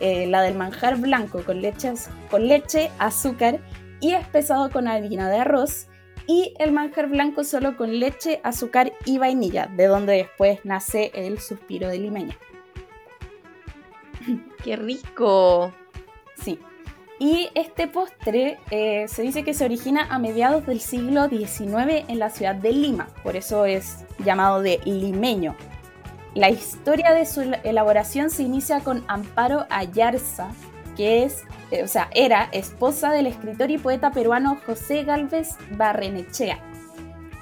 eh, 0.00 0.26
la 0.26 0.42
del 0.42 0.56
manjar 0.56 0.96
blanco 0.96 1.44
con, 1.44 1.62
con 2.30 2.48
leche, 2.48 2.90
azúcar 2.98 3.60
y 4.00 4.14
espesado 4.14 4.70
con 4.70 4.88
harina 4.88 5.28
de 5.28 5.38
arroz, 5.38 5.86
y 6.26 6.52
el 6.58 6.72
manjar 6.72 7.08
blanco 7.08 7.44
solo 7.44 7.76
con 7.76 8.00
leche, 8.00 8.40
azúcar 8.42 8.92
y 9.04 9.18
vainilla, 9.18 9.66
de 9.66 9.86
donde 9.86 10.14
después 10.14 10.58
nace 10.64 11.12
el 11.14 11.38
suspiro 11.38 11.88
de 11.88 11.98
limeña. 11.98 12.36
Qué 14.64 14.76
rico. 14.76 15.72
Sí. 16.36 16.58
Y 17.18 17.50
este 17.54 17.88
postre 17.88 18.58
eh, 18.70 19.06
se 19.08 19.22
dice 19.22 19.42
que 19.42 19.52
se 19.52 19.64
origina 19.64 20.06
a 20.08 20.18
mediados 20.20 20.64
del 20.66 20.80
siglo 20.80 21.28
XIX 21.28 22.04
en 22.06 22.20
la 22.20 22.30
ciudad 22.30 22.54
de 22.54 22.72
Lima, 22.72 23.08
por 23.24 23.34
eso 23.34 23.64
es 23.64 24.04
llamado 24.24 24.62
de 24.62 24.80
limeño. 24.84 25.56
La 26.34 26.48
historia 26.48 27.12
de 27.12 27.26
su 27.26 27.40
elaboración 27.64 28.30
se 28.30 28.44
inicia 28.44 28.80
con 28.80 29.04
Amparo 29.08 29.66
Ayarza, 29.68 30.50
que 30.96 31.24
es, 31.24 31.42
eh, 31.72 31.82
o 31.82 31.88
sea, 31.88 32.08
era 32.14 32.48
esposa 32.52 33.10
del 33.10 33.26
escritor 33.26 33.72
y 33.72 33.78
poeta 33.78 34.12
peruano 34.12 34.56
José 34.64 35.02
Galvez 35.02 35.56
Barrenechea. 35.72 36.60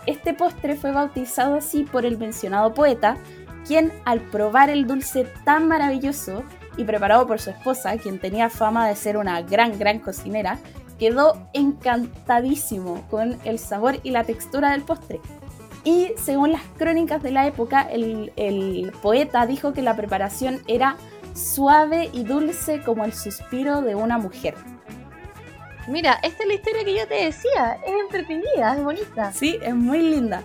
Este 0.06 0.32
postre 0.32 0.76
fue 0.76 0.92
bautizado 0.92 1.56
así 1.56 1.82
por 1.84 2.06
el 2.06 2.16
mencionado 2.16 2.72
poeta, 2.72 3.18
quien 3.66 3.92
al 4.06 4.20
probar 4.20 4.70
el 4.70 4.86
dulce 4.86 5.26
tan 5.44 5.68
maravilloso 5.68 6.44
y 6.76 6.84
preparado 6.84 7.26
por 7.26 7.40
su 7.40 7.50
esposa, 7.50 7.96
quien 7.98 8.18
tenía 8.18 8.50
fama 8.50 8.88
de 8.88 8.96
ser 8.96 9.16
una 9.16 9.42
gran, 9.42 9.78
gran 9.78 9.98
cocinera, 9.98 10.58
quedó 10.98 11.48
encantadísimo 11.52 13.06
con 13.10 13.38
el 13.44 13.58
sabor 13.58 13.98
y 14.02 14.10
la 14.10 14.24
textura 14.24 14.72
del 14.72 14.82
postre. 14.82 15.20
Y 15.84 16.12
según 16.16 16.52
las 16.52 16.62
crónicas 16.78 17.22
de 17.22 17.30
la 17.30 17.46
época, 17.46 17.82
el, 17.82 18.32
el 18.36 18.92
poeta 19.02 19.46
dijo 19.46 19.72
que 19.72 19.82
la 19.82 19.94
preparación 19.96 20.60
era 20.66 20.96
suave 21.34 22.10
y 22.12 22.24
dulce 22.24 22.80
como 22.80 23.04
el 23.04 23.12
suspiro 23.12 23.82
de 23.82 23.94
una 23.94 24.18
mujer. 24.18 24.54
Mira, 25.86 26.18
esta 26.22 26.42
es 26.42 26.48
la 26.48 26.54
historia 26.54 26.84
que 26.84 26.96
yo 26.96 27.06
te 27.06 27.26
decía. 27.26 27.78
Es 27.86 27.92
entretenida, 28.00 28.76
es 28.76 28.82
bonita. 28.82 29.32
Sí, 29.32 29.58
es 29.62 29.74
muy 29.74 30.02
linda. 30.02 30.42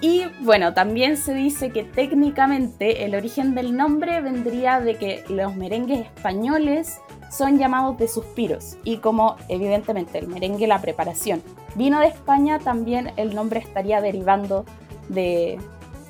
Y 0.00 0.24
bueno, 0.40 0.74
también 0.74 1.16
se 1.16 1.32
dice 1.32 1.70
que 1.70 1.82
técnicamente 1.82 3.04
el 3.04 3.14
origen 3.14 3.54
del 3.54 3.76
nombre 3.76 4.20
vendría 4.20 4.80
de 4.80 4.96
que 4.96 5.24
los 5.28 5.56
merengues 5.56 6.06
españoles 6.06 7.00
son 7.30 7.58
llamados 7.58 7.98
de 7.98 8.06
suspiros 8.06 8.76
y 8.84 8.98
como 8.98 9.36
evidentemente 9.48 10.18
el 10.18 10.28
merengue 10.28 10.66
la 10.66 10.80
preparación 10.80 11.42
vino 11.76 12.00
de 12.00 12.06
España, 12.06 12.58
también 12.58 13.12
el 13.16 13.34
nombre 13.34 13.60
estaría 13.60 14.00
derivando 14.00 14.64
de, 15.08 15.58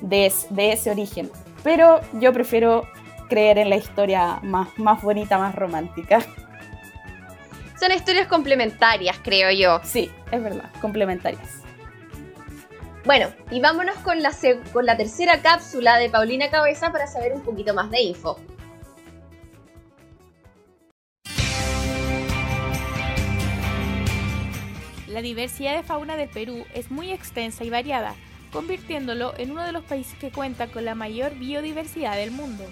de, 0.01 0.31
de 0.49 0.71
ese 0.71 0.91
origen. 0.91 1.29
Pero 1.63 1.99
yo 2.13 2.33
prefiero 2.33 2.87
creer 3.29 3.57
en 3.57 3.69
la 3.69 3.75
historia 3.75 4.39
más, 4.41 4.69
más 4.77 5.01
bonita, 5.01 5.37
más 5.37 5.53
romántica. 5.53 6.19
Son 7.79 7.91
historias 7.91 8.27
complementarias, 8.27 9.17
creo 9.21 9.51
yo. 9.51 9.79
Sí, 9.83 10.09
es 10.31 10.41
verdad, 10.41 10.71
complementarias. 10.81 11.56
Bueno, 13.07 13.29
y 13.51 13.61
vámonos 13.61 13.95
con 13.99 14.21
la, 14.21 14.35
con 14.73 14.85
la 14.85 14.97
tercera 14.97 15.41
cápsula 15.41 15.97
de 15.97 16.09
Paulina 16.09 16.49
Cabeza 16.49 16.91
para 16.91 17.07
saber 17.07 17.31
un 17.31 17.41
poquito 17.41 17.73
más 17.73 17.89
de 17.89 18.01
info. 18.01 18.37
La 25.07 25.21
diversidad 25.21 25.77
de 25.77 25.83
fauna 25.83 26.17
del 26.17 26.27
Perú 26.27 26.65
es 26.73 26.91
muy 26.91 27.13
extensa 27.13 27.63
y 27.63 27.69
variada, 27.69 28.13
convirtiéndolo 28.51 29.33
en 29.37 29.51
uno 29.51 29.63
de 29.63 29.71
los 29.71 29.85
países 29.85 30.19
que 30.19 30.29
cuenta 30.29 30.67
con 30.67 30.83
la 30.83 30.93
mayor 30.93 31.33
biodiversidad 31.35 32.17
del 32.17 32.31
mundo. 32.31 32.65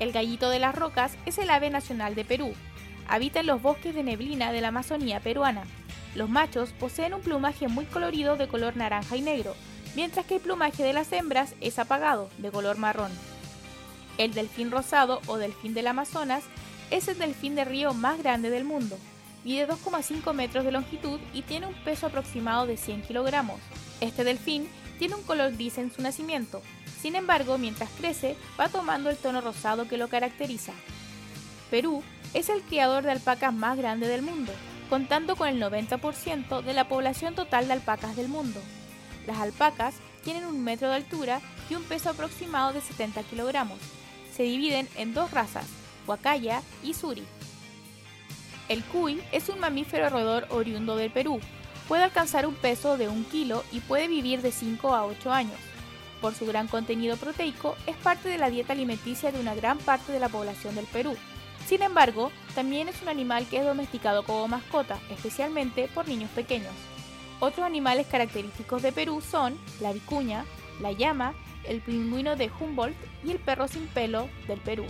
El 0.00 0.12
gallito 0.12 0.48
de 0.48 0.60
las 0.60 0.74
rocas 0.74 1.12
es 1.26 1.36
el 1.36 1.50
ave 1.50 1.68
nacional 1.68 2.14
de 2.14 2.24
Perú. 2.24 2.54
Habita 3.06 3.40
en 3.40 3.46
los 3.46 3.60
bosques 3.60 3.94
de 3.94 4.02
neblina 4.02 4.50
de 4.50 4.62
la 4.62 4.68
Amazonía 4.68 5.20
peruana. 5.20 5.64
Los 6.18 6.28
machos 6.28 6.70
poseen 6.70 7.14
un 7.14 7.20
plumaje 7.20 7.68
muy 7.68 7.84
colorido 7.84 8.36
de 8.36 8.48
color 8.48 8.76
naranja 8.76 9.16
y 9.16 9.20
negro, 9.20 9.54
mientras 9.94 10.26
que 10.26 10.34
el 10.34 10.40
plumaje 10.40 10.82
de 10.82 10.92
las 10.92 11.12
hembras 11.12 11.54
es 11.60 11.78
apagado, 11.78 12.28
de 12.38 12.50
color 12.50 12.76
marrón. 12.76 13.12
El 14.18 14.34
delfín 14.34 14.72
rosado 14.72 15.20
o 15.28 15.36
delfín 15.36 15.74
del 15.74 15.86
Amazonas 15.86 16.42
es 16.90 17.06
el 17.06 17.18
delfín 17.18 17.54
de 17.54 17.64
río 17.64 17.94
más 17.94 18.18
grande 18.18 18.50
del 18.50 18.64
mundo. 18.64 18.98
Mide 19.44 19.68
2,5 19.68 20.34
metros 20.34 20.64
de 20.64 20.72
longitud 20.72 21.20
y 21.32 21.42
tiene 21.42 21.68
un 21.68 21.84
peso 21.84 22.08
aproximado 22.08 22.66
de 22.66 22.76
100 22.76 23.02
kilogramos. 23.02 23.60
Este 24.00 24.24
delfín 24.24 24.68
tiene 24.98 25.14
un 25.14 25.22
color 25.22 25.52
gris 25.52 25.78
en 25.78 25.92
su 25.92 26.02
nacimiento. 26.02 26.62
Sin 27.00 27.14
embargo, 27.14 27.58
mientras 27.58 27.90
crece, 27.90 28.34
va 28.58 28.68
tomando 28.68 29.08
el 29.08 29.18
tono 29.18 29.40
rosado 29.40 29.86
que 29.86 29.98
lo 29.98 30.08
caracteriza. 30.08 30.72
Perú 31.70 32.02
es 32.34 32.48
el 32.48 32.62
criador 32.62 33.04
de 33.04 33.12
alpacas 33.12 33.54
más 33.54 33.78
grande 33.78 34.08
del 34.08 34.22
mundo, 34.22 34.52
contando 34.88 35.36
con 35.36 35.48
el 35.48 35.60
90% 35.60 36.62
de 36.62 36.72
la 36.72 36.88
población 36.88 37.34
total 37.34 37.66
de 37.66 37.74
alpacas 37.74 38.16
del 38.16 38.28
mundo. 38.28 38.60
Las 39.26 39.38
alpacas 39.38 39.94
tienen 40.24 40.44
un 40.44 40.62
metro 40.64 40.88
de 40.88 40.96
altura 40.96 41.40
y 41.70 41.74
un 41.74 41.84
peso 41.84 42.10
aproximado 42.10 42.72
de 42.72 42.80
70 42.80 43.22
kilogramos. 43.24 43.78
Se 44.34 44.42
dividen 44.42 44.88
en 44.96 45.14
dos 45.14 45.30
razas, 45.30 45.66
Huacaya 46.06 46.62
y 46.82 46.94
Suri. 46.94 47.24
El 48.68 48.84
cuy 48.84 49.22
es 49.32 49.48
un 49.48 49.60
mamífero 49.60 50.10
roedor 50.10 50.46
oriundo 50.50 50.96
del 50.96 51.10
Perú. 51.10 51.40
Puede 51.88 52.04
alcanzar 52.04 52.46
un 52.46 52.54
peso 52.54 52.98
de 52.98 53.08
un 53.08 53.24
kilo 53.24 53.64
y 53.72 53.80
puede 53.80 54.08
vivir 54.08 54.42
de 54.42 54.52
5 54.52 54.94
a 54.94 55.06
8 55.06 55.32
años. 55.32 55.58
Por 56.20 56.34
su 56.34 56.46
gran 56.46 56.68
contenido 56.68 57.16
proteico, 57.16 57.76
es 57.86 57.96
parte 57.96 58.28
de 58.28 58.38
la 58.38 58.50
dieta 58.50 58.74
alimenticia 58.74 59.32
de 59.32 59.40
una 59.40 59.54
gran 59.54 59.78
parte 59.78 60.12
de 60.12 60.20
la 60.20 60.28
población 60.28 60.74
del 60.74 60.86
Perú. 60.86 61.16
Sin 61.66 61.82
embargo, 61.82 62.30
también 62.58 62.88
es 62.88 63.00
un 63.02 63.08
animal 63.08 63.46
que 63.46 63.58
es 63.58 63.64
domesticado 63.64 64.24
como 64.24 64.48
mascota, 64.48 64.98
especialmente 65.10 65.88
por 65.94 66.08
niños 66.08 66.28
pequeños. 66.30 66.72
Otros 67.38 67.64
animales 67.64 68.08
característicos 68.08 68.82
de 68.82 68.90
Perú 68.90 69.20
son 69.20 69.56
la 69.80 69.92
vicuña, 69.92 70.44
la 70.80 70.90
llama, 70.90 71.34
el 71.62 71.80
pingüino 71.80 72.34
de 72.34 72.50
Humboldt 72.58 72.96
y 73.22 73.30
el 73.30 73.38
perro 73.38 73.68
sin 73.68 73.86
pelo 73.86 74.28
del 74.48 74.58
Perú. 74.58 74.86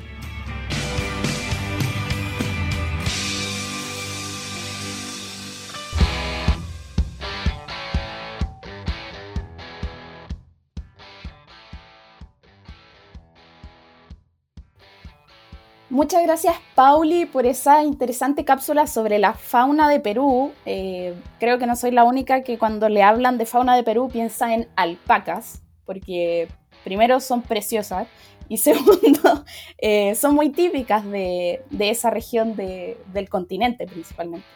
Muchas 15.91 16.23
gracias, 16.23 16.55
Pauli, 16.75 17.25
por 17.25 17.47
esa 17.47 17.83
interesante 17.83 18.45
cápsula 18.45 18.87
sobre 18.87 19.19
la 19.19 19.33
fauna 19.33 19.89
de 19.89 20.01
Perú. 20.01 20.53
Eh, 20.67 21.15
creo 21.41 21.59
que 21.59 21.67
no 21.67 21.77
soy 21.77 21.93
la 21.93 22.05
única 22.05 22.43
que 22.43 22.59
cuando 22.59 22.91
le 22.91 23.03
hablan 23.03 23.39
de 23.39 23.47
fauna 23.47 23.75
de 23.75 23.83
Perú 23.85 24.11
piensa 24.13 24.53
en 24.53 24.69
alpacas, 24.77 25.63
porque 25.87 26.49
primero 26.85 27.21
son 27.21 27.41
preciosas 27.41 28.07
y 28.51 28.59
segundo 28.59 29.45
eh, 29.79 30.15
son 30.15 30.35
muy 30.35 30.51
típicas 30.51 31.05
de, 31.07 31.63
de 31.71 31.91
esa 31.91 32.11
región 32.11 32.55
de- 32.55 32.99
del 33.15 33.31
continente 33.31 33.87
principalmente. 33.87 34.47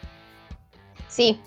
Sí, 1.07 1.39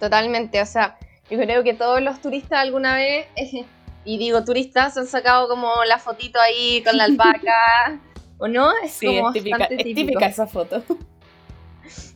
totalmente. 0.00 0.62
O 0.62 0.66
sea, 0.66 0.96
yo 1.30 1.38
creo 1.38 1.62
que 1.62 1.74
todos 1.74 2.00
los 2.00 2.18
turistas 2.22 2.60
alguna 2.60 2.94
vez, 2.96 3.26
y 4.06 4.16
digo 4.16 4.42
turistas, 4.42 4.96
han 4.96 5.06
sacado 5.06 5.48
como 5.48 5.68
la 5.86 5.98
fotito 5.98 6.40
ahí 6.40 6.82
con 6.82 6.96
la 6.96 7.04
alpaca, 7.10 8.00
¿o 8.44 8.48
no? 8.48 8.70
Es 8.84 8.92
Sí, 8.92 9.06
como 9.06 9.28
es 9.28 9.34
típica, 9.34 9.58
bastante 9.58 9.82
es 9.82 9.84
típico. 9.88 10.06
típica 10.08 10.26
esa 10.26 10.46
foto. 10.46 10.82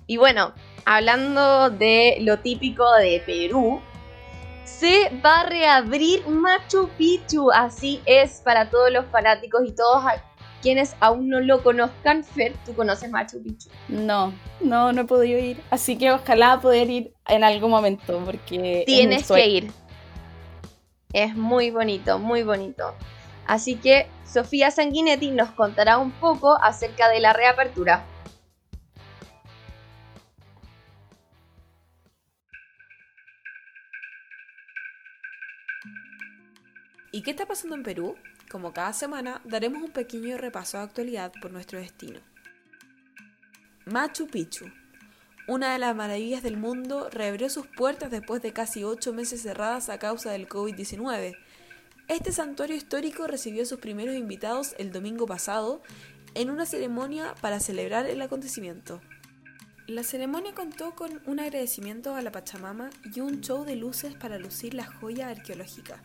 Y 0.07 0.17
bueno, 0.17 0.55
hablando 0.87 1.69
de 1.69 2.17
lo 2.21 2.39
típico 2.39 2.91
de 2.95 3.23
Perú, 3.27 3.81
se 4.65 5.11
va 5.25 5.41
a 5.41 5.47
reabrir 5.47 6.27
Machu 6.27 6.89
Picchu. 6.97 7.51
Así 7.53 8.01
es 8.07 8.41
para 8.43 8.71
todos 8.71 8.91
los 8.91 9.05
fanáticos 9.07 9.61
y 9.67 9.73
todos 9.73 10.03
a- 10.07 10.25
quienes 10.63 10.97
aún 11.01 11.29
no 11.29 11.41
lo 11.41 11.63
conozcan. 11.63 12.25
Fer, 12.25 12.55
¿tú 12.65 12.75
conoces 12.75 13.11
Machu 13.11 13.43
Picchu? 13.43 13.69
No, 13.89 14.33
no, 14.61 14.93
no 14.95 15.03
he 15.03 15.05
podido 15.05 15.39
ir. 15.39 15.61
Así 15.71 15.99
que 15.99 16.11
ojalá 16.11 16.59
poder 16.59 16.89
ir 16.89 17.13
en 17.27 17.45
algún 17.45 17.71
momento, 17.71 18.23
porque. 18.25 18.85
Tienes 18.87 19.29
que 19.31 19.47
ir. 19.47 19.71
Es 21.13 21.37
muy 21.37 21.71
bonito, 21.71 22.19
muy 22.19 22.43
bonito. 22.45 22.95
Así 23.49 23.77
que 23.77 24.07
Sofía 24.31 24.71
Sanguinetti 24.71 25.31
nos 25.31 25.51
contará 25.53 25.97
un 25.97 26.13
poco 26.13 26.63
acerca 26.63 27.09
de 27.09 27.19
la 27.19 27.33
reapertura. 27.33 28.05
¿Y 37.11 37.23
qué 37.23 37.31
está 37.31 37.47
pasando 37.47 37.75
en 37.75 37.83
Perú? 37.83 38.17
Como 38.51 38.75
cada 38.75 38.93
semana, 38.93 39.41
daremos 39.45 39.83
un 39.83 39.93
pequeño 39.93 40.37
repaso 40.37 40.77
de 40.77 40.85
actualidad 40.85 41.33
por 41.41 41.51
nuestro 41.51 41.79
destino. 41.79 42.21
Machu 43.87 44.27
Picchu, 44.27 44.67
una 45.47 45.73
de 45.73 45.79
las 45.79 45.97
maravillas 45.97 46.43
del 46.43 46.59
mundo, 46.59 47.09
reabrió 47.11 47.49
sus 47.49 47.67
puertas 47.67 48.11
después 48.11 48.43
de 48.43 48.53
casi 48.53 48.85
ocho 48.85 49.15
meses 49.15 49.41
cerradas 49.41 49.89
a 49.89 49.99
causa 49.99 50.33
del 50.33 50.47
COVID-19. 50.47 51.35
Este 52.09 52.33
santuario 52.33 52.75
histórico 52.75 53.27
recibió 53.27 53.63
a 53.63 53.67
sus 53.67 53.81
primeros 53.81 54.17
invitados 54.17 54.75
el 54.79 54.93
domingo 54.93 55.27
pasado 55.27 55.83
en 56.35 56.49
una 56.49 56.65
ceremonia 56.65 57.35
para 57.43 57.61
celebrar 57.61 58.07
el 58.07 58.23
acontecimiento. 58.23 59.03
La 59.87 60.03
ceremonia 60.03 60.55
contó 60.55 60.95
con 60.95 61.21
un 61.27 61.39
agradecimiento 61.39 62.15
a 62.15 62.23
la 62.23 62.33
Pachamama 62.33 62.89
y 63.15 63.21
un 63.21 63.43
show 63.43 63.67
de 63.67 63.77
luces 63.77 64.15
para 64.15 64.39
lucir 64.39 64.73
la 64.73 64.87
joya 64.87 65.29
arqueológica. 65.29 66.03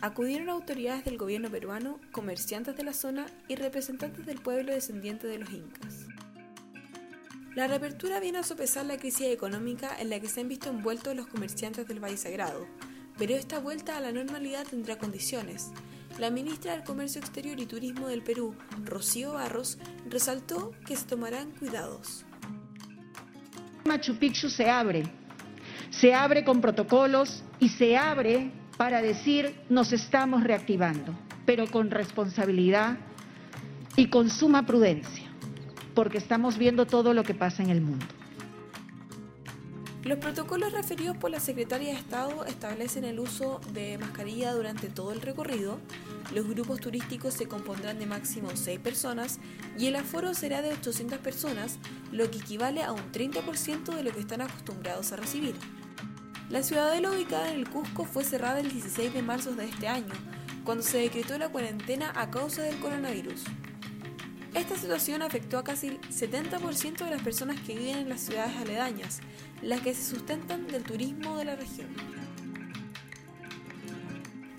Acudieron 0.00 0.48
autoridades 0.48 1.04
del 1.04 1.18
gobierno 1.18 1.50
peruano, 1.50 2.00
comerciantes 2.10 2.74
de 2.74 2.84
la 2.84 2.94
zona 2.94 3.26
y 3.46 3.56
representantes 3.56 4.24
del 4.24 4.40
pueblo 4.40 4.72
descendiente 4.72 5.26
de 5.26 5.38
los 5.38 5.50
incas. 5.50 6.06
La 7.54 7.66
reapertura 7.66 8.18
viene 8.18 8.38
a 8.38 8.44
sopesar 8.44 8.86
la 8.86 8.96
crisis 8.96 9.26
económica 9.26 9.94
en 10.00 10.08
la 10.08 10.20
que 10.20 10.28
se 10.28 10.40
han 10.40 10.48
visto 10.48 10.70
envueltos 10.70 11.14
los 11.14 11.26
comerciantes 11.26 11.86
del 11.86 12.02
Valle 12.02 12.16
Sagrado, 12.16 12.66
pero 13.18 13.34
esta 13.34 13.58
vuelta 13.58 13.96
a 13.96 14.00
la 14.00 14.12
normalidad 14.12 14.66
tendrá 14.68 14.98
condiciones. 14.98 15.70
La 16.18 16.30
ministra 16.30 16.72
del 16.72 16.84
Comercio 16.84 17.20
Exterior 17.20 17.58
y 17.58 17.66
Turismo 17.66 18.08
del 18.08 18.22
Perú, 18.22 18.54
Rocío 18.84 19.32
Barros, 19.32 19.78
resaltó 20.08 20.72
que 20.86 20.96
se 20.96 21.06
tomarán 21.06 21.50
cuidados. 21.52 22.24
Machu 23.84 24.16
Picchu 24.16 24.48
se 24.48 24.70
abre, 24.70 25.04
se 25.90 26.14
abre 26.14 26.44
con 26.44 26.60
protocolos 26.60 27.42
y 27.58 27.68
se 27.68 27.96
abre 27.96 28.50
para 28.76 29.02
decir 29.02 29.54
nos 29.68 29.92
estamos 29.92 30.44
reactivando, 30.44 31.14
pero 31.44 31.66
con 31.66 31.90
responsabilidad 31.90 32.96
y 33.96 34.06
con 34.06 34.30
suma 34.30 34.66
prudencia, 34.66 35.30
porque 35.94 36.18
estamos 36.18 36.58
viendo 36.58 36.86
todo 36.86 37.12
lo 37.12 37.24
que 37.24 37.34
pasa 37.34 37.62
en 37.62 37.70
el 37.70 37.80
mundo. 37.80 38.06
Los 40.04 40.18
protocolos 40.18 40.72
referidos 40.72 41.16
por 41.16 41.30
la 41.30 41.40
Secretaria 41.40 41.94
de 41.94 41.98
Estado 41.98 42.44
establecen 42.44 43.04
el 43.04 43.18
uso 43.18 43.62
de 43.72 43.96
mascarilla 43.96 44.52
durante 44.52 44.90
todo 44.90 45.12
el 45.12 45.22
recorrido, 45.22 45.80
los 46.34 46.46
grupos 46.46 46.80
turísticos 46.80 47.32
se 47.32 47.48
compondrán 47.48 47.98
de 47.98 48.04
máximo 48.04 48.50
6 48.54 48.80
personas 48.80 49.38
y 49.78 49.86
el 49.86 49.96
aforo 49.96 50.34
será 50.34 50.60
de 50.60 50.74
800 50.74 51.20
personas, 51.20 51.78
lo 52.12 52.30
que 52.30 52.36
equivale 52.36 52.82
a 52.82 52.92
un 52.92 53.12
30% 53.12 53.94
de 53.94 54.02
lo 54.02 54.12
que 54.12 54.20
están 54.20 54.42
acostumbrados 54.42 55.10
a 55.12 55.16
recibir. 55.16 55.54
La 56.50 56.62
ciudadela 56.62 57.10
ubicada 57.10 57.50
en 57.50 57.56
el 57.56 57.70
Cusco 57.70 58.04
fue 58.04 58.24
cerrada 58.24 58.60
el 58.60 58.70
16 58.70 59.14
de 59.14 59.22
marzo 59.22 59.54
de 59.54 59.64
este 59.64 59.88
año, 59.88 60.12
cuando 60.64 60.84
se 60.84 60.98
decretó 60.98 61.38
la 61.38 61.48
cuarentena 61.48 62.12
a 62.14 62.30
causa 62.30 62.60
del 62.60 62.78
coronavirus. 62.78 63.44
Esta 64.54 64.76
situación 64.76 65.22
afectó 65.22 65.58
a 65.58 65.64
casi 65.64 65.88
el 65.88 66.00
70% 66.02 67.04
de 67.04 67.10
las 67.10 67.22
personas 67.22 67.58
que 67.60 67.74
viven 67.74 67.96
en 67.96 68.08
las 68.08 68.20
ciudades 68.20 68.54
aledañas, 68.56 69.20
las 69.64 69.80
que 69.80 69.94
se 69.94 70.04
sustentan 70.04 70.66
del 70.66 70.84
turismo 70.84 71.38
de 71.38 71.46
la 71.46 71.56
región. 71.56 71.88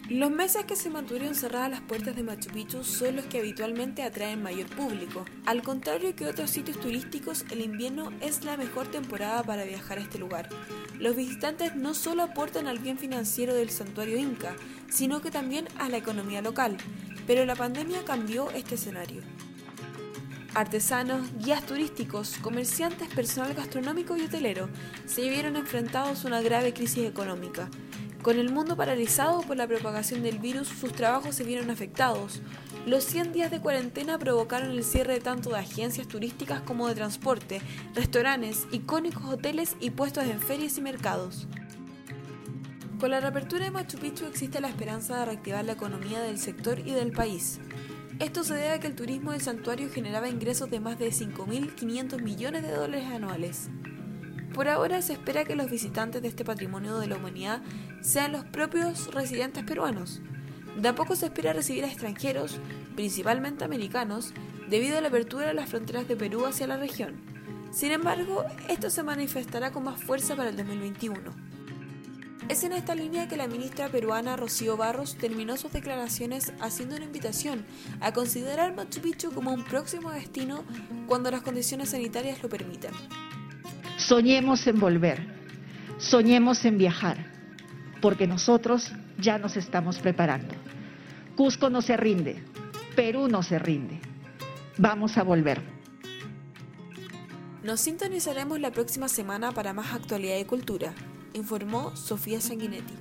Los 0.10 0.30
meses 0.30 0.66
que 0.66 0.76
se 0.76 0.90
mantuvieron 0.90 1.34
cerradas 1.34 1.72
las 1.72 1.82
puertas 1.82 2.16
de 2.16 2.24
Machu 2.24 2.50
Picchu 2.52 2.84
son 2.84 3.16
los 3.16 3.26
que 3.26 3.40
habitualmente 3.40 4.04
atraen 4.04 4.42
mayor 4.42 4.68
público. 4.68 5.26
Al 5.46 5.64
contrario 5.64 6.16
que 6.16 6.28
otros 6.28 6.52
sitios 6.52 6.80
turísticos, 6.80 7.46
el 7.52 7.62
invierno 7.62 8.12
es 8.22 8.44
la 8.44 8.56
mejor 8.56 8.88
temporada 8.88 9.44
para 9.44 9.64
viajar 9.64 9.98
a 9.98 10.02
este 10.02 10.20
lugar. 10.20 10.50
Los 11.00 11.16
visitantes 11.16 11.76
no 11.76 11.94
solo 11.94 12.24
aportan 12.24 12.68
al 12.68 12.80
bien 12.80 12.98
financiero 12.98 13.56
del 13.56 13.72
santuario 13.72 14.18
inca, 14.18 14.56
sino 14.90 15.22
que 15.22 15.32
también 15.32 15.68
a 15.80 15.90
la 15.90 15.98
economía 15.98 16.42
local. 16.42 16.78
Pero 17.26 17.46
la 17.46 17.56
pandemia 17.56 18.06
cambió 18.06 18.52
este 18.52 18.76
escenario. 18.76 19.24
Artesanos, 20.56 21.28
guías 21.44 21.66
turísticos, 21.66 22.38
comerciantes, 22.42 23.10
personal 23.14 23.54
gastronómico 23.54 24.16
y 24.16 24.22
hotelero 24.22 24.70
se 25.06 25.28
vieron 25.28 25.58
enfrentados 25.58 26.24
a 26.24 26.28
una 26.30 26.40
grave 26.40 26.74
crisis 26.74 27.04
económica. 27.04 27.70
Con 28.22 28.40
el 28.40 28.54
mundo 28.54 28.78
paralizado 28.78 29.42
por 29.42 29.58
la 29.58 29.68
propagación 29.68 30.24
del 30.24 30.40
virus, 30.40 30.70
sus 30.70 30.94
trabajos 30.94 31.36
se 31.36 31.44
vieron 31.44 31.72
afectados. 31.72 32.42
Los 32.86 33.04
100 33.04 33.34
días 33.34 33.52
de 33.52 33.60
cuarentena 33.60 34.18
provocaron 34.18 34.72
el 34.72 34.86
cierre 34.86 35.20
tanto 35.20 35.50
de 35.50 35.60
agencias 35.60 36.08
turísticas 36.08 36.62
como 36.62 36.88
de 36.88 36.96
transporte, 36.96 37.62
restaurantes, 37.94 38.66
icónicos 38.72 39.26
hoteles 39.26 39.76
y 39.82 39.90
puestos 39.90 40.24
en 40.24 40.40
ferias 40.40 40.78
y 40.78 40.82
mercados. 40.82 41.50
Con 42.98 43.12
la 43.12 43.20
reapertura 43.20 43.66
de 43.66 43.72
Machu 43.72 43.98
Picchu 43.98 44.26
existe 44.26 44.62
la 44.62 44.70
esperanza 44.70 45.20
de 45.20 45.26
reactivar 45.26 45.66
la 45.66 45.74
economía 45.74 46.22
del 46.22 46.40
sector 46.40 46.80
y 46.80 46.92
del 46.92 47.12
país. 47.12 47.60
Esto 48.20 48.46
se 48.46 48.54
debe 48.54 48.70
a 48.70 48.80
que 48.80 48.88
el 48.88 48.96
turismo 48.96 49.34
del 49.34 49.42
santuario 49.42 49.90
generaba 49.90 50.30
ingresos 50.30 50.70
de 50.70 50.80
más 50.80 50.98
de 50.98 51.10
5.500 51.10 52.22
millones 52.22 52.64
de 52.64 52.72
dólares 52.72 53.08
anuales. 53.08 53.70
Por 54.54 54.70
ahora 54.70 55.02
se 55.02 55.12
espera 55.12 55.44
que 55.44 55.58
los 55.58 55.70
visitantes 55.70 56.22
de 56.22 56.30
este 56.30 56.46
patrimonio 56.46 56.98
de 57.00 57.08
la 57.08 57.18
humanidad 57.18 57.62
sean 58.00 58.32
los 58.32 58.46
propios 58.46 59.14
residentes 59.14 59.66
peruanos. 59.66 60.22
De 60.78 60.88
a 60.88 60.96
poco 60.96 61.18
se 61.18 61.26
espera 61.26 61.52
recibir 61.52 61.84
a 61.84 61.88
extranjeros, 61.88 62.62
principalmente 62.96 63.66
americanos, 63.66 64.34
debido 64.70 64.98
a 64.98 65.02
la 65.02 65.10
apertura 65.10 65.48
de 65.48 65.54
las 65.54 65.70
fronteras 65.70 66.08
de 66.08 66.16
Perú 66.16 66.46
hacia 66.46 66.68
la 66.68 66.78
región. 66.78 67.16
Sin 67.72 67.92
embargo, 67.92 68.46
esto 68.70 68.90
se 68.90 69.04
manifestará 69.04 69.74
con 69.74 69.84
más 69.84 70.02
fuerza 70.02 70.38
para 70.38 70.52
el 70.52 70.56
2021. 70.56 71.20
Es 72.48 72.64
en 72.64 72.74
esta 72.74 72.94
línea 72.94 73.28
que 73.28 73.38
la 73.38 73.48
ministra 73.48 73.90
peruana 73.90 74.38
Rocío 74.38 74.78
Barros 74.78 75.16
terminó 75.16 75.58
sus 75.58 75.72
declaraciones 75.72 76.54
haciendo 76.62 76.96
una 76.96 77.06
invitación 77.06 77.66
a 78.02 78.14
considerar 78.14 78.76
Machu 78.76 79.02
Picchu 79.02 79.32
como 79.32 79.52
un 79.52 79.64
próximo 79.64 80.12
destino 80.12 80.64
cuando 81.08 81.32
las 81.32 81.42
condiciones 81.42 81.90
sanitarias 81.90 82.44
lo 82.44 82.50
permitan. 82.50 82.94
Soñemos 83.98 84.68
en 84.68 84.80
volver, 84.80 85.26
soñemos 85.98 86.64
en 86.66 86.78
viajar, 86.78 87.18
porque 88.00 88.28
nosotros 88.28 88.92
ya 89.18 89.40
nos 89.40 89.58
estamos 89.58 89.98
preparando. 89.98 90.54
Cusco 91.36 91.72
no 91.72 91.82
se 91.82 91.98
rinde, 91.98 92.44
Perú 92.96 93.28
no 93.28 93.42
se 93.42 93.58
rinde. 93.58 94.00
Vamos 94.78 95.18
a 95.18 95.24
volver. 95.24 95.64
Nos 97.64 97.82
sintonizaremos 97.82 98.60
la 98.60 98.72
próxima 98.72 99.08
semana 99.08 99.52
para 99.52 99.74
más 99.74 99.96
actualidad 99.96 100.38
y 100.38 100.46
cultura, 100.46 100.94
informó 101.36 101.96
Sofía 101.96 102.42
Sanguinetti. 102.42 102.94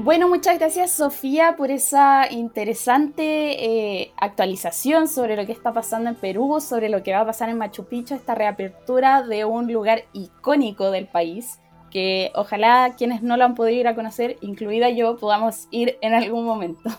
Bueno, 0.00 0.28
muchas 0.28 0.60
gracias 0.60 0.92
Sofía 0.92 1.56
por 1.56 1.72
esa 1.72 2.30
interesante 2.30 3.64
eh, 3.64 4.12
actualización 4.16 5.08
sobre 5.08 5.34
lo 5.34 5.44
que 5.44 5.50
está 5.50 5.72
pasando 5.72 6.08
en 6.08 6.14
Perú, 6.14 6.60
sobre 6.60 6.88
lo 6.88 7.02
que 7.02 7.12
va 7.12 7.22
a 7.22 7.26
pasar 7.26 7.48
en 7.48 7.58
Machu 7.58 7.84
Picchu, 7.84 8.14
esta 8.14 8.36
reapertura 8.36 9.24
de 9.24 9.44
un 9.44 9.72
lugar 9.72 10.04
icónico 10.12 10.92
del 10.92 11.08
país, 11.08 11.58
que 11.90 12.30
ojalá 12.36 12.94
quienes 12.96 13.22
no 13.22 13.36
lo 13.36 13.44
han 13.44 13.56
podido 13.56 13.80
ir 13.80 13.88
a 13.88 13.96
conocer, 13.96 14.36
incluida 14.40 14.88
yo, 14.88 15.16
podamos 15.16 15.66
ir 15.72 15.98
en 16.00 16.14
algún 16.14 16.44
momento. 16.44 16.90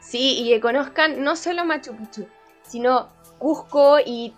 Sí, 0.00 0.38
y 0.40 0.48
que 0.48 0.60
conozcan 0.60 1.22
no 1.22 1.36
solo 1.36 1.66
Machu 1.66 1.94
Picchu, 1.96 2.26
sino 2.62 3.08
Cusco 3.38 3.98
y 4.04 4.34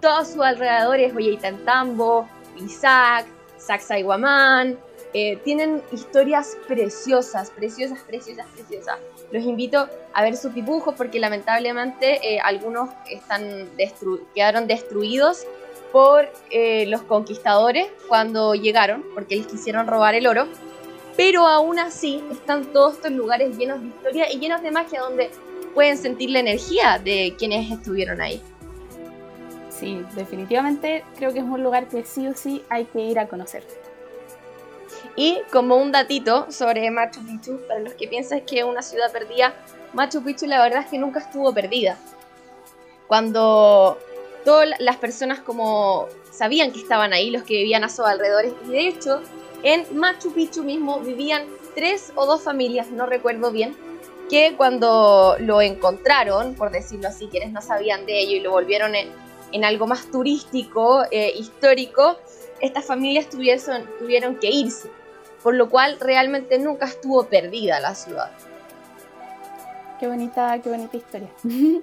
todos 0.00 0.28
sus 0.28 0.42
alrededores, 0.42 1.14
Ollantaytambo, 1.14 2.28
Isaac, 2.58 3.26
Sacsayhuamán, 3.56 4.78
eh, 5.14 5.36
tienen 5.44 5.82
historias 5.92 6.56
preciosas, 6.66 7.50
preciosas, 7.50 8.00
preciosas, 8.00 8.46
preciosas. 8.54 8.98
Los 9.30 9.44
invito 9.44 9.88
a 10.14 10.22
ver 10.22 10.36
sus 10.36 10.54
dibujos 10.54 10.94
porque 10.96 11.20
lamentablemente 11.20 12.34
eh, 12.34 12.40
algunos 12.42 12.90
están 13.10 13.68
quedaron 14.34 14.66
destruidos 14.66 15.46
por 15.92 16.26
eh, 16.50 16.86
los 16.86 17.02
conquistadores 17.02 17.88
cuando 18.08 18.54
llegaron, 18.54 19.04
porque 19.14 19.36
les 19.36 19.46
quisieron 19.46 19.86
robar 19.86 20.14
el 20.14 20.26
oro. 20.26 20.48
Pero 21.14 21.46
aún 21.46 21.78
así 21.78 22.24
están 22.32 22.72
todos 22.72 22.94
estos 22.94 23.12
lugares 23.12 23.58
llenos 23.58 23.82
de 23.82 23.88
historia 23.88 24.32
y 24.32 24.38
llenos 24.38 24.62
de 24.62 24.70
magia 24.70 25.02
donde 25.02 25.30
pueden 25.74 25.96
sentir 25.96 26.30
la 26.30 26.40
energía 26.40 26.98
de 27.02 27.34
quienes 27.38 27.70
estuvieron 27.70 28.20
ahí. 28.20 28.40
Sí, 29.70 30.04
definitivamente 30.14 31.04
creo 31.16 31.32
que 31.32 31.40
es 31.40 31.44
un 31.44 31.62
lugar 31.62 31.88
que 31.88 32.04
sí 32.04 32.26
o 32.28 32.34
sí 32.34 32.62
hay 32.68 32.84
que 32.84 33.00
ir 33.00 33.18
a 33.18 33.26
conocer. 33.26 33.64
Y 35.16 35.40
como 35.50 35.76
un 35.76 35.92
datito 35.92 36.50
sobre 36.50 36.90
Machu 36.90 37.20
Picchu, 37.26 37.60
para 37.66 37.80
los 37.80 37.94
que 37.94 38.08
piensan 38.08 38.42
que 38.42 38.60
es 38.60 38.64
una 38.64 38.82
ciudad 38.82 39.12
perdida, 39.12 39.54
Machu 39.92 40.22
Picchu 40.22 40.46
la 40.46 40.62
verdad 40.62 40.82
es 40.84 40.86
que 40.86 40.98
nunca 40.98 41.20
estuvo 41.20 41.52
perdida. 41.52 41.98
Cuando 43.08 43.98
todas 44.44 44.70
las 44.78 44.96
personas 44.96 45.40
como 45.40 46.08
sabían 46.30 46.72
que 46.72 46.78
estaban 46.78 47.12
ahí, 47.12 47.30
los 47.30 47.42
que 47.42 47.54
vivían 47.54 47.84
a 47.84 47.88
sus 47.88 48.06
alrededores, 48.06 48.54
y 48.66 48.70
de 48.70 48.88
hecho 48.88 49.20
en 49.62 49.84
Machu 49.96 50.32
Picchu 50.32 50.64
mismo 50.64 51.00
vivían 51.00 51.44
tres 51.74 52.12
o 52.14 52.24
dos 52.26 52.42
familias, 52.42 52.90
no 52.90 53.06
recuerdo 53.06 53.50
bien, 53.50 53.76
que 54.32 54.54
cuando 54.56 55.36
lo 55.40 55.60
encontraron, 55.60 56.54
por 56.54 56.70
decirlo 56.70 57.08
así, 57.08 57.28
quienes 57.28 57.52
no 57.52 57.60
sabían 57.60 58.06
de 58.06 58.18
ello 58.18 58.36
y 58.36 58.40
lo 58.40 58.50
volvieron 58.50 58.94
en, 58.94 59.62
algo 59.62 59.86
más 59.86 60.10
turístico, 60.10 61.04
eh, 61.10 61.34
histórico, 61.36 62.16
estas 62.58 62.86
familias 62.86 63.28
tuvieron, 63.28 63.86
tuvieron 63.98 64.36
que 64.36 64.48
irse, 64.48 64.88
por 65.42 65.54
lo 65.54 65.68
cual 65.68 65.98
realmente 66.00 66.58
nunca 66.58 66.86
estuvo 66.86 67.24
perdida 67.24 67.78
la 67.78 67.94
ciudad. 67.94 68.30
Qué 70.00 70.06
bonita, 70.08 70.58
qué 70.62 70.70
bonita 70.70 70.96
historia. 70.96 71.28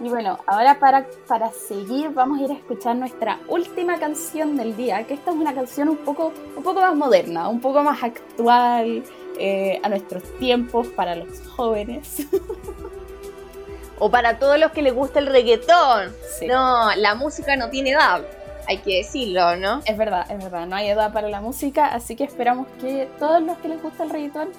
Y 0.00 0.08
bueno, 0.08 0.40
ahora 0.46 0.80
para, 0.80 1.06
para 1.28 1.52
seguir 1.52 2.10
vamos 2.10 2.40
a 2.40 2.42
ir 2.42 2.50
a 2.50 2.54
escuchar 2.54 2.96
nuestra 2.96 3.38
última 3.46 4.00
canción 4.00 4.56
del 4.56 4.76
día, 4.76 5.06
que 5.06 5.14
esta 5.14 5.30
es 5.30 5.36
una 5.36 5.54
canción 5.54 5.88
un 5.90 5.98
poco, 5.98 6.32
un 6.56 6.62
poco 6.64 6.80
más 6.80 6.96
moderna, 6.96 7.48
un 7.48 7.60
poco 7.60 7.84
más 7.84 8.02
actual 8.02 9.04
eh, 9.38 9.80
a 9.82 9.88
nuestros 9.88 10.22
tiempos 10.38 10.88
para 10.88 11.16
los 11.16 11.40
jóvenes. 11.48 12.26
o 13.98 14.10
para 14.10 14.38
todos 14.38 14.58
los 14.58 14.72
que 14.72 14.82
les 14.82 14.94
gusta 14.94 15.20
el 15.20 15.26
reggaetón. 15.26 16.12
No, 16.48 16.94
la 16.96 17.14
música 17.14 17.56
no 17.56 17.70
tiene 17.70 17.90
edad, 17.90 18.22
hay 18.66 18.78
que 18.78 18.96
decirlo, 18.98 19.56
¿no? 19.56 19.80
Es 19.84 19.96
verdad, 19.96 20.30
es 20.30 20.42
verdad, 20.42 20.66
no 20.66 20.76
hay 20.76 20.88
edad 20.88 21.12
para 21.12 21.28
la 21.28 21.40
música, 21.40 21.86
así 21.86 22.16
que 22.16 22.24
esperamos 22.24 22.66
que 22.80 23.08
todos 23.18 23.42
los 23.42 23.58
que 23.58 23.68
les 23.68 23.82
gusta 23.82 24.04
el 24.04 24.10
reggaetón 24.10 24.50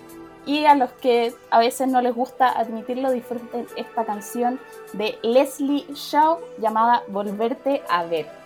y 0.46 0.66
a 0.66 0.76
los 0.76 0.92
que 0.92 1.34
a 1.50 1.60
veces 1.60 1.88
no 1.88 2.02
les 2.02 2.14
gusta 2.14 2.50
admitirlo 2.50 3.12
disfruten 3.12 3.66
esta 3.78 4.06
canción 4.06 4.60
de 4.94 5.18
Leslie 5.24 5.86
Shaw 5.94 6.40
llamada 6.60 7.04
Volverte 7.08 7.82
a 7.90 8.04
ver. 8.04 8.43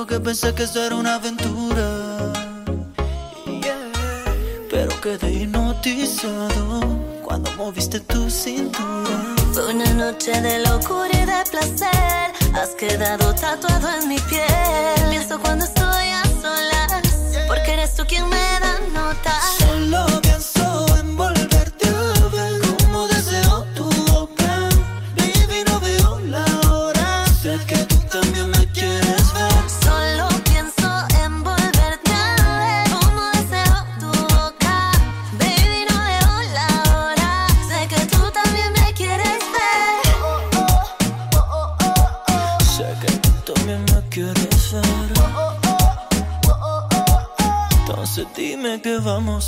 Juro 0.00 0.06
que 0.06 0.20
pensé 0.20 0.54
que 0.54 0.62
esto 0.62 0.82
era 0.82 0.94
una 0.96 1.16
aventura. 1.16 2.32
Pero 4.70 5.00
quedé 5.00 5.30
hipnotizado 5.30 6.80
cuando 7.22 7.50
moviste 7.52 8.00
tu 8.00 8.30
cintura. 8.30 9.34
Fue 9.52 9.74
una 9.74 9.92
noche 9.94 10.40
de 10.40 10.60
locura 10.60 11.10
y 11.12 11.26
de 11.26 11.42
placer. 11.50 12.32
Has 12.54 12.70
quedado 12.78 13.34
tatuado 13.34 13.88
en 14.00 14.08
mi 14.08 14.18
piel. 14.20 15.10
Pienso 15.10 15.38
cuando 15.40 15.64
estoy 15.64 16.08
a 16.20 16.22
solas, 16.42 17.02
porque 17.48 17.72
eres 17.72 17.94
tú 17.94 18.04
quien 18.06 18.28
me 18.28 18.60
da 18.60 18.74
nota. 18.94 19.34
Solo 19.58 20.20
pienso 20.22 20.49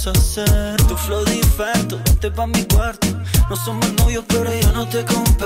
Tu 0.02 0.96
flow 0.96 1.24
diferente, 1.24 1.94
vente 1.94 2.28
pa' 2.32 2.48
mi 2.48 2.64
cuarto. 2.64 3.06
No 3.48 3.54
somos 3.54 3.92
novios, 3.92 4.24
pero 4.26 4.52
yo 4.52 4.72
no 4.72 4.84
te 4.88 5.04
comparto. 5.04 5.41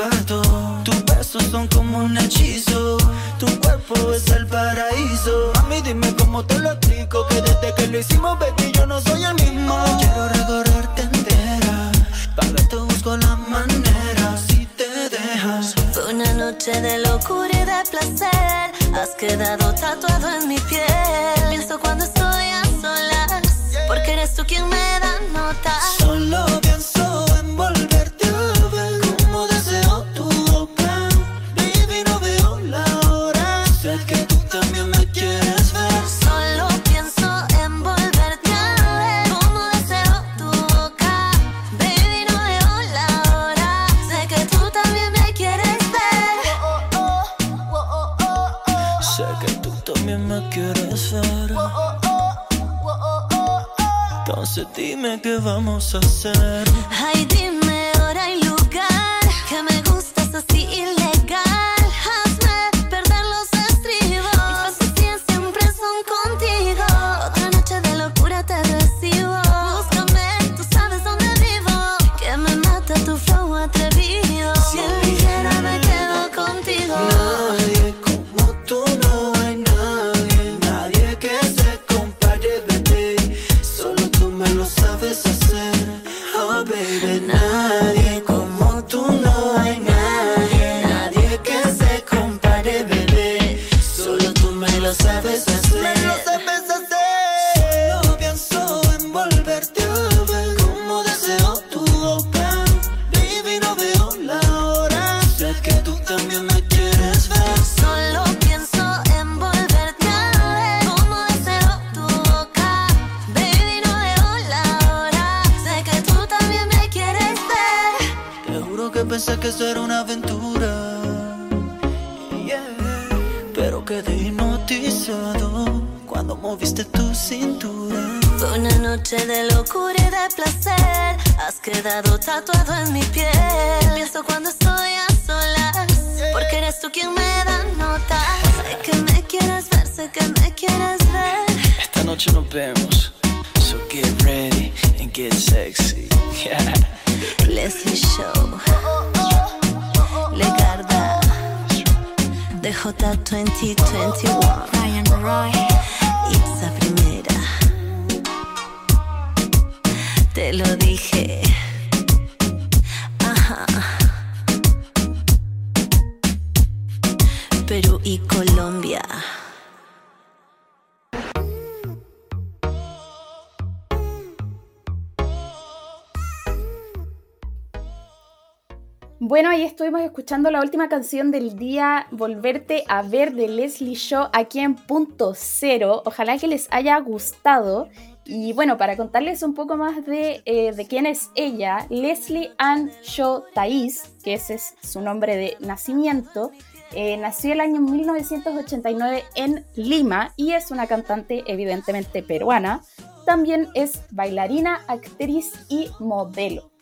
Escuchando 180.26 180.50
la 180.50 180.60
última 180.60 180.88
canción 180.88 181.30
del 181.30 181.56
día, 181.56 182.08
Volverte 182.10 182.82
a 182.88 183.02
ver 183.02 183.32
de 183.32 183.46
Leslie 183.46 183.94
Shaw 183.94 184.30
aquí 184.32 184.58
en 184.58 184.74
punto 184.74 185.34
cero. 185.36 186.02
Ojalá 186.04 186.36
que 186.36 186.48
les 186.48 186.66
haya 186.72 186.98
gustado. 186.98 187.88
Y 188.24 188.52
bueno, 188.52 188.76
para 188.76 188.96
contarles 188.96 189.44
un 189.44 189.54
poco 189.54 189.76
más 189.76 190.04
de, 190.04 190.42
eh, 190.44 190.72
de 190.72 190.86
quién 190.88 191.06
es 191.06 191.30
ella, 191.36 191.86
Leslie 191.90 192.50
Ann 192.58 192.90
Shaw 193.04 193.44
Thais, 193.54 194.16
que 194.24 194.34
ese 194.34 194.54
es 194.54 194.74
su 194.82 195.00
nombre 195.00 195.36
de 195.36 195.56
nacimiento, 195.60 196.50
eh, 196.92 197.16
nació 197.18 197.52
el 197.52 197.60
año 197.60 197.80
1989 197.80 199.22
en 199.36 199.64
Lima 199.76 200.32
y 200.34 200.54
es 200.54 200.72
una 200.72 200.88
cantante 200.88 201.44
evidentemente 201.46 202.24
peruana. 202.24 202.82
También 203.26 203.68
es 203.74 204.02
bailarina, 204.10 204.80
actriz 204.88 205.52
y 205.68 205.88
modelo. 206.00 206.72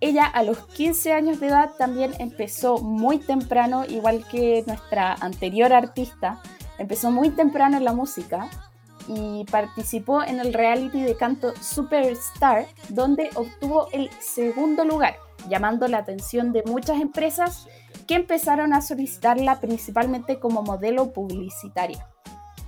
Ella 0.00 0.24
a 0.24 0.42
los 0.42 0.66
15 0.66 1.12
años 1.12 1.40
de 1.40 1.48
edad 1.48 1.72
también 1.76 2.12
empezó 2.18 2.78
muy 2.78 3.18
temprano, 3.18 3.84
igual 3.86 4.24
que 4.26 4.64
nuestra 4.66 5.12
anterior 5.14 5.74
artista, 5.74 6.40
empezó 6.78 7.10
muy 7.10 7.28
temprano 7.28 7.76
en 7.76 7.84
la 7.84 7.92
música 7.92 8.48
y 9.08 9.44
participó 9.50 10.22
en 10.22 10.40
el 10.40 10.54
reality 10.54 11.02
de 11.02 11.16
canto 11.16 11.52
Superstar, 11.60 12.66
donde 12.88 13.28
obtuvo 13.34 13.88
el 13.92 14.08
segundo 14.20 14.86
lugar, 14.86 15.16
llamando 15.50 15.86
la 15.86 15.98
atención 15.98 16.52
de 16.52 16.62
muchas 16.64 16.98
empresas 17.00 17.66
que 18.06 18.14
empezaron 18.14 18.72
a 18.72 18.80
solicitarla 18.80 19.60
principalmente 19.60 20.38
como 20.38 20.62
modelo 20.62 21.12
publicitaria. 21.12 22.06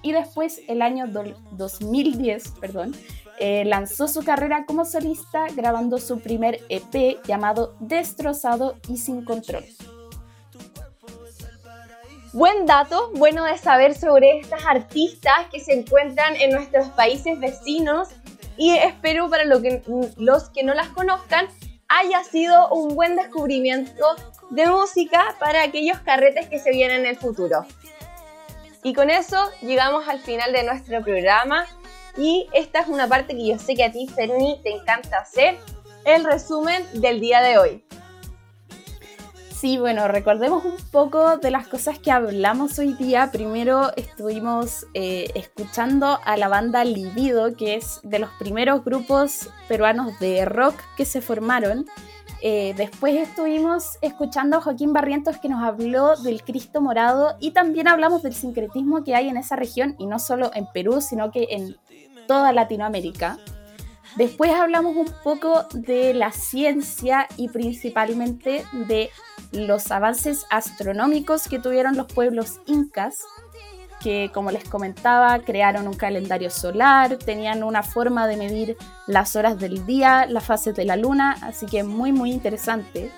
Y 0.02 0.12
después, 0.12 0.60
el 0.68 0.82
año 0.82 1.06
2010, 1.06 2.48
perdón, 2.60 2.92
eh, 3.38 3.64
lanzó 3.64 4.08
su 4.08 4.22
carrera 4.24 4.64
como 4.66 4.84
solista 4.84 5.46
grabando 5.54 5.98
su 5.98 6.20
primer 6.20 6.60
EP 6.68 7.24
llamado 7.24 7.74
Destrozado 7.80 8.76
y 8.88 8.98
Sin 8.98 9.24
Control. 9.24 9.64
Buen 12.32 12.64
dato, 12.64 13.10
bueno 13.14 13.44
de 13.44 13.58
saber 13.58 13.94
sobre 13.94 14.38
estas 14.38 14.64
artistas 14.64 15.34
que 15.50 15.60
se 15.60 15.74
encuentran 15.74 16.34
en 16.36 16.50
nuestros 16.50 16.88
países 16.88 17.38
vecinos 17.38 18.08
y 18.56 18.76
espero 18.76 19.28
para 19.28 19.44
que, 19.44 19.82
los 20.16 20.48
que 20.50 20.62
no 20.62 20.72
las 20.72 20.88
conozcan 20.88 21.46
haya 21.88 22.24
sido 22.24 22.70
un 22.70 22.94
buen 22.94 23.16
descubrimiento 23.16 24.16
de 24.50 24.66
música 24.66 25.34
para 25.38 25.62
aquellos 25.62 25.98
carretes 26.00 26.48
que 26.48 26.58
se 26.58 26.70
vienen 26.70 27.00
en 27.00 27.06
el 27.06 27.16
futuro. 27.16 27.66
Y 28.82 28.94
con 28.94 29.10
eso 29.10 29.36
llegamos 29.60 30.08
al 30.08 30.18
final 30.18 30.52
de 30.52 30.64
nuestro 30.64 31.02
programa 31.02 31.66
y 32.16 32.48
esta 32.52 32.80
es 32.80 32.88
una 32.88 33.08
parte 33.08 33.36
que 33.36 33.46
yo 33.46 33.58
sé 33.58 33.74
que 33.74 33.84
a 33.84 33.92
ti, 33.92 34.06
Ferni, 34.06 34.60
te 34.62 34.70
encanta 34.70 35.18
hacer, 35.18 35.58
el 36.04 36.24
resumen 36.24 36.84
del 36.94 37.20
día 37.20 37.40
de 37.40 37.58
hoy. 37.58 37.84
Sí, 39.62 39.78
bueno, 39.78 40.08
recordemos 40.08 40.64
un 40.64 40.76
poco 40.90 41.36
de 41.36 41.52
las 41.52 41.68
cosas 41.68 41.96
que 42.00 42.10
hablamos 42.10 42.80
hoy 42.80 42.94
día. 42.94 43.30
Primero 43.30 43.92
estuvimos 43.94 44.86
eh, 44.92 45.30
escuchando 45.36 46.18
a 46.24 46.36
la 46.36 46.48
banda 46.48 46.84
Libido, 46.84 47.56
que 47.56 47.76
es 47.76 48.00
de 48.02 48.18
los 48.18 48.30
primeros 48.40 48.84
grupos 48.84 49.50
peruanos 49.68 50.18
de 50.18 50.44
rock 50.46 50.74
que 50.96 51.04
se 51.04 51.20
formaron. 51.20 51.86
Eh, 52.44 52.74
después 52.76 53.14
estuvimos 53.14 53.98
escuchando 54.00 54.56
a 54.56 54.60
Joaquín 54.60 54.92
Barrientos 54.92 55.38
que 55.38 55.48
nos 55.48 55.62
habló 55.62 56.16
del 56.16 56.42
Cristo 56.42 56.80
Morado 56.80 57.36
y 57.38 57.52
también 57.52 57.86
hablamos 57.86 58.24
del 58.24 58.34
sincretismo 58.34 59.04
que 59.04 59.14
hay 59.14 59.28
en 59.28 59.36
esa 59.36 59.54
región 59.54 59.94
y 59.96 60.06
no 60.06 60.18
solo 60.18 60.50
en 60.54 60.66
Perú, 60.74 61.00
sino 61.00 61.30
que 61.30 61.46
en 61.50 61.76
toda 62.26 62.52
Latinoamérica. 62.52 63.38
Después 64.16 64.50
hablamos 64.52 64.94
un 64.96 65.08
poco 65.24 65.64
de 65.72 66.12
la 66.12 66.32
ciencia 66.32 67.26
y 67.36 67.48
principalmente 67.48 68.64
de 68.72 69.10
los 69.52 69.90
avances 69.90 70.44
astronómicos 70.50 71.48
que 71.48 71.58
tuvieron 71.58 71.96
los 71.96 72.06
pueblos 72.06 72.60
incas, 72.66 73.22
que 74.02 74.30
como 74.34 74.50
les 74.50 74.68
comentaba, 74.68 75.38
crearon 75.38 75.88
un 75.88 75.94
calendario 75.94 76.50
solar, 76.50 77.16
tenían 77.16 77.62
una 77.62 77.82
forma 77.82 78.26
de 78.26 78.36
medir 78.36 78.76
las 79.06 79.36
horas 79.36 79.58
del 79.58 79.86
día, 79.86 80.26
las 80.26 80.44
fases 80.44 80.74
de 80.74 80.84
la 80.84 80.96
luna, 80.96 81.36
así 81.42 81.66
que 81.66 81.82
muy 81.82 82.12
muy 82.12 82.32
interesante. 82.32 83.10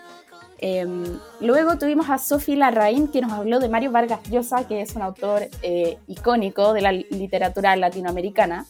Em, 0.58 1.18
luego 1.40 1.76
tuvimos 1.76 2.08
a 2.08 2.18
Sophie 2.18 2.56
Larraín, 2.56 3.08
que 3.08 3.20
nos 3.20 3.32
habló 3.32 3.58
de 3.58 3.68
Mario 3.68 3.90
Vargas 3.90 4.20
Llosa, 4.30 4.66
que 4.66 4.80
es 4.80 4.94
un 4.94 5.02
autor 5.02 5.48
eh, 5.62 5.98
icónico 6.06 6.72
de 6.72 6.82
la 6.82 6.92
literatura 6.92 7.74
latinoamericana. 7.76 8.66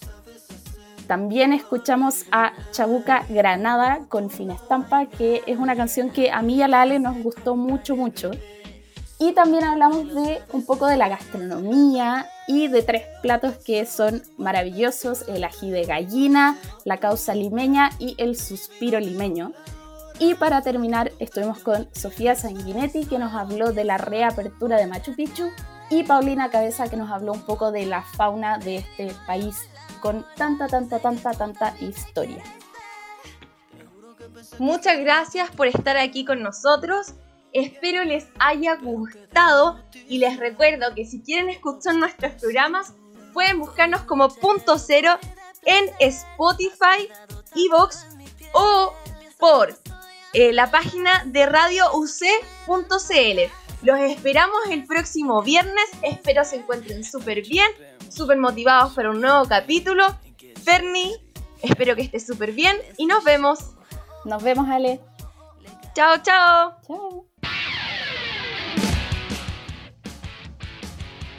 También 1.07 1.53
escuchamos 1.53 2.25
a 2.33 2.53
Chabuca 2.71 3.25
Granada 3.29 4.01
con 4.09 4.31
Finestampa, 4.31 5.07
que 5.07 5.43
es 5.47 5.59
una 5.59 5.77
canción 5.77 6.11
que 6.11 6.31
a 6.31 6.41
mí 6.41 6.57
y 6.57 6.63
a 6.63 6.69
la 6.69 6.83
Ale 6.83 6.99
nos 6.99 7.23
gustó 7.23 7.57
mucho, 7.57 7.95
mucho. 7.95 8.31
Y 9.19 9.33
también 9.33 9.65
hablamos 9.65 10.13
de 10.15 10.43
un 10.53 10.65
poco 10.65 10.87
de 10.87 10.97
la 10.97 11.09
gastronomía 11.09 12.27
y 12.49 12.69
de 12.69 12.83
tres 12.83 13.03
platos 13.23 13.57
que 13.65 13.87
son 13.87 14.23
maravillosos, 14.39 15.29
el 15.29 15.45
ají 15.45 15.71
de 15.71 15.85
gallina, 15.85 16.59
la 16.85 16.99
causa 16.99 17.35
limeña 17.35 17.91
y 17.99 18.15
el 18.19 18.37
suspiro 18.37 18.99
limeño. 18.99 19.53
Y 20.19 20.35
para 20.35 20.63
terminar 20.63 21.13
estuvimos 21.19 21.59
con 21.59 21.89
Sofía 21.93 22.35
Sanguinetti 22.35 23.07
que 23.07 23.19
nos 23.19 23.35
habló 23.35 23.73
de 23.73 23.85
la 23.85 23.99
reapertura 23.99 24.77
de 24.77 24.87
Machu 24.87 25.15
Picchu 25.15 25.49
y 25.91 26.05
Paulina 26.05 26.51
Cabeza 26.51 26.89
que 26.89 26.97
nos 26.97 27.11
habló 27.11 27.33
un 27.33 27.43
poco 27.43 27.73
de 27.73 27.87
la 27.87 28.03
fauna 28.03 28.59
de 28.59 28.77
este 28.77 29.13
país 29.27 29.57
con 30.05 30.27
tanta, 30.37 30.67
tanta, 30.67 30.99
tanta, 30.99 31.33
tanta 31.33 31.75
historia. 31.81 32.45
Muchas 34.59 35.01
gracias 35.01 35.51
por 35.51 35.67
estar 35.67 35.97
aquí 35.97 36.27
con 36.27 36.43
nosotros. 36.43 37.15
Espero 37.55 38.05
les 38.05 38.27
haya 38.39 38.77
gustado 38.77 39.81
y 40.07 40.19
les 40.19 40.37
recuerdo 40.37 40.95
que 40.95 41.07
si 41.07 41.23
quieren 41.23 41.49
escuchar 41.49 41.95
nuestros 41.95 42.33
programas 42.33 42.93
pueden 43.33 43.59
buscarnos 43.59 44.03
como 44.03 44.29
punto 44.29 44.79
cero 44.79 45.19
en 45.65 45.87
Spotify, 46.01 47.09
Evox 47.57 48.05
o 48.53 48.93
por 49.39 49.75
eh, 50.35 50.53
la 50.53 50.71
página 50.71 51.25
de 51.25 51.47
radiouc.cl. 51.47 53.41
Los 53.83 54.01
esperamos 54.01 54.59
el 54.69 54.85
próximo 54.85 55.43
viernes. 55.43 55.85
Espero 56.03 56.45
se 56.45 56.57
encuentren 56.57 57.05
súper 57.05 57.41
bien, 57.41 57.71
súper 58.15 58.39
motivados 58.39 58.93
para 58.95 59.11
un 59.11 59.21
nuevo 59.21 59.45
capítulo. 59.47 60.05
Ferni, 60.63 61.13
espero 61.63 61.95
que 61.95 62.03
estés 62.03 62.27
súper 62.27 62.53
bien 62.53 62.77
y 62.97 63.07
nos 63.07 63.25
vemos. 63.25 63.75
Nos 64.25 64.43
vemos, 64.43 64.69
Ale. 64.69 65.01
Chao, 65.95 66.17
chao. 66.23 66.77
Chao. 66.87 67.27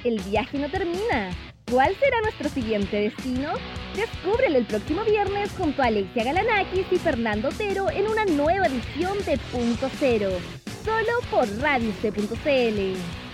El 0.04 0.20
viaje 0.22 0.60
no 0.60 0.70
termina. 0.70 1.32
¿Cuál 1.72 1.96
será 1.96 2.22
nuestro 2.22 2.48
siguiente 2.50 2.96
destino? 2.96 3.54
Descúbrelo 3.96 4.60
el 4.60 4.68
próximo 4.68 5.04
viernes 5.04 5.52
junto 5.58 5.82
a 5.82 5.88
Alexia 5.88 6.26
Galanakis 6.26 6.86
y 6.92 6.98
Fernando 6.98 7.50
Otero 7.50 7.90
en 7.90 8.08
una 8.08 8.24
nueva 8.26 8.68
edición 8.68 9.18
de 9.26 9.40
Punto 9.52 9.90
Cero, 10.00 10.30
solo 10.84 11.12
por 11.32 11.48
Radio 11.60 11.92
C.cl. 12.02 13.25